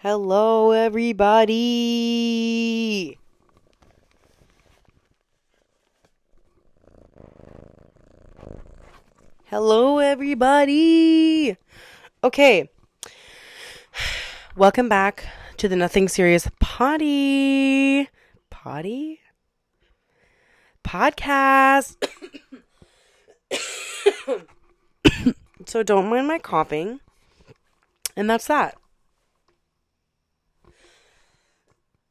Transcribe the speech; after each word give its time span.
Hello, 0.00 0.72
everybody. 0.72 1.48
Hello, 9.46 9.98
everybody. 9.98 11.56
Okay. 12.22 12.68
Welcome 14.56 14.90
back 14.90 15.24
to 15.56 15.66
the 15.66 15.76
Nothing 15.76 16.08
Serious 16.08 16.46
Potty. 16.60 18.10
Potty? 18.50 19.20
Podcast. 20.84 22.06
so 25.64 25.82
don't 25.82 26.10
mind 26.10 26.28
my 26.28 26.38
coughing. 26.38 27.00
And 28.14 28.28
that's 28.28 28.46
that. 28.48 28.76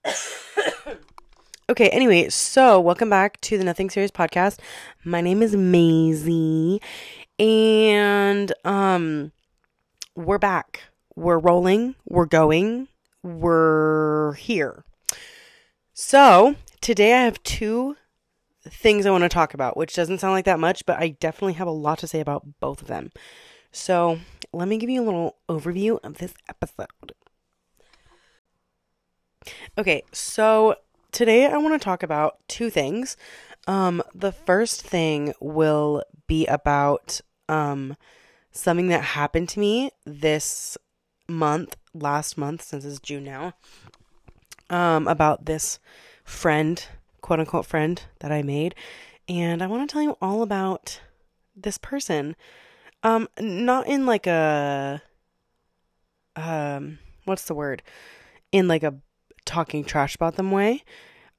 okay, 1.69 1.89
anyway, 1.89 2.29
so 2.29 2.79
welcome 2.79 3.09
back 3.09 3.39
to 3.41 3.57
the 3.57 3.63
Nothing 3.63 3.89
Serious 3.89 4.11
podcast. 4.11 4.59
My 5.03 5.21
name 5.21 5.41
is 5.41 5.55
Maisie 5.55 6.81
and 7.39 8.53
um 8.63 9.31
we're 10.15 10.37
back. 10.37 10.81
We're 11.15 11.39
rolling, 11.39 11.95
we're 12.07 12.25
going, 12.25 12.87
we're 13.23 14.33
here. 14.33 14.83
So, 15.93 16.55
today 16.81 17.13
I 17.13 17.23
have 17.23 17.41
two 17.43 17.97
things 18.67 19.05
I 19.05 19.11
want 19.11 19.23
to 19.23 19.29
talk 19.29 19.53
about, 19.53 19.77
which 19.77 19.95
doesn't 19.95 20.19
sound 20.19 20.33
like 20.33 20.45
that 20.45 20.59
much, 20.59 20.85
but 20.85 20.99
I 20.99 21.09
definitely 21.09 21.53
have 21.53 21.67
a 21.67 21.71
lot 21.71 21.99
to 21.99 22.07
say 22.07 22.19
about 22.19 22.59
both 22.59 22.81
of 22.81 22.87
them. 22.87 23.11
So, 23.71 24.19
let 24.53 24.67
me 24.67 24.77
give 24.77 24.89
you 24.89 25.01
a 25.01 25.05
little 25.05 25.37
overview 25.49 25.99
of 26.03 26.17
this 26.17 26.33
episode. 26.47 27.13
Okay, 29.77 30.03
so 30.11 30.75
today 31.11 31.45
I 31.45 31.57
want 31.57 31.79
to 31.79 31.83
talk 31.83 32.03
about 32.03 32.39
two 32.47 32.69
things. 32.69 33.17
Um, 33.67 34.03
the 34.13 34.31
first 34.31 34.81
thing 34.81 35.33
will 35.39 36.03
be 36.27 36.45
about 36.45 37.21
um, 37.49 37.95
something 38.51 38.87
that 38.87 39.03
happened 39.03 39.49
to 39.49 39.59
me 39.59 39.91
this 40.05 40.77
month, 41.27 41.75
last 41.93 42.37
month, 42.37 42.61
since 42.63 42.85
it's 42.85 42.99
June 42.99 43.23
now, 43.23 43.53
um, 44.69 45.07
about 45.07 45.45
this 45.45 45.79
friend, 46.23 46.85
quote 47.21 47.39
unquote 47.39 47.65
friend 47.65 48.01
that 48.19 48.31
I 48.31 48.41
made. 48.41 48.75
And 49.27 49.61
I 49.61 49.67
want 49.67 49.87
to 49.89 49.91
tell 49.91 50.03
you 50.03 50.17
all 50.21 50.41
about 50.41 51.01
this 51.55 51.77
person. 51.77 52.35
Um, 53.03 53.27
not 53.39 53.87
in 53.87 54.05
like 54.05 54.27
a, 54.27 55.01
um, 56.35 56.99
what's 57.25 57.45
the 57.45 57.55
word? 57.55 57.83
In 58.51 58.67
like 58.67 58.83
a 58.83 58.95
talking 59.45 59.83
trash 59.83 60.15
about 60.15 60.35
them 60.35 60.51
way, 60.51 60.83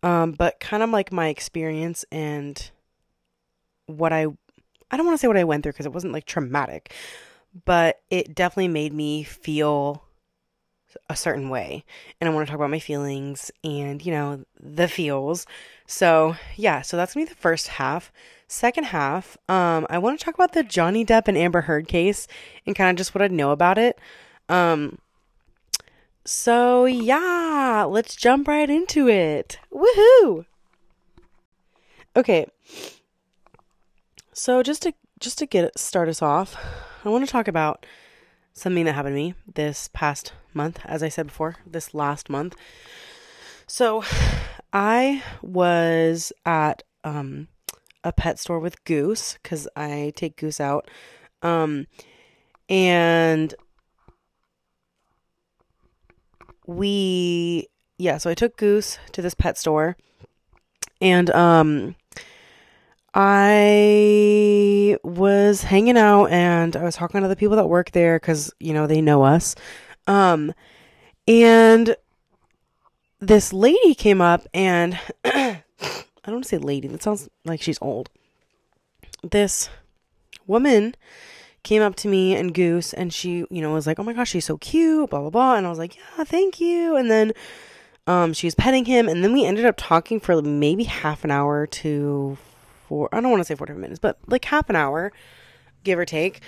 um, 0.03 0.33
but 0.33 0.61
kind 0.61 0.83
of 0.83 0.91
like 0.91 1.13
my 1.13 1.29
experience 1.29 2.05
and 2.11 2.71
what 3.87 4.13
I 4.13 4.27
I 4.91 4.97
don't 4.97 5.07
want 5.07 5.17
to 5.17 5.21
say 5.21 5.29
what 5.29 5.37
I 5.37 5.45
went 5.45 5.63
through 5.63 5.73
because 5.73 5.87
it 5.87 5.93
wasn't 5.93 6.13
like 6.13 6.27
traumatic, 6.27 6.93
but 7.65 8.01
it 8.11 8.35
definitely 8.35 8.69
made 8.69 8.93
me 8.93 9.25
feel 9.25 10.05
a 11.11 11.17
certain 11.17 11.49
way. 11.49 11.85
And 12.21 12.29
I 12.29 12.33
want 12.33 12.47
to 12.47 12.51
talk 12.51 12.59
about 12.59 12.71
my 12.71 12.79
feelings 12.79 13.51
and, 13.65 14.05
you 14.05 14.13
know, 14.13 14.45
the 14.59 14.89
feels. 14.89 15.47
So, 15.87 16.37
yeah, 16.57 16.83
so 16.83 16.97
that's 16.97 17.15
going 17.15 17.27
to 17.27 17.31
be 17.31 17.35
the 17.35 17.41
first 17.41 17.69
half. 17.69 18.13
Second 18.49 18.85
half, 18.85 19.37
um, 19.49 19.87
I 19.91 19.99
want 19.99 20.19
to 20.19 20.25
talk 20.25 20.35
about 20.35 20.53
the 20.53 20.63
Johnny 20.63 21.05
Depp 21.05 21.27
and 21.27 21.37
Amber 21.37 21.63
Heard 21.63 21.89
case 21.89 22.29
and 22.65 22.77
kind 22.77 22.91
of 22.91 22.97
just 22.97 23.15
what 23.15 23.23
I 23.23 23.29
know 23.29 23.51
about 23.51 23.77
it. 23.77 23.99
Um, 24.49 24.99
so, 26.27 26.85
yeah, 26.87 27.87
let's 27.89 28.17
jump 28.17 28.49
right 28.49 28.69
into 28.69 29.09
it. 29.09 29.59
Woohoo! 29.73 30.45
Okay. 32.17 32.47
So, 34.33 34.63
just 34.63 34.83
to 34.83 34.93
just 35.21 35.39
to 35.39 35.47
get 35.47 35.79
start 35.79 36.09
us 36.09 36.21
off, 36.21 36.57
I 37.05 37.09
want 37.09 37.25
to 37.25 37.31
talk 37.31 37.49
about 37.49 37.87
something 38.53 38.85
that 38.85 38.95
happened 38.95 39.15
to 39.15 39.23
me 39.23 39.35
this 39.55 39.89
past 39.93 40.33
month, 40.53 40.81
as 40.85 41.03
I 41.03 41.09
said 41.09 41.29
before, 41.29 41.57
this 41.67 41.95
last 41.95 42.29
month. 42.29 42.57
So, 43.67 44.05
I 44.73 45.23
was 45.43 46.33
at 46.45 46.83
um 47.05 47.49
a 48.03 48.13
pet 48.13 48.39
store 48.39 48.59
with 48.59 48.85
Goose 48.85 49.39
cuz 49.43 49.69
I 49.77 50.13
take 50.17 50.37
Goose 50.37 50.61
out. 50.61 50.91
Um 51.41 51.87
and 52.69 53.55
we 56.67 57.69
yeah, 57.99 58.19
so 58.19 58.29
I 58.29 58.35
took 58.35 58.57
Goose 58.57 58.99
to 59.13 59.23
this 59.23 59.35
pet 59.35 59.57
store 59.57 59.97
and 61.01 61.31
um 61.31 61.97
I 63.15 64.99
was 65.03 65.63
hanging 65.63 65.97
out 65.97 66.27
and 66.27 66.77
I 66.77 66.83
was 66.83 66.97
talking 66.97 67.23
to 67.23 67.29
the 67.29 67.37
people 67.37 67.57
that 67.57 67.69
work 67.69 67.93
there 67.93 68.19
cuz 68.19 68.53
you 68.61 68.73
know 68.73 68.87
they 68.87 69.01
know 69.01 69.23
us. 69.23 69.55
Um 70.07 70.53
and 71.27 71.97
this 73.21 73.53
lady 73.53 73.95
came 73.95 74.21
up 74.21 74.47
and 74.53 74.99
I 75.25 75.63
don't 76.25 76.35
want 76.35 76.45
to 76.45 76.49
say 76.49 76.59
lady, 76.59 76.89
that 76.89 77.03
sounds 77.03 77.29
like 77.45 77.63
she's 77.63 77.79
old. 77.81 78.11
This 79.23 79.69
woman 80.47 80.95
came 81.67 81.83
up 81.83 81.97
to 81.97 82.09
me 82.09 82.35
and 82.37 82.55
Goose 82.55 82.95
and 82.95 83.13
she, 83.13 83.45
you 83.51 83.61
know, 83.61 83.73
was 83.73 83.87
like, 83.89 83.99
"Oh 83.99 84.05
my 84.05 84.13
gosh, 84.13 84.31
she's 84.31 84.45
so 84.45 84.57
cute," 84.57 85.11
blah 85.11 85.21
blah 85.21 85.31
blah, 85.31 85.57
and 85.57 85.67
I 85.67 85.69
was 85.69 85.79
like, 85.79 85.97
"Yeah, 85.97 86.25
thank 86.25 86.61
you." 86.61 86.97
And 86.97 87.11
then 87.11 87.33
um 88.07 88.33
she 88.33 88.47
was 88.47 88.55
petting 88.55 88.85
him 88.85 89.09
and 89.09 89.25
then 89.25 89.33
we 89.33 89.45
ended 89.45 89.65
up 89.65 89.75
talking 89.77 90.21
for 90.21 90.41
maybe 90.41 90.85
half 90.85 91.25
an 91.25 91.31
hour 91.33 91.67
to 91.67 92.39
four 92.87 93.09
I 93.13 93.21
don't 93.21 93.31
want 93.31 93.41
to 93.41 93.45
say 93.45 93.57
45 93.57 93.81
minutes, 93.81 93.99
but 93.99 94.19
like 94.29 94.45
half 94.45 94.71
an 94.71 94.77
hour 94.77 95.13
give 95.83 95.99
or 95.99 96.05
take. 96.05 96.41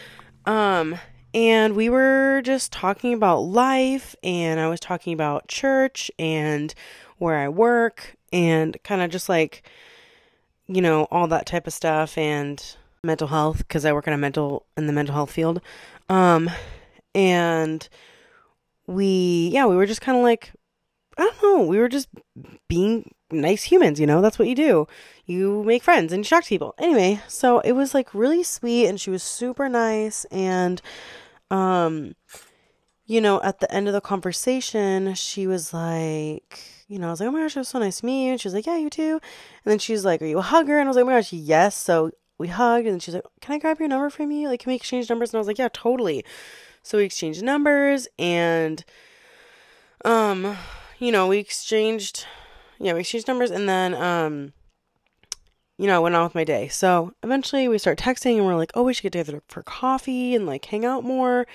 Um 0.47 0.99
and 1.35 1.75
we 1.77 1.91
were 1.91 2.41
just 2.45 2.73
talking 2.73 3.13
about 3.13 3.41
life 3.41 4.15
and 4.23 4.61
I 4.61 4.69
was 4.69 4.81
talking 4.81 5.13
about 5.13 5.49
church 5.49 6.11
and 6.19 6.73
where 7.19 7.37
I 7.37 7.49
work 7.49 8.17
and 8.33 8.77
kind 8.85 9.03
of 9.03 9.11
just 9.11 9.29
like 9.29 9.69
you 10.69 10.83
know, 10.83 11.09
all 11.11 11.27
that 11.29 11.47
type 11.47 11.67
of 11.67 11.73
stuff 11.73 12.17
and 12.19 12.77
mental 13.09 13.29
health 13.29 13.59
because 13.59 13.85
I 13.85 13.93
work 13.93 14.07
in 14.07 14.13
a 14.13 14.19
mental 14.19 14.67
in 14.77 14.87
the 14.87 14.93
mental 14.93 15.15
health 15.15 15.33
field. 15.33 15.61
Um 16.09 16.51
and 17.15 17.89
we 18.87 19.51
yeah, 19.53 19.67
we 19.67 19.77
were 19.77 19.87
just 19.87 20.01
kind 20.01 20.17
of 20.17 20.23
like 20.23 20.53
I 21.19 21.23
don't 21.25 21.43
know, 21.43 21.67
we 21.67 21.79
were 21.79 21.89
just 21.89 22.09
being 22.69 23.11
nice 23.31 23.65
humans, 23.65 23.99
you 23.99 24.07
know? 24.07 24.21
That's 24.23 24.39
what 24.39 24.49
you 24.49 24.55
do. 24.55 24.87
You 25.27 25.65
make 25.65 25.83
friends 25.83 26.13
and 26.13 26.25
you 26.25 26.29
talk 26.29 26.45
to 26.45 26.49
people. 26.49 26.75
Anyway, 26.79 27.21
so 27.27 27.59
it 27.61 27.73
was 27.73 27.93
like 27.93 28.15
really 28.15 28.43
sweet 28.45 28.87
and 28.87 29.01
she 29.01 29.11
was 29.11 29.23
super 29.23 29.69
nice 29.69 30.25
and 30.31 30.81
um 31.51 32.15
you 33.09 33.23
know, 33.23 33.41
at 33.43 33.61
the 33.61 33.73
end 33.73 33.89
of 33.89 33.95
the 33.95 34.03
conversation, 34.03 35.15
she 35.15 35.47
was 35.47 35.73
like, 35.73 36.61
you 36.89 36.99
know, 36.99 37.09
I 37.09 37.11
was 37.11 37.21
like, 37.21 37.29
oh 37.29 37.33
my 37.33 37.41
gosh, 37.41 37.57
it 37.57 37.61
was 37.61 37.69
so 37.69 37.79
nice 37.79 38.01
to 38.01 38.07
meet 38.07 38.27
you. 38.27 38.33
And 38.33 38.41
she 38.41 38.49
was 38.49 38.55
like, 38.55 38.67
yeah, 38.67 38.77
you 38.77 38.91
too. 38.91 39.13
And 39.65 39.71
then 39.73 39.79
she's 39.79 40.05
like, 40.05 40.21
are 40.21 40.27
you 40.27 40.39
a 40.39 40.43
hugger? 40.43 40.79
And 40.79 40.87
I 40.87 40.91
was 40.91 40.97
like, 40.97 41.05
oh 41.05 41.07
my 41.07 41.15
gosh, 41.15 41.33
yes. 41.33 41.75
So 41.75 42.11
we 42.39 42.49
hugged 42.49 42.87
and 42.87 43.03
she's 43.03 43.15
like, 43.15 43.25
Can 43.41 43.55
I 43.55 43.59
grab 43.59 43.79
your 43.79 43.89
number 43.89 44.11
from 44.11 44.31
you? 44.31 44.49
Like, 44.49 44.61
can 44.61 44.71
we 44.71 44.77
exchange 44.77 45.09
numbers? 45.09 45.31
And 45.31 45.39
I 45.39 45.41
was 45.41 45.47
like, 45.47 45.59
Yeah, 45.59 45.69
totally. 45.73 46.25
So 46.83 46.99
we 46.99 47.05
exchanged 47.05 47.43
numbers 47.43 48.09
and 48.19 48.85
um, 50.05 50.57
you 50.99 51.13
know, 51.13 51.27
we 51.27 51.39
exchanged 51.39 52.27
yeah, 52.79 52.95
we 52.95 53.01
exchanged 53.01 53.29
numbers 53.29 53.51
and 53.51 53.69
then 53.69 53.95
um 53.95 54.53
you 55.79 55.87
know, 55.87 55.95
I 55.95 55.99
went 56.01 56.17
on 56.17 56.25
with 56.25 56.35
my 56.35 56.43
day. 56.43 56.67
So 56.67 57.13
eventually 57.23 57.69
we 57.69 57.79
start 57.79 57.99
texting 57.99 58.37
and 58.37 58.45
we're 58.45 58.57
like, 58.57 58.73
oh, 58.75 58.83
we 58.83 58.93
should 58.93 59.05
get 59.05 59.13
together 59.13 59.43
for 59.47 59.63
coffee 59.63 60.35
and 60.35 60.45
like 60.45 60.65
hang 60.65 60.85
out 60.85 61.05
more. 61.05 61.47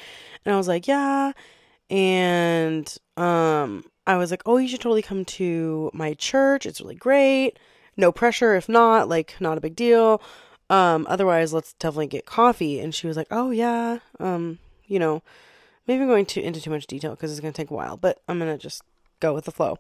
And 0.46 0.54
I 0.54 0.58
was 0.58 0.68
like, 0.68 0.88
yeah. 0.88 1.34
And 1.90 2.98
um, 3.18 3.84
I 4.08 4.16
was 4.16 4.32
like, 4.32 4.42
oh, 4.46 4.58
you 4.58 4.70
should 4.70 4.80
totally 4.80 5.02
come 5.02 5.26
to 5.26 5.92
my 5.94 6.14
church. 6.14 6.66
It's 6.66 6.80
really 6.80 6.96
great. 6.96 7.60
No 7.98 8.14
pressure. 8.14 8.56
If 8.56 8.70
not, 8.70 9.10
like, 9.10 9.36
not 9.42 9.58
a 9.58 9.62
big 9.62 9.76
deal. 9.76 10.22
Um, 10.74 11.06
otherwise, 11.08 11.54
let's 11.54 11.74
definitely 11.74 12.08
get 12.08 12.26
coffee. 12.26 12.80
And 12.80 12.96
she 12.96 13.06
was 13.06 13.16
like, 13.16 13.28
oh, 13.30 13.52
yeah. 13.52 14.00
Um, 14.20 14.58
you 14.88 14.98
know, 14.98 15.22
maybe 15.86 16.02
I'm 16.02 16.08
going 16.08 16.26
to 16.26 16.42
into 16.42 16.60
too 16.60 16.72
much 16.72 16.88
detail 16.88 17.12
because 17.12 17.32
it's 17.32 17.40
going 17.40 17.54
to 17.54 17.62
take 17.62 17.70
a 17.70 17.76
while, 17.76 17.96
but 17.96 18.22
I'm 18.28 18.40
going 18.40 18.52
to 18.52 18.58
just 18.58 18.82
go 19.20 19.36
with 19.36 19.46
the 19.46 19.52
flow. 19.52 19.78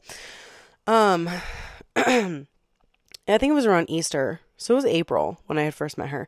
Um, 0.86 1.28
I 1.95 2.45
think 3.25 3.50
it 3.50 3.54
was 3.54 3.66
around 3.66 3.90
Easter. 3.90 4.42
So 4.56 4.75
it 4.75 4.78
was 4.78 4.86
April 4.86 5.40
when 5.48 5.57
I 5.57 5.63
had 5.63 5.74
first 5.74 5.98
met 5.98 6.10
her. 6.10 6.28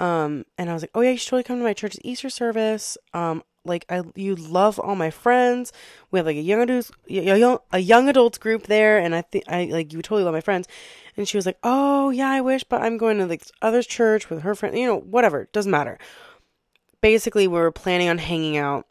Um, 0.00 0.44
and 0.58 0.68
I 0.68 0.72
was 0.72 0.82
like, 0.82 0.90
oh 0.92 1.02
yeah, 1.02 1.10
you 1.10 1.16
should 1.16 1.30
totally 1.30 1.44
come 1.44 1.58
to 1.58 1.64
my 1.64 1.72
church's 1.72 2.00
Easter 2.02 2.30
service. 2.30 2.98
Um, 3.14 3.44
like 3.64 3.84
I, 3.88 4.02
you 4.16 4.34
love 4.34 4.80
all 4.80 4.96
my 4.96 5.10
friends. 5.10 5.72
We 6.10 6.18
have 6.18 6.26
like 6.26 6.36
a 6.36 6.40
young 6.40 6.62
adults, 6.62 6.90
a 7.08 7.78
young 7.78 8.08
adults 8.08 8.38
group 8.38 8.66
there, 8.66 8.98
and 8.98 9.14
I 9.14 9.22
think 9.22 9.44
I 9.46 9.66
like 9.66 9.92
you 9.92 10.02
totally 10.02 10.24
love 10.24 10.32
my 10.32 10.40
friends. 10.40 10.66
And 11.20 11.28
she 11.28 11.36
was 11.36 11.44
like, 11.44 11.58
oh 11.62 12.08
yeah, 12.08 12.30
I 12.30 12.40
wish, 12.40 12.64
but 12.64 12.80
I'm 12.80 12.96
going 12.96 13.18
to 13.18 13.26
like 13.26 13.42
other 13.60 13.82
church 13.82 14.30
with 14.30 14.40
her 14.40 14.54
friend. 14.54 14.74
You 14.74 14.86
know, 14.86 15.00
whatever, 15.00 15.50
doesn't 15.52 15.70
matter. 15.70 15.98
Basically, 17.02 17.46
we 17.46 17.58
were 17.58 17.70
planning 17.70 18.08
on 18.08 18.16
hanging 18.16 18.56
out, 18.56 18.86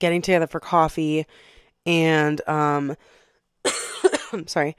getting 0.00 0.22
together 0.22 0.48
for 0.48 0.58
coffee, 0.58 1.24
and 1.86 2.40
um 2.48 2.96
I'm 4.32 4.46
sorry. 4.48 4.76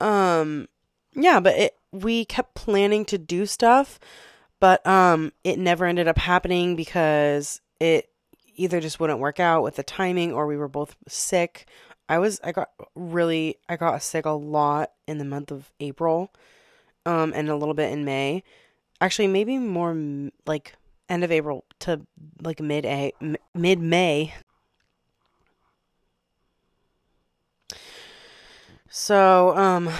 Um 0.00 0.68
yeah, 1.14 1.40
but 1.40 1.56
it 1.56 1.76
we 1.92 2.26
kept 2.26 2.56
planning 2.56 3.06
to 3.06 3.16
do 3.16 3.46
stuff, 3.46 3.98
but 4.60 4.86
um 4.86 5.32
it 5.44 5.58
never 5.58 5.86
ended 5.86 6.08
up 6.08 6.18
happening 6.18 6.76
because 6.76 7.62
it 7.80 8.10
either 8.54 8.80
just 8.80 9.00
wouldn't 9.00 9.18
work 9.18 9.40
out 9.40 9.62
with 9.62 9.76
the 9.76 9.82
timing 9.82 10.30
or 10.30 10.46
we 10.46 10.58
were 10.58 10.68
both 10.68 10.94
sick. 11.08 11.66
I 12.08 12.18
was 12.18 12.40
I 12.44 12.52
got 12.52 12.70
really 12.94 13.56
I 13.68 13.76
got 13.76 14.02
sick 14.02 14.26
a 14.26 14.30
lot 14.30 14.92
in 15.06 15.18
the 15.18 15.24
month 15.24 15.50
of 15.50 15.72
April 15.80 16.32
um 17.06 17.32
and 17.34 17.48
a 17.48 17.56
little 17.56 17.74
bit 17.74 17.92
in 17.92 18.04
May. 18.04 18.42
Actually, 19.00 19.28
maybe 19.28 19.58
more 19.58 19.96
like 20.46 20.74
end 21.08 21.24
of 21.24 21.32
April 21.32 21.64
to 21.80 22.00
like 22.42 22.60
mid 22.60 22.84
a 22.86 23.12
mid 23.54 23.80
May. 23.80 24.34
So, 28.88 29.56
um 29.56 29.90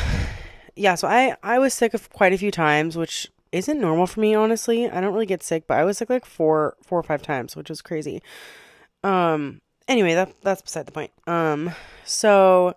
yeah, 0.76 0.94
so 0.94 1.08
I 1.08 1.36
I 1.42 1.58
was 1.58 1.74
sick 1.74 1.94
of 1.94 2.10
quite 2.10 2.32
a 2.32 2.38
few 2.38 2.50
times, 2.50 2.96
which 2.96 3.30
isn't 3.52 3.80
normal 3.80 4.06
for 4.06 4.20
me 4.20 4.34
honestly. 4.34 4.88
I 4.88 5.00
don't 5.00 5.12
really 5.12 5.26
get 5.26 5.42
sick, 5.42 5.66
but 5.66 5.78
I 5.78 5.84
was 5.84 5.98
sick 5.98 6.10
like 6.10 6.24
four 6.26 6.76
four 6.82 6.98
or 6.98 7.02
five 7.02 7.22
times, 7.22 7.56
which 7.56 7.68
was 7.70 7.82
crazy. 7.82 8.22
Um 9.02 9.60
anyway, 9.88 10.14
that 10.14 10.34
that's 10.42 10.62
beside 10.62 10.86
the 10.86 10.92
point. 10.92 11.12
Um 11.26 11.72
so 12.04 12.74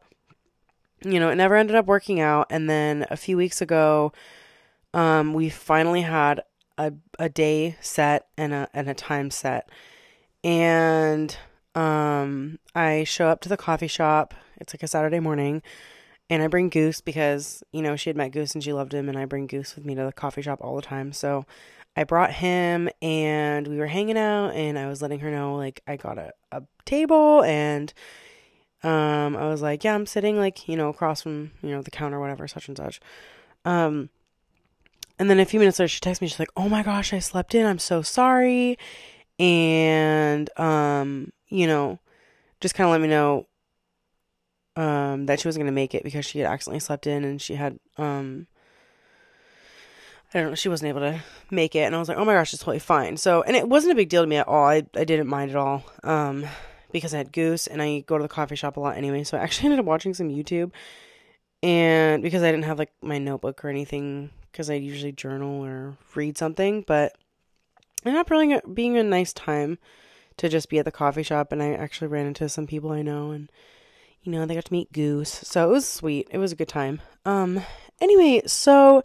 you 1.03 1.19
know, 1.19 1.29
it 1.29 1.35
never 1.35 1.55
ended 1.55 1.75
up 1.75 1.85
working 1.85 2.19
out 2.19 2.47
and 2.49 2.69
then 2.69 3.05
a 3.09 3.17
few 3.17 3.37
weeks 3.37 3.61
ago 3.61 4.11
um 4.93 5.33
we 5.33 5.49
finally 5.49 6.01
had 6.01 6.41
a 6.77 6.93
a 7.19 7.29
day 7.29 7.77
set 7.81 8.27
and 8.37 8.53
a 8.53 8.67
and 8.73 8.89
a 8.89 8.93
time 8.93 9.31
set. 9.31 9.69
And 10.43 11.35
um 11.75 12.59
I 12.73 13.03
show 13.03 13.27
up 13.27 13.41
to 13.41 13.49
the 13.49 13.57
coffee 13.57 13.87
shop. 13.87 14.33
It's 14.57 14.73
like 14.73 14.83
a 14.83 14.87
Saturday 14.87 15.19
morning 15.19 15.61
and 16.29 16.41
I 16.41 16.47
bring 16.47 16.69
Goose 16.69 17.01
because, 17.01 17.63
you 17.71 17.81
know, 17.81 17.95
she 17.95 18.09
had 18.09 18.17
met 18.17 18.31
Goose 18.31 18.55
and 18.55 18.63
she 18.63 18.73
loved 18.73 18.93
him, 18.93 19.09
and 19.09 19.17
I 19.17 19.25
bring 19.25 19.47
Goose 19.47 19.75
with 19.75 19.85
me 19.85 19.95
to 19.95 20.05
the 20.05 20.11
coffee 20.11 20.41
shop 20.41 20.59
all 20.61 20.75
the 20.75 20.81
time. 20.81 21.13
So 21.13 21.45
I 21.95 22.03
brought 22.03 22.31
him 22.31 22.89
and 23.01 23.67
we 23.67 23.77
were 23.77 23.87
hanging 23.87 24.17
out, 24.17 24.49
and 24.49 24.77
I 24.77 24.87
was 24.87 25.01
letting 25.01 25.19
her 25.19 25.31
know, 25.31 25.55
like, 25.55 25.81
I 25.87 25.95
got 25.95 26.17
a, 26.17 26.31
a 26.51 26.63
table, 26.85 27.43
and 27.43 27.93
um, 28.83 29.37
I 29.37 29.47
was 29.47 29.61
like, 29.61 29.83
yeah, 29.83 29.95
I'm 29.95 30.05
sitting, 30.05 30.37
like, 30.37 30.67
you 30.67 30.75
know, 30.75 30.89
across 30.89 31.21
from, 31.21 31.51
you 31.61 31.71
know, 31.71 31.81
the 31.81 31.91
counter, 31.91 32.19
whatever, 32.19 32.47
such 32.47 32.67
and 32.67 32.77
such. 32.77 32.99
Um, 33.63 34.09
and 35.17 35.29
then 35.29 35.39
a 35.39 35.45
few 35.45 35.59
minutes 35.59 35.79
later, 35.79 35.87
she 35.87 36.01
texts 36.01 36.21
me, 36.21 36.27
she's 36.27 36.39
like, 36.39 36.51
oh 36.57 36.67
my 36.67 36.83
gosh, 36.83 37.13
I 37.13 37.19
slept 37.19 37.55
in, 37.55 37.65
I'm 37.65 37.79
so 37.79 38.01
sorry. 38.01 38.77
And, 39.39 40.49
um, 40.59 41.31
you 41.47 41.67
know, 41.67 41.99
just 42.59 42.75
kind 42.75 42.87
of 42.87 42.91
let 42.91 43.01
me 43.01 43.07
know 43.07 43.47
um, 44.75 45.25
that 45.27 45.39
she 45.39 45.47
wasn't 45.47 45.65
to 45.65 45.71
make 45.71 45.95
it 45.95 46.03
because 46.03 46.25
she 46.25 46.39
had 46.39 46.51
accidentally 46.51 46.79
slept 46.79 47.07
in 47.07 47.23
and 47.23 47.41
she 47.41 47.55
had, 47.55 47.79
um, 47.97 48.47
I 50.35 50.41
don't 50.41 50.49
know, 50.49 50.55
she 50.55 50.69
wasn't 50.69 50.89
able 50.89 50.99
to 50.99 51.23
make 51.49 51.75
it. 51.75 51.83
And 51.83 51.95
I 51.95 51.99
was 51.99 52.09
like, 52.09 52.17
oh 52.17 52.25
my 52.25 52.33
gosh, 52.33 52.53
it's 52.53 52.61
totally 52.61 52.79
fine. 52.79 53.15
So, 53.15 53.41
and 53.41 53.55
it 53.55 53.69
wasn't 53.69 53.93
a 53.93 53.95
big 53.95 54.09
deal 54.09 54.21
to 54.21 54.27
me 54.27 54.35
at 54.35 54.47
all. 54.47 54.67
I, 54.67 54.83
I 54.93 55.05
didn't 55.05 55.27
mind 55.27 55.51
at 55.51 55.57
all. 55.57 55.83
Um, 56.03 56.45
because 56.91 57.13
I 57.13 57.17
had 57.17 57.33
Goose 57.33 57.67
and 57.67 57.81
I 57.81 57.99
go 58.01 58.17
to 58.17 58.21
the 58.21 58.29
coffee 58.29 58.55
shop 58.55 58.77
a 58.77 58.79
lot 58.79 58.95
anyway. 58.95 59.23
So 59.23 59.37
I 59.37 59.41
actually 59.41 59.65
ended 59.71 59.79
up 59.79 59.85
watching 59.85 60.13
some 60.13 60.29
YouTube 60.29 60.71
and 61.61 62.23
because 62.23 62.43
I 62.43 62.51
didn't 62.51 62.65
have 62.65 62.79
like 62.79 62.93
my 63.01 63.17
notebook 63.17 63.65
or 63.65 63.69
anything 63.69 64.29
because 64.51 64.69
I 64.69 64.75
usually 64.75 65.11
journal 65.11 65.61
or 65.65 65.97
read 66.15 66.37
something, 66.37 66.85
but 66.87 67.13
it 68.03 68.07
ended 68.07 68.21
up 68.21 68.29
really 68.29 68.61
being 68.73 68.97
a 68.97 69.03
nice 69.03 69.33
time 69.33 69.77
to 70.37 70.47
just 70.47 70.69
be 70.69 70.79
at 70.79 70.85
the 70.85 70.91
coffee 70.91 71.23
shop 71.23 71.51
and 71.51 71.61
I 71.61 71.73
actually 71.73 72.07
ran 72.07 72.27
into 72.27 72.47
some 72.47 72.67
people 72.67 72.91
I 72.91 73.01
know 73.01 73.31
and 73.31 73.51
you 74.23 74.31
know, 74.31 74.45
they 74.45 74.55
got 74.55 74.65
to 74.65 74.73
meet 74.73 74.91
Goose. 74.91 75.29
So 75.29 75.67
it 75.69 75.71
was 75.71 75.87
sweet. 75.87 76.27
It 76.31 76.37
was 76.37 76.51
a 76.51 76.55
good 76.55 76.69
time. 76.69 77.01
Um 77.25 77.61
anyway, 77.99 78.41
so 78.45 79.03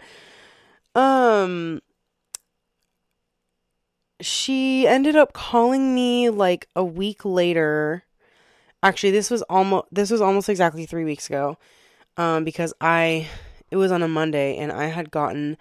um 0.94 1.80
she 4.20 4.86
ended 4.86 5.16
up 5.16 5.32
calling 5.32 5.94
me 5.94 6.28
like 6.30 6.68
a 6.76 6.84
week 6.84 7.24
later. 7.24 8.04
Actually, 8.82 9.12
this 9.12 9.30
was 9.30 9.42
almost 9.42 9.86
this 9.92 10.10
was 10.10 10.20
almost 10.20 10.48
exactly 10.48 10.86
3 10.86 11.04
weeks 11.04 11.26
ago. 11.28 11.58
Um 12.16 12.44
because 12.44 12.74
I 12.80 13.28
it 13.70 13.76
was 13.76 13.92
on 13.92 14.02
a 14.02 14.08
Monday 14.08 14.56
and 14.56 14.72
I 14.72 14.86
had 14.86 15.10
gotten 15.10 15.56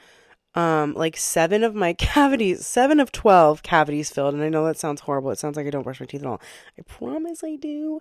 um 0.56 0.94
like 0.96 1.18
7 1.18 1.64
of 1.64 1.76
my 1.76 1.94
cavities, 1.96 2.66
7 2.66 3.00
of 3.00 3.12
12 3.12 3.64
cavities 3.64 4.10
filled 4.10 4.34
and 4.34 4.44
I 4.44 4.50
know 4.50 4.66
that 4.66 4.78
sounds 4.80 5.02
horrible. 5.02 5.32
It 5.32 5.40
sounds 5.40 5.58
like 5.58 5.68
I 5.68 5.72
don't 5.72 5.84
brush 5.84 6.00
my 6.00 6.06
teeth 6.06 6.22
at 6.22 6.28
all. 6.28 6.42
I 6.78 6.82
promise 6.84 7.44
I 7.44 7.56
do. 7.56 8.00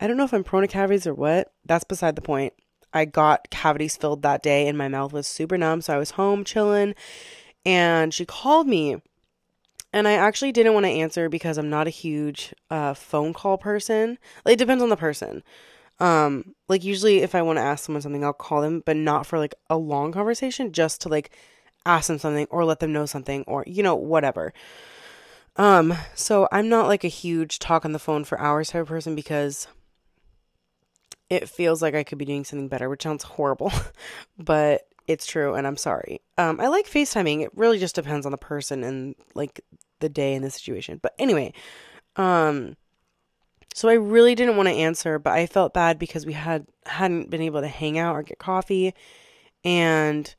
I 0.00 0.06
don't 0.06 0.16
know 0.16 0.24
if 0.24 0.32
I'm 0.32 0.44
prone 0.44 0.62
to 0.62 0.68
cavities 0.68 1.06
or 1.06 1.14
what. 1.14 1.52
That's 1.66 1.84
beside 1.84 2.16
the 2.16 2.22
point. 2.22 2.54
I 2.92 3.04
got 3.04 3.50
cavities 3.50 3.96
filled 3.96 4.22
that 4.22 4.42
day 4.42 4.68
and 4.68 4.76
my 4.76 4.88
mouth 4.88 5.12
was 5.12 5.26
super 5.26 5.56
numb. 5.56 5.80
So 5.80 5.94
I 5.94 5.98
was 5.98 6.12
home 6.12 6.44
chilling 6.44 6.94
and 7.64 8.12
she 8.12 8.24
called 8.24 8.66
me. 8.66 8.96
And 9.92 10.06
I 10.06 10.12
actually 10.12 10.52
didn't 10.52 10.74
want 10.74 10.86
to 10.86 10.90
answer 10.90 11.28
because 11.28 11.58
I'm 11.58 11.68
not 11.68 11.88
a 11.88 11.90
huge 11.90 12.54
uh, 12.70 12.94
phone 12.94 13.32
call 13.32 13.58
person. 13.58 14.18
Like, 14.44 14.52
it 14.52 14.58
depends 14.58 14.84
on 14.84 14.88
the 14.88 14.96
person. 14.96 15.42
Um, 16.00 16.54
like 16.68 16.82
usually 16.82 17.18
if 17.18 17.34
I 17.34 17.42
want 17.42 17.58
to 17.58 17.62
ask 17.62 17.84
someone 17.84 18.00
something, 18.00 18.24
I'll 18.24 18.32
call 18.32 18.62
them, 18.62 18.82
but 18.86 18.96
not 18.96 19.26
for 19.26 19.38
like 19.38 19.54
a 19.68 19.76
long 19.76 20.12
conversation, 20.12 20.72
just 20.72 21.00
to 21.02 21.08
like 21.08 21.30
ask 21.84 22.08
them 22.08 22.18
something 22.18 22.46
or 22.50 22.64
let 22.64 22.80
them 22.80 22.92
know 22.92 23.06
something 23.06 23.44
or 23.46 23.64
you 23.66 23.82
know 23.82 23.94
whatever. 23.94 24.52
Um, 25.56 25.94
so 26.14 26.48
I'm 26.50 26.68
not 26.68 26.86
like 26.86 27.04
a 27.04 27.08
huge 27.08 27.58
talk 27.58 27.84
on 27.84 27.92
the 27.92 27.98
phone 27.98 28.24
for 28.24 28.40
hours 28.40 28.70
type 28.70 28.82
of 28.82 28.88
person 28.88 29.14
because 29.14 29.68
it 31.30 31.48
feels 31.48 31.80
like 31.80 31.94
I 31.94 32.02
could 32.02 32.18
be 32.18 32.24
doing 32.24 32.44
something 32.44 32.68
better, 32.68 32.90
which 32.90 33.04
sounds 33.04 33.22
horrible, 33.22 33.72
but 34.38 34.82
it's 35.06 35.26
true 35.26 35.54
and 35.54 35.66
I'm 35.66 35.76
sorry. 35.76 36.20
Um, 36.36 36.60
I 36.60 36.68
like 36.68 36.86
FaceTiming. 36.86 37.42
It 37.42 37.50
really 37.54 37.78
just 37.78 37.94
depends 37.94 38.26
on 38.26 38.32
the 38.32 38.38
person 38.38 38.84
and 38.84 39.14
like 39.34 39.60
the 40.00 40.08
day 40.08 40.34
and 40.34 40.44
the 40.44 40.50
situation. 40.50 40.98
But 41.00 41.14
anyway, 41.18 41.52
um, 42.16 42.76
so 43.74 43.88
I 43.88 43.94
really 43.94 44.34
didn't 44.34 44.56
want 44.56 44.68
to 44.68 44.74
answer, 44.74 45.18
but 45.18 45.32
I 45.32 45.46
felt 45.46 45.72
bad 45.72 45.98
because 45.98 46.26
we 46.26 46.32
had 46.32 46.66
hadn't 46.86 47.30
been 47.30 47.40
able 47.40 47.60
to 47.60 47.68
hang 47.68 47.98
out 47.98 48.16
or 48.16 48.22
get 48.22 48.38
coffee, 48.38 48.94
and 49.64 50.34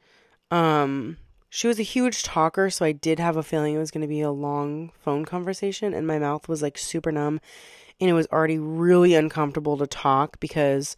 um, 0.52 1.18
she 1.50 1.68
was 1.68 1.80
a 1.80 1.84
huge 1.84 2.24
talker, 2.24 2.70
so 2.70 2.84
I 2.84 2.92
did 2.92 3.20
have 3.20 3.38
a 3.38 3.44
feeling 3.44 3.74
it 3.74 3.80
was 3.80 3.92
going 3.92 4.02
to 4.02 4.08
be 4.08 4.22
a 4.22 4.32
long 4.32 4.92
phone 5.00 5.24
conversation, 5.24 5.94
and 5.94 6.06
my 6.06 6.20
mouth 6.20 6.50
was 6.50 6.62
like 6.62 6.78
super 6.78 7.12
numb 7.12 7.40
and 8.02 8.10
it 8.10 8.14
was 8.14 8.28
already 8.28 8.58
really 8.58 9.14
uncomfortable 9.14 9.78
to 9.78 9.88
talk 9.88 10.40
because 10.40 10.98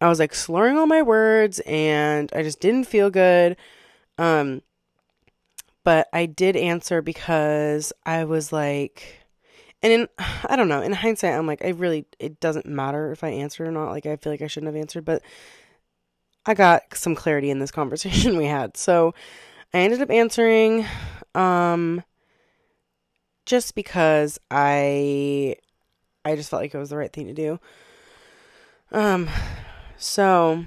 I 0.00 0.08
was 0.08 0.18
like 0.18 0.34
slurring 0.34 0.78
all 0.78 0.86
my 0.86 1.02
words 1.02 1.60
and 1.60 2.30
I 2.34 2.42
just 2.42 2.60
didn't 2.60 2.84
feel 2.84 3.10
good. 3.10 3.56
Um 4.18 4.62
but 5.84 6.08
I 6.14 6.24
did 6.24 6.56
answer 6.56 7.02
because 7.02 7.92
I 8.06 8.24
was 8.24 8.52
like 8.52 9.20
and 9.82 9.92
in 9.92 10.08
I 10.46 10.56
don't 10.56 10.68
know, 10.68 10.80
in 10.80 10.92
hindsight 10.92 11.34
I'm 11.34 11.46
like 11.46 11.64
I 11.64 11.68
really 11.68 12.06
it 12.18 12.40
doesn't 12.40 12.66
matter 12.66 13.12
if 13.12 13.22
I 13.22 13.28
answer 13.28 13.66
or 13.66 13.70
not. 13.70 13.90
Like 13.90 14.06
I 14.06 14.16
feel 14.16 14.32
like 14.32 14.42
I 14.42 14.46
shouldn't 14.46 14.74
have 14.74 14.80
answered, 14.80 15.04
but 15.04 15.22
I 16.46 16.54
got 16.54 16.94
some 16.94 17.14
clarity 17.14 17.50
in 17.50 17.58
this 17.58 17.70
conversation 17.70 18.36
we 18.38 18.46
had. 18.46 18.76
So 18.78 19.14
I 19.74 19.78
ended 19.80 20.00
up 20.00 20.10
answering 20.10 20.86
um 21.34 22.02
just 23.46 23.74
because 23.74 24.38
I 24.50 25.56
I 26.24 26.36
just 26.36 26.50
felt 26.50 26.62
like 26.62 26.74
it 26.74 26.78
was 26.78 26.90
the 26.90 26.96
right 26.96 27.12
thing 27.12 27.26
to 27.26 27.34
do. 27.34 27.60
Um, 28.92 29.28
so 29.96 30.64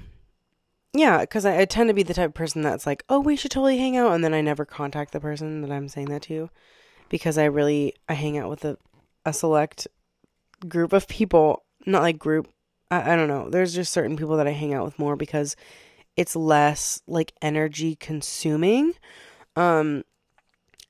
yeah, 0.92 1.20
because 1.20 1.44
I, 1.44 1.60
I, 1.60 1.64
tend 1.64 1.88
to 1.88 1.94
be 1.94 2.02
the 2.02 2.14
type 2.14 2.30
of 2.30 2.34
person 2.34 2.62
that's 2.62 2.86
like, 2.86 3.04
oh, 3.08 3.20
we 3.20 3.36
should 3.36 3.50
totally 3.50 3.78
hang 3.78 3.96
out, 3.96 4.12
and 4.12 4.24
then 4.24 4.34
I 4.34 4.40
never 4.40 4.64
contact 4.64 5.12
the 5.12 5.20
person 5.20 5.62
that 5.62 5.70
I'm 5.70 5.88
saying 5.88 6.08
that 6.08 6.22
to, 6.22 6.50
because 7.08 7.38
I 7.38 7.44
really 7.44 7.94
I 8.08 8.14
hang 8.14 8.38
out 8.38 8.50
with 8.50 8.64
a 8.64 8.78
a 9.24 9.32
select 9.32 9.86
group 10.66 10.92
of 10.92 11.08
people, 11.08 11.64
not 11.86 12.02
like 12.02 12.18
group. 12.18 12.48
I, 12.90 13.12
I 13.12 13.16
don't 13.16 13.28
know. 13.28 13.50
There's 13.50 13.74
just 13.74 13.92
certain 13.92 14.16
people 14.16 14.36
that 14.36 14.46
I 14.46 14.52
hang 14.52 14.74
out 14.74 14.84
with 14.84 14.98
more 14.98 15.16
because 15.16 15.56
it's 16.16 16.34
less 16.34 17.02
like 17.06 17.32
energy 17.42 17.94
consuming. 17.94 18.94
Um, 19.56 20.04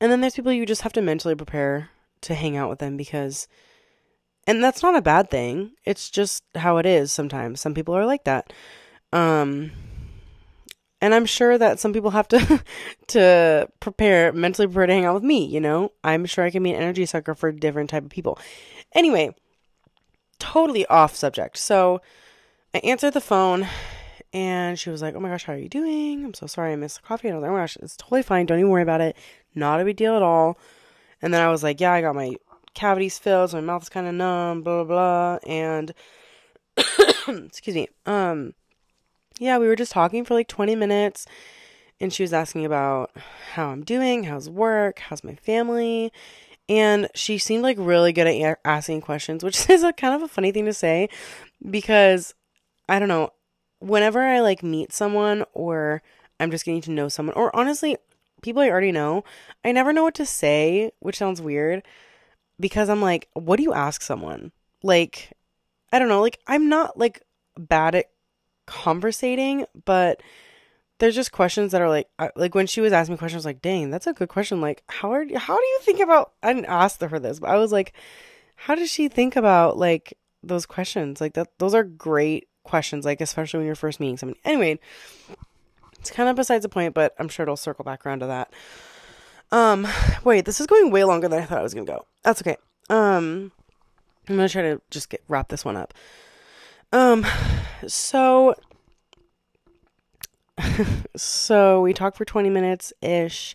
and 0.01 0.11
then 0.11 0.21
there's 0.21 0.35
people 0.35 0.53
you 0.53 0.67
just 0.67 0.83
have 0.83 0.93
to 0.95 1.03
mentally 1.03 1.35
prepare 1.35 1.91
to 2.23 2.35
hang 2.35 2.57
out 2.57 2.71
with 2.71 2.79
them 2.79 2.97
because 2.97 3.49
and 4.49 4.64
that's 4.64 4.83
not 4.83 4.97
a 4.97 5.02
bad 5.02 5.31
thing. 5.31 5.73
It's 5.85 6.09
just 6.09 6.43
how 6.55 6.78
it 6.78 6.87
is 6.87 7.12
sometimes. 7.12 7.61
Some 7.61 7.75
people 7.75 7.95
are 7.95 8.07
like 8.07 8.25
that. 8.25 8.52
Um 9.12 9.73
and 11.00 11.14
I'm 11.14 11.26
sure 11.26 11.59
that 11.59 11.78
some 11.78 11.93
people 11.93 12.11
have 12.11 12.26
to 12.28 12.64
to 13.09 13.69
prepare 13.78 14.33
mentally 14.33 14.67
prepare 14.67 14.87
to 14.87 14.95
hang 14.95 15.05
out 15.05 15.14
with 15.14 15.23
me, 15.23 15.45
you 15.45 15.61
know? 15.61 15.93
I'm 16.02 16.25
sure 16.25 16.45
I 16.45 16.50
can 16.50 16.62
be 16.62 16.71
an 16.71 16.81
energy 16.81 17.05
sucker 17.05 17.35
for 17.35 17.52
different 17.52 17.90
type 17.90 18.05
of 18.05 18.11
people. 18.11 18.38
Anyway, 18.95 19.35
totally 20.38 20.87
off 20.87 21.14
subject. 21.14 21.59
So 21.59 22.00
I 22.75 22.78
answered 22.78 23.12
the 23.12 23.21
phone 23.21 23.69
and 24.33 24.78
she 24.78 24.88
was 24.88 25.02
like, 25.02 25.14
Oh 25.14 25.21
my 25.21 25.28
gosh, 25.28 25.45
how 25.45 25.52
are 25.52 25.59
you 25.59 25.69
doing? 25.69 26.25
I'm 26.25 26.35
so 26.35 26.47
sorry 26.47 26.73
I 26.73 26.76
missed 26.76 27.02
the 27.02 27.07
coffee. 27.07 27.28
And 27.28 27.35
I 27.35 27.38
was 27.38 27.43
like, 27.43 27.50
Oh 27.50 27.55
my 27.55 27.61
gosh, 27.61 27.76
it's 27.83 27.99
totally 27.99 28.23
fine. 28.23 28.47
Don't 28.47 28.61
even 28.61 28.71
worry 28.71 28.83
about 28.83 29.02
it. 29.02 29.14
Not 29.55 29.81
a 29.81 29.85
big 29.85 29.97
deal 29.97 30.17
at 30.17 30.23
all. 30.23 30.59
And 31.21 31.35
then 31.35 31.43
I 31.43 31.50
was 31.50 31.62
like, 31.62 31.83
Yeah, 31.83 31.93
I 31.93 32.00
got 32.00 32.14
my 32.14 32.35
cavities 32.78 33.18
filled, 33.18 33.50
so 33.50 33.56
my 33.56 33.66
mouth's 33.66 33.88
kind 33.88 34.06
of 34.06 34.14
numb, 34.14 34.62
blah, 34.62 34.85
blah, 34.85 35.38
blah. 35.38 35.52
And 35.52 35.92
excuse 37.28 37.75
me. 37.75 37.88
Um, 38.06 38.54
yeah, 39.40 39.58
we 39.58 39.66
were 39.66 39.76
just 39.76 39.92
talking 39.92 40.25
for 40.25 40.35
like 40.35 40.49
20 40.49 40.76
minutes 40.76 41.26
and 42.00 42.12
she 42.12 42.23
was 42.23 42.32
asking 42.32 42.64
about 42.64 43.11
how 43.54 43.68
I'm 43.68 43.85
doing, 43.85 44.25
how's 44.25 44.49
work, 44.49 45.00
how's 45.00 45.25
my 45.25 45.35
family. 45.35 46.12
And 46.68 47.08
she 47.14 47.38
seemed 47.38 47.64
like 47.64 47.76
really 47.80 48.12
good 48.12 48.28
at 48.28 48.58
asking 48.64 49.00
questions, 49.00 49.42
which 49.42 49.68
is 49.70 49.82
a 49.82 49.92
kind 49.92 50.14
of 50.14 50.23
a 50.23 50.28
funny 50.28 50.52
thing 50.52 50.66
to 50.66 50.73
say 50.73 51.08
because 51.68 52.35
I 52.88 53.00
don't 53.00 53.08
know, 53.08 53.30
whenever 53.80 54.20
I 54.20 54.40
like 54.40 54.62
meet 54.62 54.92
someone 54.92 55.44
or 55.52 56.02
I'm 56.38 56.52
just 56.52 56.64
getting 56.64 56.82
to 56.82 56.92
know 56.92 57.08
someone 57.08 57.35
or 57.35 57.54
honestly, 57.56 57.97
people 58.40 58.62
I 58.62 58.70
already 58.70 58.92
know, 58.92 59.25
I 59.64 59.73
never 59.73 59.92
know 59.92 60.04
what 60.04 60.14
to 60.14 60.26
say, 60.26 60.92
which 61.00 61.18
sounds 61.18 61.42
weird 61.42 61.82
because 62.61 62.88
I'm 62.88 63.03
like, 63.03 63.29
what 63.35 63.57
do 63.57 63.62
you 63.62 63.73
ask 63.73 64.03
someone? 64.03 64.53
Like, 64.83 65.33
I 65.93 65.99
don't 65.99 66.09
know, 66.09 66.21
like 66.21 66.38
I'm 66.47 66.69
not 66.69 66.99
like 66.99 67.23
bad 67.59 67.95
at 67.95 68.07
conversating, 68.67 69.65
but 69.85 70.23
there's 70.99 71.15
just 71.15 71.33
questions 71.33 71.73
that 71.73 71.81
are 71.81 71.88
like 71.88 72.09
like 72.37 72.55
when 72.55 72.67
she 72.67 72.81
was 72.81 72.93
asking 72.93 73.15
me 73.15 73.19
questions 73.19 73.45
like 73.45 73.62
dang 73.62 73.91
that's 73.91 74.07
a 74.07 74.12
good 74.12 74.29
question. 74.29 74.61
Like 74.61 74.83
how 74.88 75.12
are 75.12 75.25
how 75.37 75.57
do 75.57 75.65
you 75.65 75.79
think 75.83 76.00
about 76.00 76.33
I 76.43 76.53
didn't 76.53 76.67
ask 76.67 77.00
her 77.00 77.19
this 77.19 77.41
but 77.41 77.50
I 77.50 77.57
was 77.57 77.73
like 77.73 77.93
how 78.57 78.75
does 78.75 78.91
she 78.91 79.09
think 79.09 79.37
about 79.37 79.77
like 79.79 80.15
those 80.43 80.67
questions? 80.67 81.21
Like 81.21 81.35
that 81.35 81.49
those 81.59 81.75
are 81.75 81.85
great 81.85 82.49
questions 82.65 83.05
like 83.05 83.21
especially 83.21 83.59
when 83.59 83.67
you're 83.67 83.77
first 83.77 84.00
meeting 84.00 84.17
someone. 84.17 84.37
Anyway 84.45 84.79
it's 86.00 86.11
kind 86.11 86.29
of 86.29 86.37
besides 86.37 86.62
the 86.62 86.69
point 86.69 86.95
but 86.95 87.15
I'm 87.19 87.29
sure 87.29 87.45
it'll 87.45 87.57
circle 87.57 87.85
back 87.85 88.05
around 88.05 88.21
to 88.21 88.27
that 88.27 88.53
um 89.52 89.87
wait 90.25 90.45
this 90.45 90.61
is 90.61 90.67
going 90.67 90.90
way 90.90 91.05
longer 91.05 91.28
than 91.28 91.43
I 91.43 91.47
thought 91.47 91.59
I 91.59 91.62
was 91.62 91.75
gonna 91.75 91.87
go 91.87 92.05
that's 92.23 92.43
okay 92.43 92.57
um 92.90 93.52
I'm 94.28 94.37
gonna 94.37 94.49
try 94.49 94.62
to 94.62 94.81
just 94.90 95.09
get 95.09 95.23
wrap 95.28 95.49
this 95.49 95.64
one 95.64 95.76
up 95.76 95.95
um 96.93 97.26
so 97.87 98.55
so 101.17 101.81
we 101.81 101.93
talked 101.93 102.17
for 102.17 102.25
20 102.25 102.50
minutes 102.50 102.93
ish 103.02 103.55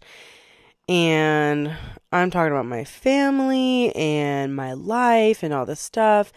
and 0.89 1.75
I'm 2.11 2.29
talking 2.29 2.51
about 2.51 2.65
my 2.65 2.83
family 2.83 3.95
and 3.95 4.55
my 4.55 4.73
life 4.73 5.43
and 5.43 5.53
all 5.53 5.65
this 5.65 5.79
stuff. 5.79 6.31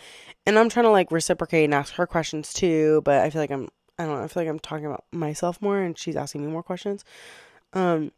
And 0.46 0.58
I'm 0.58 0.68
trying 0.68 0.84
to 0.84 0.90
like 0.90 1.10
reciprocate 1.10 1.64
and 1.64 1.75
ask 1.75 1.94
her 1.94 2.06
questions 2.06 2.52
too, 2.52 3.02
but 3.04 3.22
I 3.22 3.30
feel 3.30 3.42
like 3.42 3.50
I'm 3.50 3.68
I 3.98 4.04
don't 4.04 4.16
know, 4.16 4.22
I 4.22 4.28
feel 4.28 4.42
like 4.42 4.50
I'm 4.50 4.58
talking 4.58 4.86
about 4.86 5.04
myself 5.10 5.60
more 5.62 5.80
and 5.80 5.96
she's 5.96 6.16
asking 6.16 6.44
me 6.44 6.52
more 6.52 6.62
questions. 6.62 7.04
Um 7.72 8.12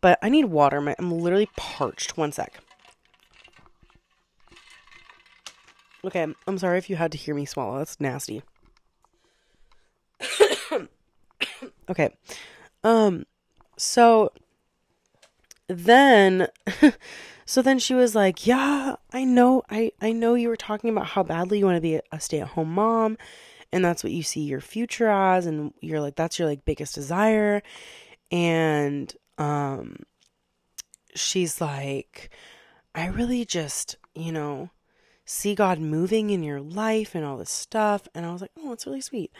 but 0.00 0.18
I 0.22 0.28
need 0.28 0.46
water. 0.46 0.94
I'm 0.98 1.10
literally 1.10 1.48
parched. 1.56 2.16
One 2.16 2.32
sec. 2.32 2.60
Okay, 6.04 6.26
I'm 6.46 6.58
sorry 6.58 6.78
if 6.78 6.88
you 6.88 6.96
had 6.96 7.10
to 7.12 7.18
hear 7.18 7.34
me 7.34 7.44
swallow. 7.44 7.78
That's 7.78 8.00
nasty. 8.00 8.42
Okay. 11.88 12.10
Um 12.82 13.26
so 13.76 14.32
then 15.68 16.48
so 17.46 17.62
then 17.62 17.78
she 17.78 17.94
was 17.94 18.14
like, 18.16 18.44
"Yeah, 18.46 18.96
I 19.12 19.24
know. 19.24 19.62
I 19.70 19.92
I 20.00 20.10
know 20.12 20.34
you 20.34 20.48
were 20.48 20.56
talking 20.56 20.90
about 20.90 21.06
how 21.06 21.22
badly 21.22 21.58
you 21.60 21.64
want 21.64 21.76
to 21.76 21.80
be 21.80 22.00
a 22.10 22.20
stay-at-home 22.20 22.72
mom 22.72 23.16
and 23.72 23.84
that's 23.84 24.02
what 24.02 24.12
you 24.12 24.22
see 24.24 24.40
your 24.40 24.60
future 24.60 25.08
as 25.08 25.46
and 25.46 25.72
you're 25.80 26.00
like 26.00 26.16
that's 26.16 26.38
your 26.38 26.48
like 26.48 26.64
biggest 26.64 26.94
desire." 26.94 27.62
And 28.32 29.14
um 29.38 29.96
she's 31.14 31.60
like, 31.60 32.30
"I 32.94 33.06
really 33.06 33.44
just, 33.44 33.96
you 34.14 34.32
know, 34.32 34.70
see 35.24 35.54
God 35.54 35.78
moving 35.78 36.30
in 36.30 36.42
your 36.42 36.60
life 36.60 37.14
and 37.14 37.24
all 37.24 37.36
this 37.36 37.50
stuff." 37.50 38.08
And 38.14 38.26
I 38.26 38.32
was 38.32 38.40
like, 38.42 38.52
"Oh, 38.58 38.70
that's 38.70 38.86
really 38.86 39.00
sweet." 39.00 39.32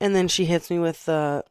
And 0.00 0.14
then 0.14 0.28
she 0.28 0.44
hits 0.46 0.70
me 0.70 0.78
with 0.78 1.04
the 1.06 1.44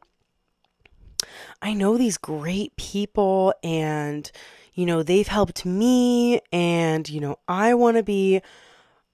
I 1.62 1.72
know 1.72 1.96
these 1.96 2.18
great 2.18 2.76
people 2.76 3.54
and, 3.62 4.30
you 4.74 4.86
know, 4.86 5.02
they've 5.02 5.26
helped 5.26 5.64
me 5.64 6.40
and, 6.52 7.08
you 7.08 7.20
know, 7.20 7.38
I 7.48 7.74
want 7.74 7.96
to 7.96 8.02
be 8.02 8.42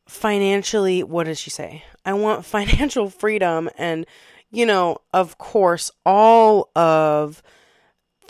financially, 0.07 1.03
what 1.03 1.25
does 1.25 1.39
she 1.39 1.50
say? 1.50 1.85
I 2.05 2.15
want 2.15 2.45
financial 2.45 3.11
freedom 3.11 3.71
and, 3.77 4.07
you 4.50 4.67
know, 4.67 4.99
of 5.12 5.39
course, 5.39 5.91
all 6.05 6.71
of 6.75 7.43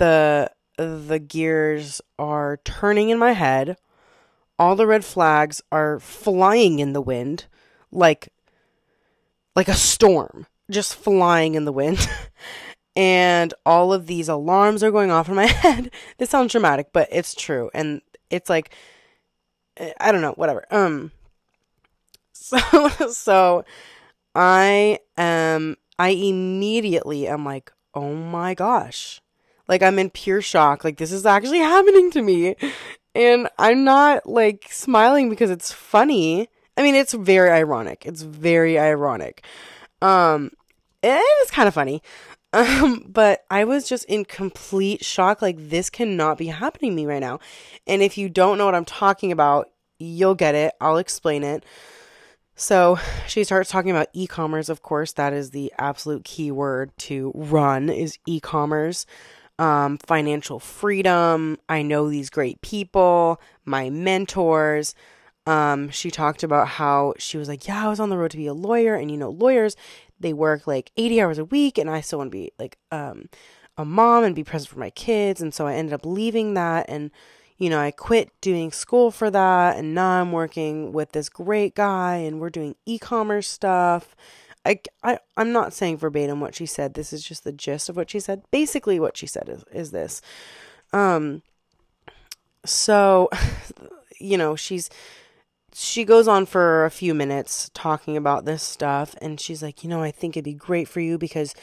the 0.00 0.50
the 0.76 1.18
gears 1.18 2.00
are 2.18 2.58
turning 2.64 3.10
in 3.10 3.18
my 3.18 3.32
head. 3.32 3.76
All 4.58 4.74
the 4.74 4.86
red 4.86 5.04
flags 5.04 5.62
are 5.70 6.00
flying 6.00 6.78
in 6.78 6.94
the 6.94 7.02
wind 7.02 7.46
like 7.92 8.32
like 9.54 9.68
a 9.68 9.74
storm, 9.74 10.46
just 10.70 10.94
flying 10.94 11.54
in 11.54 11.66
the 11.66 11.72
wind. 11.72 12.08
and 12.96 13.52
all 13.66 13.92
of 13.92 14.06
these 14.06 14.28
alarms 14.28 14.82
are 14.82 14.90
going 14.90 15.10
off 15.10 15.28
in 15.28 15.34
my 15.34 15.46
head. 15.64 15.90
this 16.18 16.30
sounds 16.30 16.52
dramatic, 16.52 16.88
but 16.92 17.08
it's 17.12 17.34
true. 17.34 17.70
And 17.74 18.00
it's 18.30 18.48
like 18.48 18.74
I 20.00 20.12
don't 20.12 20.22
know, 20.22 20.32
whatever. 20.32 20.64
Um 20.70 21.12
so 22.32 22.58
so 23.10 23.64
I 24.34 24.98
am 25.18 25.76
I 25.98 26.10
immediately 26.10 27.28
am 27.28 27.44
like, 27.44 27.70
"Oh 27.92 28.14
my 28.14 28.54
gosh." 28.54 29.20
Like 29.70 29.82
I'm 29.82 29.98
in 29.98 30.10
pure 30.10 30.42
shock. 30.42 30.84
Like 30.84 30.98
this 30.98 31.12
is 31.12 31.24
actually 31.24 31.58
happening 31.74 32.10
to 32.10 32.20
me. 32.20 32.56
And 33.14 33.48
I'm 33.58 33.84
not 33.84 34.26
like 34.26 34.66
smiling 34.70 35.30
because 35.30 35.50
it's 35.50 35.72
funny. 35.72 36.48
I 36.76 36.82
mean, 36.82 36.94
it's 36.94 37.14
very 37.14 37.50
ironic. 37.50 38.04
It's 38.04 38.22
very 38.22 38.78
ironic. 38.78 39.44
Um 40.02 40.50
it 41.02 41.22
is 41.42 41.50
kind 41.50 41.68
of 41.68 41.72
funny. 41.74 42.02
Um, 42.52 43.06
but 43.08 43.44
I 43.48 43.62
was 43.62 43.88
just 43.88 44.06
in 44.06 44.24
complete 44.24 45.04
shock. 45.04 45.40
Like, 45.40 45.54
this 45.56 45.88
cannot 45.88 46.36
be 46.36 46.46
happening 46.46 46.90
to 46.90 46.96
me 46.96 47.06
right 47.06 47.20
now. 47.20 47.38
And 47.86 48.02
if 48.02 48.18
you 48.18 48.28
don't 48.28 48.58
know 48.58 48.64
what 48.64 48.74
I'm 48.74 48.84
talking 48.84 49.30
about, 49.30 49.70
you'll 50.00 50.34
get 50.34 50.56
it. 50.56 50.74
I'll 50.80 50.96
explain 50.96 51.44
it. 51.44 51.64
So 52.56 52.98
she 53.28 53.44
starts 53.44 53.70
talking 53.70 53.92
about 53.92 54.08
e 54.12 54.26
commerce. 54.26 54.68
Of 54.68 54.82
course, 54.82 55.12
that 55.12 55.32
is 55.32 55.50
the 55.50 55.72
absolute 55.78 56.24
key 56.24 56.50
word 56.50 56.90
to 56.98 57.30
run 57.36 57.88
is 57.88 58.18
e 58.26 58.40
commerce. 58.40 59.06
Um, 59.60 59.98
financial 59.98 60.58
freedom. 60.58 61.58
I 61.68 61.82
know 61.82 62.08
these 62.08 62.30
great 62.30 62.60
people, 62.62 63.40
my 63.64 63.90
mentors. 63.90 64.94
Um, 65.46 65.90
she 65.90 66.10
talked 66.10 66.42
about 66.42 66.68
how 66.68 67.14
she 67.18 67.36
was 67.36 67.48
like, 67.48 67.66
Yeah, 67.66 67.84
I 67.84 67.88
was 67.88 68.00
on 68.00 68.08
the 68.08 68.16
road 68.16 68.30
to 68.30 68.36
be 68.38 68.46
a 68.46 68.54
lawyer, 68.54 68.94
and 68.94 69.10
you 69.10 69.16
know, 69.18 69.30
lawyers, 69.30 69.76
they 70.20 70.32
work 70.32 70.66
like 70.66 70.92
80 70.96 71.20
hours 71.20 71.38
a 71.38 71.44
week 71.44 71.78
and 71.78 71.90
I 71.90 72.00
still 72.02 72.18
want 72.18 72.30
to 72.30 72.36
be 72.36 72.52
like 72.58 72.78
um 72.92 73.28
a 73.76 73.84
mom 73.84 74.24
and 74.24 74.34
be 74.34 74.44
present 74.44 74.70
for 74.70 74.78
my 74.78 74.90
kids 74.90 75.40
and 75.40 75.52
so 75.54 75.66
I 75.66 75.74
ended 75.74 75.94
up 75.94 76.04
leaving 76.04 76.54
that 76.54 76.86
and 76.88 77.10
you 77.56 77.68
know, 77.68 77.78
I 77.78 77.90
quit 77.90 78.30
doing 78.40 78.72
school 78.72 79.10
for 79.10 79.30
that 79.30 79.76
and 79.76 79.94
now 79.94 80.20
I'm 80.20 80.32
working 80.32 80.92
with 80.92 81.12
this 81.12 81.28
great 81.28 81.74
guy 81.74 82.16
and 82.16 82.40
we're 82.40 82.50
doing 82.50 82.74
e-commerce 82.86 83.48
stuff. 83.48 84.14
I, 84.64 84.80
I 85.02 85.18
I'm 85.36 85.52
not 85.52 85.72
saying 85.72 85.98
verbatim 85.98 86.40
what 86.40 86.54
she 86.54 86.66
said. 86.66 86.94
This 86.94 87.12
is 87.12 87.22
just 87.22 87.44
the 87.44 87.52
gist 87.52 87.88
of 87.88 87.96
what 87.96 88.10
she 88.10 88.20
said. 88.20 88.42
Basically 88.50 89.00
what 89.00 89.16
she 89.16 89.26
said 89.26 89.48
is 89.48 89.64
is 89.72 89.90
this. 89.90 90.20
Um 90.92 91.42
so 92.64 93.30
you 94.20 94.36
know, 94.36 94.56
she's 94.56 94.90
she 95.72 96.04
goes 96.04 96.28
on 96.28 96.46
for 96.46 96.84
a 96.84 96.90
few 96.90 97.14
minutes 97.14 97.70
talking 97.74 98.16
about 98.16 98.44
this 98.44 98.62
stuff 98.62 99.14
and 99.22 99.40
she's 99.40 99.62
like, 99.62 99.82
"You 99.82 99.88
know, 99.88 100.02
I 100.02 100.10
think 100.10 100.36
it'd 100.36 100.44
be 100.44 100.54
great 100.54 100.88
for 100.88 101.00
you 101.00 101.16
because 101.16 101.54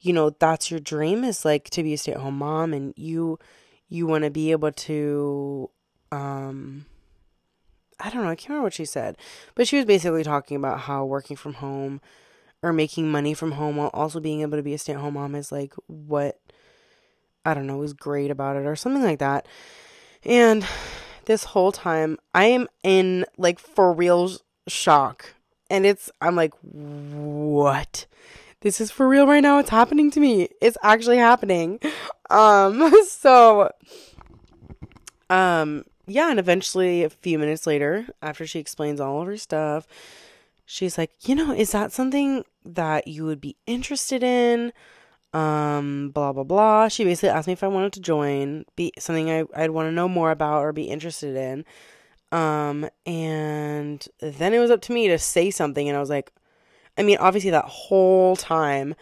you 0.00 0.12
know, 0.12 0.30
that's 0.30 0.70
your 0.70 0.80
dream 0.80 1.24
is 1.24 1.44
like 1.44 1.70
to 1.70 1.82
be 1.82 1.94
a 1.94 1.98
stay-at-home 1.98 2.38
mom 2.38 2.74
and 2.74 2.92
you 2.96 3.38
you 3.88 4.06
want 4.06 4.24
to 4.24 4.30
be 4.30 4.52
able 4.52 4.72
to 4.72 5.70
um 6.12 6.86
I 8.00 8.10
don't 8.10 8.22
know, 8.22 8.28
I 8.28 8.34
can't 8.34 8.50
remember 8.50 8.64
what 8.64 8.74
she 8.74 8.84
said. 8.84 9.16
But 9.54 9.66
she 9.68 9.76
was 9.76 9.84
basically 9.86 10.24
talking 10.24 10.56
about 10.56 10.80
how 10.80 11.04
working 11.04 11.36
from 11.36 11.54
home 11.54 12.00
or 12.64 12.72
making 12.72 13.12
money 13.12 13.34
from 13.34 13.52
home 13.52 13.76
while 13.76 13.90
also 13.92 14.18
being 14.18 14.40
able 14.40 14.56
to 14.56 14.62
be 14.62 14.72
a 14.72 14.78
stay-at-home 14.78 15.12
mom 15.14 15.34
is 15.34 15.52
like 15.52 15.74
what 15.86 16.40
I 17.44 17.52
don't 17.52 17.66
know, 17.66 17.82
is 17.82 17.92
great 17.92 18.30
about 18.30 18.56
it 18.56 18.64
or 18.64 18.74
something 18.74 19.02
like 19.02 19.18
that. 19.18 19.46
And 20.24 20.66
this 21.26 21.44
whole 21.44 21.72
time 21.72 22.16
I 22.34 22.46
am 22.46 22.68
in 22.82 23.26
like 23.36 23.58
for 23.58 23.92
real 23.92 24.32
shock. 24.66 25.34
And 25.68 25.84
it's 25.84 26.10
I'm 26.22 26.36
like 26.36 26.54
what? 26.62 28.06
This 28.62 28.80
is 28.80 28.90
for 28.90 29.06
real 29.06 29.26
right 29.26 29.42
now. 29.42 29.58
It's 29.58 29.68
happening 29.68 30.10
to 30.12 30.20
me. 30.20 30.48
It's 30.62 30.78
actually 30.82 31.18
happening. 31.18 31.78
Um 32.30 32.90
so 33.08 33.70
um 35.28 35.84
yeah, 36.06 36.30
and 36.30 36.38
eventually 36.38 37.04
a 37.04 37.10
few 37.10 37.38
minutes 37.38 37.66
later, 37.66 38.06
after 38.22 38.46
she 38.46 38.58
explains 38.58 38.98
all 38.98 39.20
of 39.20 39.26
her 39.26 39.36
stuff, 39.36 39.86
she's 40.64 40.98
like, 40.98 41.12
"You 41.26 41.34
know, 41.34 41.52
is 41.52 41.72
that 41.72 41.92
something 41.92 42.44
that 42.64 43.08
you 43.08 43.24
would 43.24 43.40
be 43.40 43.56
interested 43.66 44.22
in?" 44.22 44.72
um, 45.34 46.10
blah 46.10 46.32
blah 46.32 46.44
blah. 46.44 46.88
She 46.88 47.04
basically 47.04 47.30
asked 47.30 47.48
me 47.48 47.52
if 47.52 47.64
I 47.64 47.68
wanted 47.68 47.92
to 47.94 48.00
join, 48.00 48.64
be 48.76 48.92
something 48.98 49.30
I, 49.30 49.44
I'd 49.54 49.70
want 49.70 49.88
to 49.88 49.92
know 49.92 50.08
more 50.08 50.30
about 50.30 50.62
or 50.62 50.72
be 50.72 50.84
interested 50.84 51.36
in. 51.36 51.64
Um, 52.32 52.88
and 53.04 54.06
then 54.20 54.54
it 54.54 54.60
was 54.60 54.70
up 54.70 54.80
to 54.82 54.92
me 54.92 55.08
to 55.08 55.18
say 55.18 55.50
something, 55.50 55.88
and 55.88 55.96
I 55.96 56.00
was 56.00 56.10
like, 56.10 56.32
I 56.96 57.02
mean, 57.02 57.18
obviously, 57.18 57.50
that 57.50 57.64
whole 57.64 58.36
time 58.36 58.94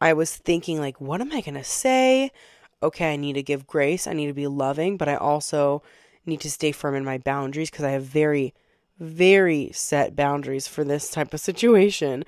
I 0.00 0.14
was 0.14 0.34
thinking, 0.36 0.80
like, 0.80 1.00
what 1.00 1.20
am 1.20 1.32
I 1.32 1.40
to 1.42 1.64
say? 1.64 2.30
Okay, 2.82 3.12
I 3.12 3.16
need 3.16 3.34
to 3.34 3.42
give 3.42 3.66
grace. 3.66 4.06
I 4.06 4.14
need 4.14 4.26
to 4.28 4.34
be 4.34 4.46
loving, 4.46 4.96
but 4.96 5.08
I 5.08 5.16
also 5.16 5.82
need 6.26 6.40
to 6.40 6.50
stay 6.50 6.72
firm 6.72 6.94
in 6.94 7.04
my 7.04 7.18
boundaries 7.18 7.70
because 7.70 7.84
I 7.84 7.90
have 7.90 8.04
very, 8.04 8.54
very 8.98 9.70
set 9.72 10.14
boundaries 10.14 10.68
for 10.68 10.84
this 10.84 11.10
type 11.10 11.34
of 11.34 11.40
situation. 11.40 12.24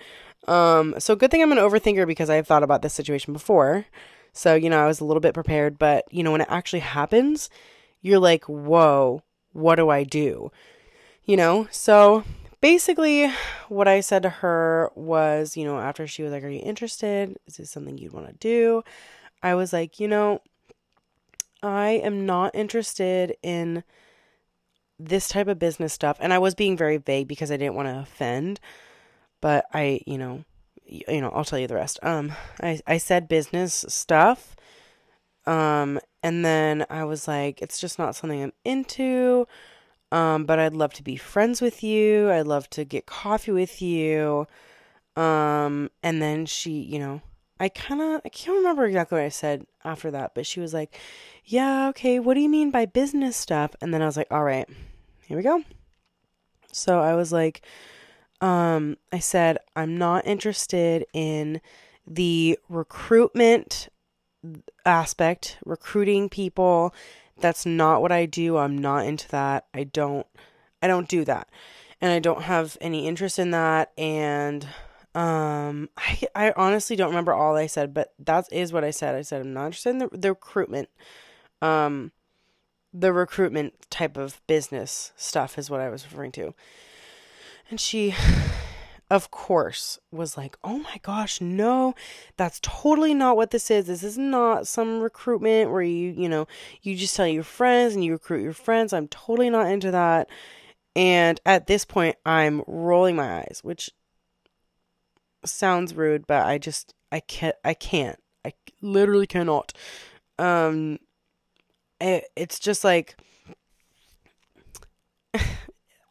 Um, 0.49 0.95
so 0.99 1.17
good 1.17 1.31
thing 1.31 1.43
I'm 1.43 1.53
an 1.53 1.59
overthinker 1.59 2.07
because 2.07 2.31
I've 2.31 2.47
thought 2.47 2.63
about 2.63 2.83
this 2.83 2.95
situation 2.95 3.33
before. 3.33 3.87
So, 4.33 4.55
you 4.55 4.69
know, 4.69 4.83
I 4.83 4.87
was 4.87 5.01
a 5.01 5.05
little 5.05 5.21
bit 5.21 5.35
prepared, 5.35 5.79
but 5.79 6.05
you 6.11 6.23
know, 6.23 6.33
when 6.33 6.41
it 6.41 6.49
actually 6.51 6.81
happens, 6.81 7.49
you're 8.03 8.19
like, 8.19 8.45
whoa, 8.45 9.23
what 9.53 9.77
do 9.77 9.89
I 9.89 10.05
do? 10.05 10.51
You 11.25 11.37
know, 11.37 11.67
so 11.71 12.23
basically 12.61 13.31
what 13.69 13.89
I 13.89 14.01
said 14.01 14.23
to 14.23 14.29
her 14.29 14.91
was, 14.95 15.57
you 15.57 15.65
know, 15.65 15.79
after 15.79 16.07
she 16.07 16.23
was 16.23 16.33
like, 16.33 16.45
Are 16.45 16.49
you 16.49 16.61
interested? 16.61 17.37
Is 17.47 17.57
this 17.57 17.71
something 17.71 17.99
you'd 17.99 18.13
want 18.13 18.27
to 18.29 18.35
do? 18.35 18.83
I 19.43 19.55
was 19.55 19.73
like, 19.73 19.99
you 20.01 20.09
know, 20.09 20.41
I 21.63 21.91
am 21.91 22.27
not 22.27 22.55
interested 22.55 23.37
in 23.43 23.85
this 24.99 25.29
type 25.29 25.49
of 25.49 25.59
business 25.59 25.93
stuff. 25.93 26.17
And 26.21 26.33
I 26.33 26.38
was 26.38 26.55
being 26.55 26.76
very 26.76 26.97
vague 26.97 27.29
because 27.29 27.50
I 27.50 27.57
didn't 27.57 27.75
want 27.75 27.88
to 27.88 27.99
offend. 27.99 28.61
But 29.41 29.67
I, 29.73 30.00
you 30.07 30.19
know, 30.19 30.45
you 30.87 31.21
know, 31.21 31.31
I'll 31.31 31.45
tell 31.45 31.59
you 31.59 31.67
the 31.67 31.75
rest. 31.75 31.99
Um, 32.03 32.33
I, 32.62 32.81
I 32.87 32.99
said 32.99 33.29
business 33.29 33.85
stuff. 33.88 34.57
Um, 35.47 36.00
and 36.23 36.45
then 36.45 36.87
I 36.91 37.05
was 37.05 37.29
like, 37.29 37.62
it's 37.62 37.81
just 37.81 37.99
not 37.99 38.17
something 38.17 38.43
I'm 38.43 38.53
into. 38.65 39.47
Um, 40.12 40.45
but 40.45 40.59
I'd 40.59 40.75
love 40.75 40.93
to 40.95 41.03
be 41.03 41.17
friends 41.17 41.61
with 41.61 41.83
you. 41.83 42.31
I'd 42.31 42.47
love 42.47 42.71
to 42.71 42.85
get 42.85 43.07
coffee 43.07 43.53
with 43.53 43.83
you. 43.83 44.47
Um, 45.17 45.91
and 46.03 46.23
then 46.23 46.47
she, 46.47 46.71
you 46.71 46.99
know, 46.99 47.23
I 47.59 47.69
kind 47.69 48.03
of, 48.03 48.21
I 48.25 48.29
can't 48.29 48.59
remember 48.59 48.85
exactly 48.85 49.17
what 49.17 49.25
I 49.25 49.31
said 49.31 49.67
after 49.85 50.11
that, 50.11 50.35
but 50.35 50.47
she 50.47 50.61
was 50.61 50.75
like, 50.75 50.99
yeah, 51.45 51.89
okay, 51.89 52.19
what 52.19 52.35
do 52.35 52.41
you 52.41 52.49
mean 52.49 52.71
by 52.71 52.87
business 52.87 53.37
stuff? 53.37 53.75
And 53.81 53.95
then 53.95 54.03
I 54.03 54.07
was 54.07 54.17
like, 54.17 54.31
all 54.31 54.45
right, 54.45 54.69
here 55.27 55.37
we 55.37 55.43
go. 55.43 55.63
So 56.73 57.01
I 57.01 57.15
was 57.15 57.33
like, 57.33 57.63
um, 58.41 58.97
I 59.13 59.19
said, 59.19 59.59
I'm 59.75 59.97
not 59.97 60.27
interested 60.27 61.07
in 61.15 61.61
the 62.07 62.59
recruitment 62.69 63.89
aspect, 64.85 65.59
recruiting 65.65 66.29
people. 66.29 66.95
That's 67.39 67.67
not 67.67 68.03
what 68.03 68.13
I 68.13 68.27
do. 68.27 68.59
I'm 68.59 68.79
not 68.79 69.07
into 69.07 69.29
that. 69.31 69.67
I 69.75 69.85
don't 69.85 70.27
I 70.83 70.87
don't 70.87 71.09
do 71.09 71.25
that. 71.25 71.49
And 72.01 72.13
I 72.13 72.19
don't 72.19 72.43
have 72.43 72.77
any 72.81 73.09
interest 73.09 73.39
in 73.39 73.51
that 73.53 73.93
and 73.97 74.67
um 75.17 75.89
I 75.97 76.23
I 76.35 76.53
honestly 76.57 76.95
don't 76.95 77.09
remember 77.09 77.33
all 77.33 77.57
I 77.57 77.67
said, 77.67 77.95
but 77.95 78.13
that 78.19 78.47
is 78.53 78.73
what 78.73 78.85
I 78.85 78.91
said. 78.91 79.15
I 79.15 79.23
said 79.23 79.41
I'm 79.41 79.53
not 79.53 79.67
interested 79.67 79.91
in 79.91 79.99
the, 79.99 80.09
the 80.13 80.29
recruitment 80.31 80.89
um 81.63 82.13
the 82.99 83.13
recruitment 83.13 83.75
type 83.91 84.17
of 84.17 84.41
business 84.47 85.13
stuff 85.17 85.59
is 85.59 85.69
what 85.69 85.81
I 85.81 85.89
was 85.89 86.05
referring 86.05 86.33
to. 86.33 86.55
And 87.69 87.81
she, 87.81 88.15
of 89.11 89.31
course, 89.31 89.99
was 90.11 90.37
like, 90.37 90.57
oh 90.65 90.79
my 90.79 90.99
gosh, 91.03 91.41
no, 91.41 91.95
that's 92.37 92.59
totally 92.63 93.13
not 93.13 93.37
what 93.37 93.51
this 93.51 93.71
is. 93.71 93.87
This 93.87 94.03
is 94.03 94.17
not 94.17 94.67
some 94.67 95.01
recruitment 95.01 95.71
where 95.71 95.83
you, 95.83 96.15
you 96.17 96.29
know, 96.29 96.47
you 96.83 96.97
just 96.97 97.15
tell 97.15 97.27
your 97.27 97.43
friends 97.43 97.95
and 97.95 98.05
you 98.05 98.13
recruit 98.13 98.43
your 98.43 98.55
friends. 98.55 98.93
I'm 98.93 99.09
totally 99.09 99.51
not 99.51 99.71
into 99.71 99.91
that. 99.91 100.29
And 100.95 101.39
at 101.45 101.67
this 101.67 101.85
point, 101.85 102.17
I'm 102.25 102.63
rolling 102.67 103.17
my 103.17 103.41
eyes, 103.41 103.61
which 103.63 103.91
sounds 105.47 105.95
rude, 105.95 106.26
but 106.26 106.47
I 106.47 106.59
just, 106.59 106.95
I 107.11 107.21
can't, 107.21 107.57
I 107.65 107.75
can't, 107.75 108.19
I 108.45 108.53
literally 108.81 109.26
cannot. 109.26 109.73
Um, 110.39 110.99
it, 112.00 112.25
it's 112.37 112.59
just 112.59 112.85
like, 112.85 113.17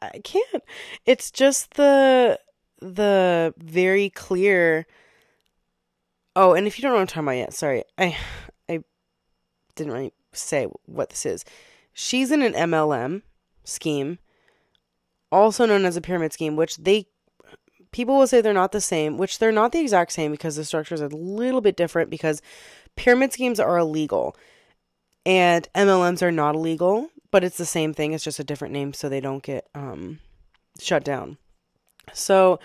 I 0.01 0.19
can't. 0.23 0.63
It's 1.05 1.31
just 1.31 1.75
the 1.75 2.39
the 2.81 3.53
very 3.57 4.09
clear. 4.09 4.85
Oh, 6.35 6.53
and 6.53 6.67
if 6.67 6.77
you 6.77 6.81
don't 6.81 6.91
know 6.91 6.95
what 6.95 7.01
I'm 7.01 7.07
talking 7.07 7.23
about 7.23 7.37
yet, 7.37 7.53
sorry, 7.53 7.83
I 7.97 8.17
I 8.69 8.83
didn't 9.75 9.93
really 9.93 10.13
say 10.33 10.67
what 10.85 11.09
this 11.09 11.25
is. 11.25 11.45
She's 11.93 12.31
in 12.31 12.41
an 12.41 12.53
MLM 12.53 13.21
scheme, 13.63 14.19
also 15.31 15.65
known 15.65 15.85
as 15.85 15.95
a 15.95 16.01
pyramid 16.01 16.33
scheme, 16.33 16.55
which 16.55 16.77
they 16.77 17.07
people 17.95 18.17
will 18.17 18.27
say 18.27 18.41
they're 18.41 18.53
not 18.53 18.73
the 18.73 18.81
same, 18.81 19.17
which 19.17 19.39
they're 19.39 19.53
not 19.53 19.71
the 19.71 19.79
exact 19.79 20.11
same 20.11 20.31
because 20.31 20.57
the 20.57 20.65
structure 20.65 20.93
is 20.93 20.99
a 20.99 21.07
little 21.07 21.61
bit 21.61 21.77
different 21.77 22.09
because 22.09 22.41
pyramid 22.97 23.31
schemes 23.31 23.57
are 23.57 23.77
illegal 23.77 24.35
and 25.25 25.69
MLMs 25.73 26.21
are 26.21 26.31
not 26.31 26.55
illegal 26.55 27.09
but 27.31 27.43
it's 27.43 27.57
the 27.57 27.65
same 27.65 27.93
thing. 27.93 28.13
It's 28.13 28.23
just 28.23 28.39
a 28.39 28.45
different 28.45 28.73
name 28.73 28.93
so 28.93 29.09
they 29.09 29.19
don't 29.19 29.43
get 29.43 29.67
um, 29.75 30.19
shut 30.79 31.03
down. 31.03 31.37
So, 32.13 32.61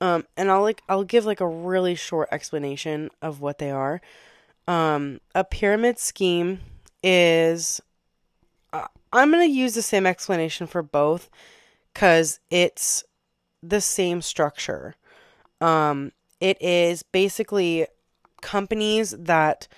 um, 0.00 0.26
and 0.36 0.50
I'll 0.50 0.60
like 0.60 0.82
I'll 0.88 1.04
give 1.04 1.24
like 1.24 1.40
a 1.40 1.46
really 1.46 1.94
short 1.94 2.28
explanation 2.32 3.10
of 3.22 3.40
what 3.40 3.56
they 3.56 3.70
are. 3.70 4.02
Um, 4.66 5.20
a 5.34 5.44
pyramid 5.44 5.98
scheme 5.98 6.60
is 7.02 7.80
uh, 8.74 8.88
I'm 9.12 9.30
gonna 9.30 9.46
use 9.46 9.74
the 9.74 9.80
same 9.80 10.06
explanation 10.06 10.66
for 10.66 10.82
both 10.82 11.30
because 11.94 12.40
it's 12.50 13.04
the 13.62 13.80
same 13.80 14.22
structure. 14.22 14.96
Um, 15.60 16.12
it 16.40 16.60
is 16.60 17.02
basically 17.02 17.86
companies 18.40 19.10
that 19.18 19.68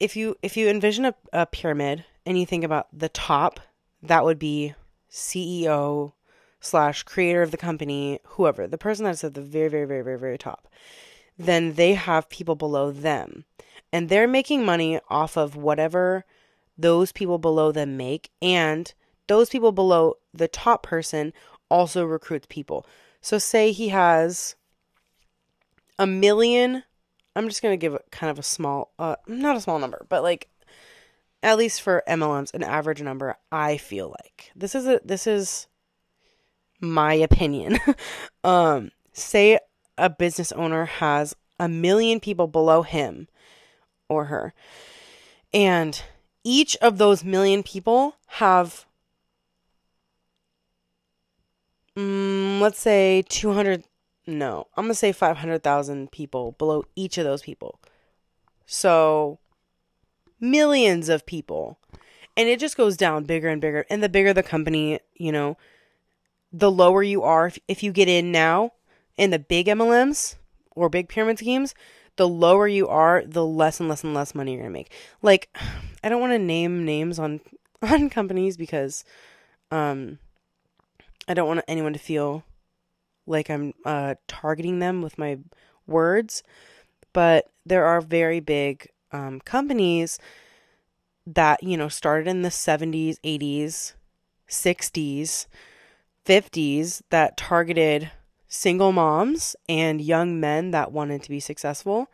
if 0.00 0.16
you 0.16 0.36
if 0.42 0.56
you 0.56 0.68
envision 0.68 1.04
a, 1.04 1.14
a 1.32 1.46
pyramid 1.46 2.04
and 2.24 2.38
you 2.38 2.46
think 2.46 2.64
about 2.64 2.86
the 2.92 3.08
top, 3.08 3.60
that 4.02 4.24
would 4.24 4.38
be 4.38 4.74
CEO 5.10 6.12
slash 6.60 7.02
creator 7.02 7.42
of 7.42 7.50
the 7.50 7.56
company, 7.56 8.18
whoever, 8.24 8.66
the 8.66 8.78
person 8.78 9.04
that's 9.04 9.22
at 9.22 9.34
the 9.34 9.42
very, 9.42 9.68
very, 9.68 9.84
very, 9.84 10.02
very, 10.02 10.18
very 10.18 10.38
top. 10.38 10.66
Then 11.38 11.74
they 11.74 11.94
have 11.94 12.28
people 12.28 12.54
below 12.54 12.90
them. 12.90 13.44
And 13.92 14.08
they're 14.08 14.28
making 14.28 14.64
money 14.64 14.98
off 15.08 15.36
of 15.36 15.56
whatever 15.56 16.24
those 16.76 17.12
people 17.12 17.38
below 17.38 17.70
them 17.70 17.96
make. 17.96 18.30
And 18.40 18.92
those 19.26 19.50
people 19.50 19.72
below 19.72 20.14
the 20.32 20.48
top 20.48 20.82
person 20.82 21.32
also 21.70 22.04
recruits 22.04 22.46
people. 22.48 22.86
So, 23.20 23.38
say 23.38 23.72
he 23.72 23.88
has 23.88 24.56
a 25.98 26.06
million. 26.06 26.84
I'm 27.36 27.48
just 27.48 27.62
going 27.62 27.72
to 27.72 27.80
give 27.80 27.98
kind 28.10 28.30
of 28.30 28.38
a 28.38 28.42
small, 28.42 28.92
uh, 28.98 29.16
not 29.26 29.56
a 29.56 29.60
small 29.60 29.78
number, 29.78 30.06
but 30.08 30.22
like 30.22 30.48
at 31.44 31.58
least 31.58 31.82
for 31.82 32.02
MLMs, 32.08 32.54
an 32.54 32.62
average 32.62 33.02
number, 33.02 33.36
I 33.52 33.76
feel 33.76 34.08
like. 34.08 34.50
This 34.56 34.74
is 34.74 34.86
a 34.86 35.00
this 35.04 35.26
is 35.26 35.66
my 36.80 37.12
opinion. 37.14 37.78
um, 38.44 38.90
say 39.12 39.58
a 39.98 40.10
business 40.10 40.52
owner 40.52 40.86
has 40.86 41.36
a 41.60 41.68
million 41.68 42.18
people 42.18 42.46
below 42.46 42.82
him 42.82 43.28
or 44.08 44.24
her. 44.26 44.54
And 45.52 46.02
each 46.42 46.76
of 46.76 46.98
those 46.98 47.22
million 47.22 47.62
people 47.62 48.16
have 48.26 48.86
mm, 51.96 52.60
let's 52.60 52.78
say 52.78 53.22
200 53.28 53.84
no, 54.26 54.68
I'm 54.76 54.88
to 54.88 54.94
say 54.94 55.12
500,000 55.12 56.10
people 56.10 56.52
below 56.52 56.84
each 56.96 57.18
of 57.18 57.24
those 57.24 57.42
people. 57.42 57.78
So 58.64 59.38
millions 60.40 61.08
of 61.08 61.26
people. 61.26 61.78
And 62.36 62.48
it 62.48 62.58
just 62.58 62.76
goes 62.76 62.96
down 62.96 63.24
bigger 63.24 63.48
and 63.48 63.60
bigger. 63.60 63.84
And 63.90 64.02
the 64.02 64.08
bigger 64.08 64.32
the 64.32 64.42
company, 64.42 65.00
you 65.14 65.30
know, 65.30 65.56
the 66.52 66.70
lower 66.70 67.02
you 67.02 67.22
are. 67.22 67.48
If, 67.48 67.58
if 67.68 67.82
you 67.82 67.92
get 67.92 68.08
in 68.08 68.32
now 68.32 68.72
in 69.16 69.30
the 69.30 69.38
big 69.38 69.66
MLMs 69.66 70.36
or 70.74 70.88
big 70.88 71.08
pyramid 71.08 71.38
schemes, 71.38 71.74
the 72.16 72.28
lower 72.28 72.66
you 72.66 72.88
are, 72.88 73.22
the 73.26 73.44
less 73.44 73.80
and 73.80 73.88
less 73.88 74.04
and 74.04 74.14
less 74.14 74.34
money 74.34 74.52
you're 74.52 74.62
gonna 74.62 74.70
make. 74.70 74.92
Like, 75.20 75.54
I 76.02 76.08
don't 76.08 76.20
want 76.20 76.32
to 76.32 76.38
name 76.38 76.84
names 76.84 77.18
on 77.18 77.40
on 77.82 78.08
companies 78.10 78.56
because, 78.56 79.04
um, 79.70 80.18
I 81.26 81.34
don't 81.34 81.48
want 81.48 81.64
anyone 81.66 81.92
to 81.92 81.98
feel 81.98 82.44
like 83.26 83.48
I'm 83.50 83.72
uh 83.84 84.14
targeting 84.28 84.78
them 84.78 85.02
with 85.02 85.18
my 85.18 85.38
words. 85.86 86.42
But 87.12 87.46
there 87.64 87.84
are 87.84 88.00
very 88.00 88.40
big 88.40 88.88
um, 89.12 89.40
companies 89.40 90.18
that, 91.26 91.62
you 91.62 91.76
know, 91.76 91.88
started 91.88 92.28
in 92.28 92.42
the 92.42 92.48
70s, 92.50 93.16
80s, 93.24 93.94
60s, 94.48 95.46
50s 96.26 97.02
that 97.10 97.36
targeted 97.36 98.10
single 98.48 98.92
moms 98.92 99.56
and 99.68 100.00
young 100.00 100.38
men 100.38 100.72
that 100.72 100.92
wanted 100.92 101.22
to 101.22 101.30
be 101.30 101.40
successful. 101.40 102.08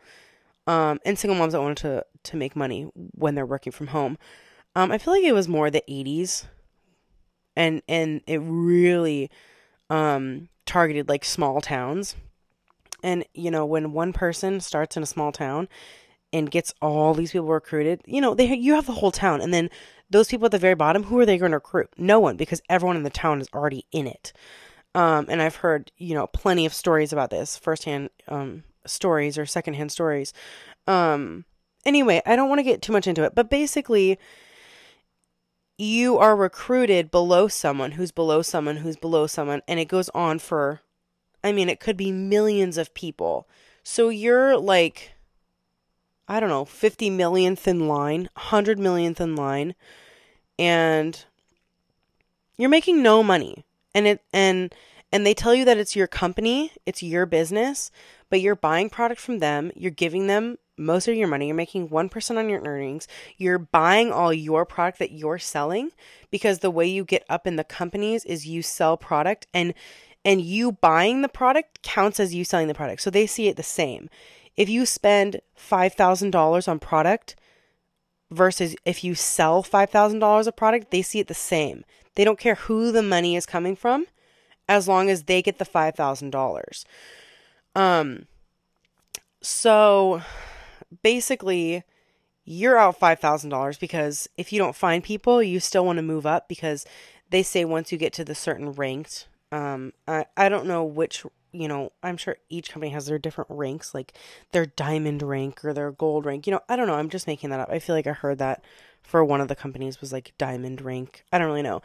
Um, 0.67 0.99
and 1.03 1.17
single 1.17 1.37
moms 1.37 1.53
that 1.53 1.61
wanted 1.61 1.77
to, 1.77 2.05
to 2.23 2.37
make 2.37 2.55
money 2.55 2.83
when 2.93 3.35
they're 3.35 3.45
working 3.45 3.71
from 3.71 3.87
home. 3.87 4.17
Um, 4.75 4.91
I 4.91 4.99
feel 4.99 5.13
like 5.13 5.23
it 5.23 5.33
was 5.33 5.47
more 5.47 5.69
the 5.69 5.83
80s 5.89 6.45
and 7.55 7.81
and 7.87 8.21
it 8.27 8.39
really 8.43 9.29
um, 9.89 10.49
targeted 10.65 11.09
like 11.09 11.25
small 11.25 11.61
towns. 11.61 12.15
And, 13.03 13.25
you 13.33 13.49
know, 13.49 13.65
when 13.65 13.93
one 13.93 14.13
person 14.13 14.59
starts 14.59 14.95
in 14.95 15.03
a 15.03 15.07
small 15.07 15.31
town 15.31 15.67
and 16.31 16.51
gets 16.51 16.73
all 16.81 17.13
these 17.13 17.31
people 17.31 17.47
recruited, 17.47 18.01
you 18.05 18.21
know, 18.21 18.35
they 18.35 18.53
you 18.53 18.75
have 18.75 18.85
the 18.85 18.93
whole 18.93 19.11
town. 19.11 19.41
And 19.41 19.53
then 19.53 19.69
those 20.09 20.27
people 20.27 20.45
at 20.45 20.51
the 20.51 20.59
very 20.59 20.75
bottom, 20.75 21.03
who 21.03 21.19
are 21.19 21.25
they 21.25 21.37
going 21.37 21.51
to 21.51 21.57
recruit? 21.57 21.89
No 21.97 22.19
one, 22.19 22.37
because 22.37 22.61
everyone 22.69 22.97
in 22.97 23.03
the 23.03 23.09
town 23.09 23.41
is 23.41 23.47
already 23.53 23.85
in 23.91 24.07
it. 24.07 24.33
Um, 24.93 25.25
and 25.29 25.41
I've 25.41 25.55
heard, 25.55 25.91
you 25.97 26.13
know, 26.13 26.27
plenty 26.27 26.65
of 26.65 26.73
stories 26.73 27.13
about 27.13 27.29
this, 27.29 27.57
firsthand 27.57 28.09
um, 28.27 28.63
stories 28.85 29.37
or 29.37 29.45
secondhand 29.45 29.91
stories. 29.91 30.33
Um, 30.85 31.45
anyway, 31.85 32.21
I 32.25 32.35
don't 32.35 32.49
want 32.49 32.59
to 32.59 32.63
get 32.63 32.81
too 32.81 32.91
much 32.91 33.07
into 33.07 33.23
it, 33.23 33.33
but 33.33 33.49
basically, 33.49 34.19
you 35.81 36.19
are 36.19 36.35
recruited 36.35 37.09
below 37.09 37.47
someone 37.47 37.93
who's 37.93 38.11
below 38.11 38.43
someone 38.43 38.77
who's 38.77 38.97
below 38.97 39.25
someone, 39.25 39.63
and 39.67 39.79
it 39.79 39.87
goes 39.87 40.09
on 40.09 40.37
for, 40.37 40.81
I 41.43 41.51
mean, 41.51 41.69
it 41.69 41.79
could 41.79 41.97
be 41.97 42.11
millions 42.11 42.77
of 42.77 42.93
people. 42.93 43.47
So 43.81 44.09
you're 44.09 44.57
like, 44.57 45.13
I 46.27 46.39
don't 46.39 46.49
know, 46.49 46.65
50 46.65 47.09
millionth 47.09 47.67
in 47.67 47.87
line, 47.87 48.29
100 48.35 48.77
millionth 48.77 49.19
in 49.19 49.35
line, 49.35 49.73
and 50.59 51.25
you're 52.57 52.69
making 52.69 53.01
no 53.01 53.23
money. 53.23 53.65
And 53.95 54.05
it, 54.05 54.21
and, 54.31 54.73
and 55.11 55.25
they 55.25 55.33
tell 55.33 55.55
you 55.55 55.65
that 55.65 55.79
it's 55.79 55.95
your 55.95 56.07
company, 56.07 56.71
it's 56.85 57.01
your 57.01 57.25
business, 57.25 57.89
but 58.29 58.39
you're 58.39 58.55
buying 58.55 58.91
product 58.91 59.19
from 59.19 59.39
them, 59.39 59.71
you're 59.75 59.89
giving 59.89 60.27
them 60.27 60.59
most 60.81 61.07
of 61.07 61.15
your 61.15 61.27
money. 61.27 61.47
You're 61.47 61.55
making 61.55 61.89
1% 61.89 62.37
on 62.37 62.49
your 62.49 62.61
earnings. 62.61 63.07
You're 63.37 63.59
buying 63.59 64.11
all 64.11 64.33
your 64.33 64.65
product 64.65 64.99
that 64.99 65.11
you're 65.11 65.39
selling 65.39 65.91
because 66.29 66.59
the 66.59 66.71
way 66.71 66.87
you 66.87 67.05
get 67.05 67.25
up 67.29 67.47
in 67.47 67.55
the 67.55 67.63
companies 67.63 68.25
is 68.25 68.47
you 68.47 68.61
sell 68.61 68.97
product 68.97 69.47
and 69.53 69.73
and 70.23 70.41
you 70.41 70.71
buying 70.71 71.23
the 71.23 71.29
product 71.29 71.81
counts 71.81 72.19
as 72.19 72.35
you 72.35 72.43
selling 72.43 72.67
the 72.67 72.75
product. 72.75 73.01
So 73.01 73.09
they 73.09 73.25
see 73.25 73.47
it 73.47 73.57
the 73.57 73.63
same. 73.63 74.07
If 74.55 74.69
you 74.69 74.85
spend 74.85 75.41
$5,000 75.57 76.67
on 76.67 76.79
product 76.79 77.35
versus 78.29 78.75
if 78.85 79.03
you 79.03 79.15
sell 79.15 79.63
$5,000 79.63 80.47
of 80.47 80.55
product, 80.55 80.91
they 80.91 81.01
see 81.01 81.19
it 81.19 81.27
the 81.27 81.33
same. 81.33 81.83
They 82.13 82.23
don't 82.23 82.37
care 82.37 82.53
who 82.53 82.91
the 82.91 83.01
money 83.01 83.35
is 83.35 83.47
coming 83.47 83.75
from 83.75 84.05
as 84.69 84.87
long 84.87 85.09
as 85.09 85.23
they 85.23 85.41
get 85.41 85.57
the 85.57 85.65
$5,000. 85.65 86.85
Um 87.75 88.27
so 89.41 90.21
basically 91.03 91.83
you're 92.43 92.77
out 92.77 92.99
$5,000 92.99 93.79
because 93.79 94.27
if 94.37 94.51
you 94.51 94.59
don't 94.59 94.75
find 94.75 95.03
people, 95.03 95.43
you 95.43 95.59
still 95.59 95.85
want 95.85 95.97
to 95.97 96.03
move 96.03 96.25
up 96.25 96.47
because 96.47 96.85
they 97.29 97.43
say 97.43 97.65
once 97.65 97.91
you 97.91 97.97
get 97.97 98.13
to 98.13 98.25
the 98.25 98.35
certain 98.35 98.71
ranked, 98.73 99.27
um, 99.51 99.93
I, 100.07 100.25
I 100.35 100.49
don't 100.49 100.65
know 100.65 100.83
which, 100.83 101.25
you 101.51 101.67
know, 101.67 101.91
I'm 102.01 102.17
sure 102.17 102.37
each 102.49 102.71
company 102.71 102.91
has 102.91 103.05
their 103.05 103.19
different 103.19 103.49
ranks, 103.51 103.93
like 103.93 104.13
their 104.51 104.65
diamond 104.65 105.21
rank 105.21 105.63
or 105.63 105.73
their 105.73 105.91
gold 105.91 106.25
rank. 106.25 106.47
You 106.47 106.51
know, 106.51 106.61
I 106.67 106.75
don't 106.75 106.87
know. 106.87 106.95
I'm 106.95 107.09
just 107.09 107.27
making 107.27 107.51
that 107.51 107.59
up. 107.59 107.69
I 107.69 107.79
feel 107.79 107.95
like 107.95 108.07
I 108.07 108.13
heard 108.13 108.39
that 108.39 108.63
for 109.01 109.23
one 109.23 109.41
of 109.41 109.47
the 109.47 109.55
companies 109.55 110.01
was 110.01 110.11
like 110.11 110.33
diamond 110.37 110.81
rank. 110.81 111.23
I 111.31 111.37
don't 111.37 111.47
really 111.47 111.61
know. 111.61 111.81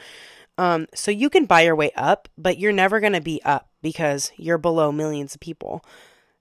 Um, 0.59 0.87
so 0.95 1.11
you 1.11 1.29
can 1.29 1.45
buy 1.45 1.63
your 1.63 1.77
way 1.77 1.91
up, 1.97 2.29
but 2.39 2.59
you're 2.59 2.73
never 2.73 2.99
going 2.99 3.13
to 3.13 3.21
be 3.21 3.43
up 3.45 3.69
because 3.83 4.33
you're 4.37 4.59
below 4.59 4.91
millions 4.91 5.35
of 5.35 5.41
people, 5.41 5.85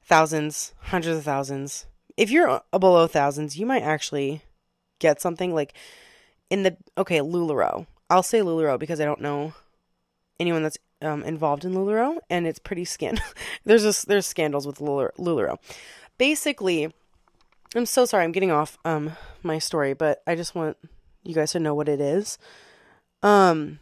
thousands, 0.03 0.73
hundreds 0.83 1.17
of 1.17 1.23
thousands, 1.23 1.85
if 2.17 2.29
you're 2.31 2.61
below 2.71 3.07
thousands, 3.07 3.57
you 3.57 3.65
might 3.65 3.83
actually 3.83 4.41
get 4.99 5.21
something 5.21 5.53
like 5.53 5.73
in 6.49 6.63
the 6.63 6.77
okay 6.97 7.19
Lularoe. 7.19 7.87
I'll 8.09 8.23
say 8.23 8.39
Lularoe 8.39 8.79
because 8.79 9.01
I 9.01 9.05
don't 9.05 9.21
know 9.21 9.53
anyone 10.39 10.63
that's 10.63 10.77
um, 11.01 11.23
involved 11.23 11.65
in 11.65 11.73
Lularoe, 11.73 12.17
and 12.29 12.47
it's 12.47 12.59
pretty 12.59 12.85
skin. 12.85 13.19
there's 13.65 13.83
just 13.83 14.07
there's 14.07 14.25
scandals 14.25 14.67
with 14.67 14.79
Lularoe. 14.79 15.57
Basically, 16.17 16.93
I'm 17.75 17.85
so 17.85 18.05
sorry 18.05 18.23
I'm 18.23 18.31
getting 18.31 18.51
off 18.51 18.77
um 18.85 19.11
my 19.43 19.59
story, 19.59 19.93
but 19.93 20.21
I 20.25 20.35
just 20.35 20.55
want 20.55 20.77
you 21.23 21.33
guys 21.33 21.51
to 21.51 21.59
know 21.59 21.75
what 21.75 21.89
it 21.89 21.99
is. 21.99 22.37
Um, 23.23 23.79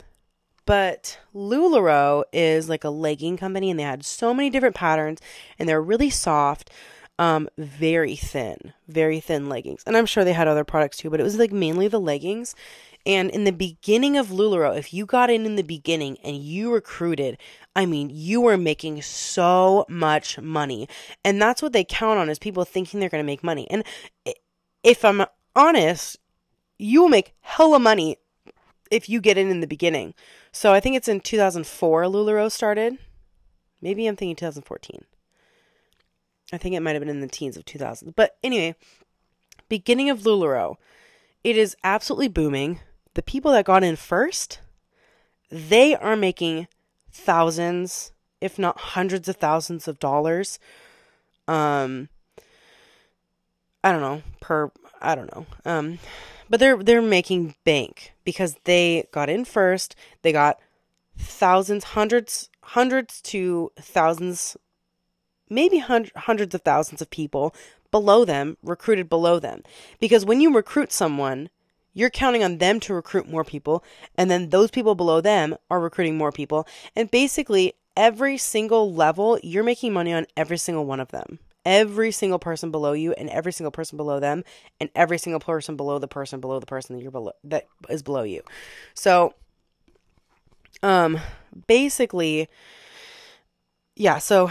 but 0.65 1.19
Lularoe 1.35 2.23
is 2.31 2.69
like 2.69 2.83
a 2.83 2.89
legging 2.89 3.37
company, 3.37 3.69
and 3.69 3.79
they 3.79 3.83
had 3.83 4.05
so 4.05 4.33
many 4.33 4.49
different 4.49 4.75
patterns, 4.75 5.19
and 5.59 5.67
they're 5.67 5.81
really 5.81 6.09
soft 6.09 6.71
um, 7.19 7.47
very 7.57 8.15
thin, 8.15 8.73
very 8.87 9.19
thin 9.19 9.49
leggings. 9.49 9.83
And 9.85 9.95
I'm 9.95 10.05
sure 10.05 10.23
they 10.23 10.33
had 10.33 10.47
other 10.47 10.63
products 10.63 10.97
too, 10.97 11.09
but 11.09 11.19
it 11.19 11.23
was 11.23 11.37
like 11.37 11.51
mainly 11.51 11.87
the 11.87 11.99
leggings. 11.99 12.55
And 13.05 13.29
in 13.31 13.43
the 13.43 13.51
beginning 13.51 14.17
of 14.17 14.27
LuLaRoe, 14.27 14.77
if 14.77 14.93
you 14.93 15.05
got 15.05 15.29
in 15.29 15.45
in 15.45 15.55
the 15.55 15.63
beginning 15.63 16.17
and 16.23 16.37
you 16.37 16.73
recruited, 16.73 17.37
I 17.75 17.85
mean, 17.85 18.09
you 18.09 18.39
were 18.39 18.57
making 18.57 19.01
so 19.01 19.85
much 19.89 20.39
money. 20.39 20.87
And 21.23 21.41
that's 21.41 21.61
what 21.61 21.73
they 21.73 21.83
count 21.83 22.19
on 22.19 22.29
is 22.29 22.39
people 22.39 22.63
thinking 22.63 22.99
they're 22.99 23.09
going 23.09 23.23
to 23.23 23.25
make 23.25 23.43
money. 23.43 23.67
And 23.69 23.83
if 24.83 25.03
I'm 25.03 25.25
honest, 25.55 26.17
you 26.79 27.01
will 27.01 27.09
make 27.09 27.33
hella 27.41 27.79
money 27.79 28.17
if 28.89 29.09
you 29.09 29.19
get 29.19 29.37
in 29.37 29.49
in 29.49 29.59
the 29.59 29.67
beginning. 29.67 30.13
So 30.51 30.71
I 30.71 30.79
think 30.79 30.95
it's 30.95 31.07
in 31.07 31.19
2004 31.19 32.03
LuLaRoe 32.03 32.51
started. 32.51 32.97
Maybe 33.81 34.07
I'm 34.07 34.15
thinking 34.15 34.35
2014. 34.35 35.03
I 36.51 36.57
think 36.57 36.75
it 36.75 36.81
might 36.81 36.91
have 36.91 37.01
been 37.01 37.09
in 37.09 37.21
the 37.21 37.27
teens 37.27 37.57
of 37.57 37.65
2000. 37.65 38.15
But 38.15 38.37
anyway, 38.43 38.75
beginning 39.69 40.09
of 40.09 40.21
LuLaRoe, 40.21 40.75
it 41.43 41.57
is 41.57 41.75
absolutely 41.83 42.27
booming. 42.27 42.79
The 43.13 43.21
people 43.21 43.51
that 43.51 43.65
got 43.65 43.83
in 43.83 43.95
first, 43.95 44.59
they 45.49 45.95
are 45.95 46.15
making 46.15 46.67
thousands, 47.11 48.11
if 48.41 48.57
not 48.57 48.79
hundreds 48.79 49.29
of 49.29 49.37
thousands 49.37 49.87
of 49.87 49.99
dollars. 49.99 50.59
Um, 51.47 52.09
I 53.83 53.91
don't 53.91 54.01
know 54.01 54.21
per 54.41 54.71
I 55.01 55.15
don't 55.15 55.33
know. 55.35 55.45
Um, 55.65 55.99
but 56.49 56.59
they're 56.59 56.77
they're 56.77 57.01
making 57.01 57.55
bank 57.63 58.13
because 58.23 58.55
they 58.63 59.07
got 59.11 59.29
in 59.29 59.45
first. 59.45 59.95
They 60.21 60.31
got 60.31 60.59
thousands, 61.17 61.83
hundreds, 61.83 62.49
hundreds 62.61 63.21
to 63.23 63.71
thousands 63.79 64.57
maybe 65.49 65.79
hundreds 65.79 66.55
of 66.55 66.61
thousands 66.61 67.01
of 67.01 67.09
people 67.09 67.55
below 67.91 68.25
them 68.25 68.57
recruited 68.63 69.09
below 69.09 69.39
them. 69.39 69.61
Because 69.99 70.25
when 70.25 70.41
you 70.41 70.53
recruit 70.53 70.91
someone, 70.91 71.49
you're 71.93 72.09
counting 72.09 72.43
on 72.43 72.57
them 72.57 72.79
to 72.81 72.93
recruit 72.93 73.29
more 73.29 73.43
people, 73.43 73.83
and 74.17 74.29
then 74.29 74.49
those 74.49 74.71
people 74.71 74.95
below 74.95 75.21
them 75.21 75.55
are 75.69 75.79
recruiting 75.79 76.17
more 76.17 76.31
people. 76.31 76.67
And 76.95 77.11
basically, 77.11 77.73
every 77.95 78.37
single 78.37 78.91
level, 78.91 79.39
you're 79.43 79.63
making 79.63 79.93
money 79.93 80.11
on 80.11 80.25
every 80.35 80.57
single 80.57 80.85
one 80.85 80.99
of 80.99 81.09
them. 81.09 81.37
Every 81.65 82.11
single 82.11 82.39
person 82.39 82.71
below 82.71 82.93
you, 82.93 83.13
and 83.13 83.29
every 83.29 83.53
single 83.53 83.71
person 83.71 83.95
below 83.95 84.19
them, 84.19 84.43
and 84.81 84.89
every 84.95 85.19
single 85.19 85.39
person 85.39 85.77
below 85.77 85.99
the 85.99 86.07
person 86.07 86.41
below 86.41 86.59
the 86.59 86.65
person 86.65 86.95
that 86.95 87.01
you're 87.01 87.11
below 87.11 87.33
that 87.43 87.67
is 87.89 88.01
below 88.03 88.23
you. 88.23 88.41
So, 88.95 89.35
um, 90.81 91.19
basically, 91.67 92.49
yeah. 93.95 94.17
So 94.17 94.49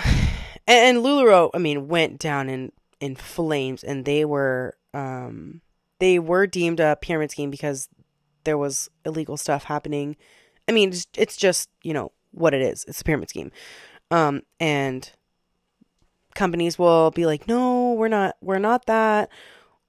and, 0.66 0.96
and 0.96 1.05
LuLaRoe, 1.05 1.51
I 1.55 1.59
mean, 1.59 1.88
went 1.88 2.18
down 2.18 2.48
in 2.48 2.72
in 3.01 3.16
flames, 3.16 3.83
and 3.83 4.05
they 4.05 4.25
were 4.25 4.77
um 4.94 5.61
they 5.98 6.18
were 6.18 6.46
deemed 6.46 6.81
a 6.81 6.96
pyramid 7.01 7.31
scheme 7.31 7.51
because 7.51 7.88
there 8.44 8.59
was 8.59 8.90
illegal 9.05 9.37
stuff 9.37 9.64
happening. 9.64 10.16
I 10.68 10.72
mean, 10.72 10.90
it's, 10.90 11.07
it's 11.16 11.37
just 11.37 11.68
you 11.83 11.92
know 11.92 12.12
what 12.31 12.55
it 12.55 12.62
is. 12.62 12.85
It's 12.88 13.01
a 13.01 13.05
pyramid 13.05 13.31
scheme, 13.31 13.51
um, 14.11 14.42
and 14.61 15.11
companies 16.35 16.79
will 16.79 17.11
be 17.11 17.27
like, 17.27 17.46
no, 17.46 17.92
we're 17.92 18.09
not, 18.09 18.37
we're 18.40 18.59
not 18.59 18.87
that. 18.87 19.31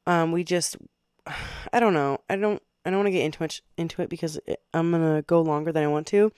Um, 0.05 0.31
we 0.31 0.43
just, 0.43 0.77
I 1.73 1.79
don't 1.79 1.93
know, 1.93 2.19
I 2.29 2.35
don't, 2.35 2.61
I 2.85 2.89
don't 2.89 2.99
want 2.99 3.07
to 3.07 3.11
get 3.11 3.25
into 3.25 3.41
much 3.41 3.61
into 3.77 4.01
it 4.01 4.09
because 4.09 4.39
I'm 4.73 4.91
gonna 4.91 5.21
go 5.23 5.41
longer 5.41 5.71
than 5.71 5.83
I 5.83 5.87
want 5.87 6.07
to, 6.07 6.31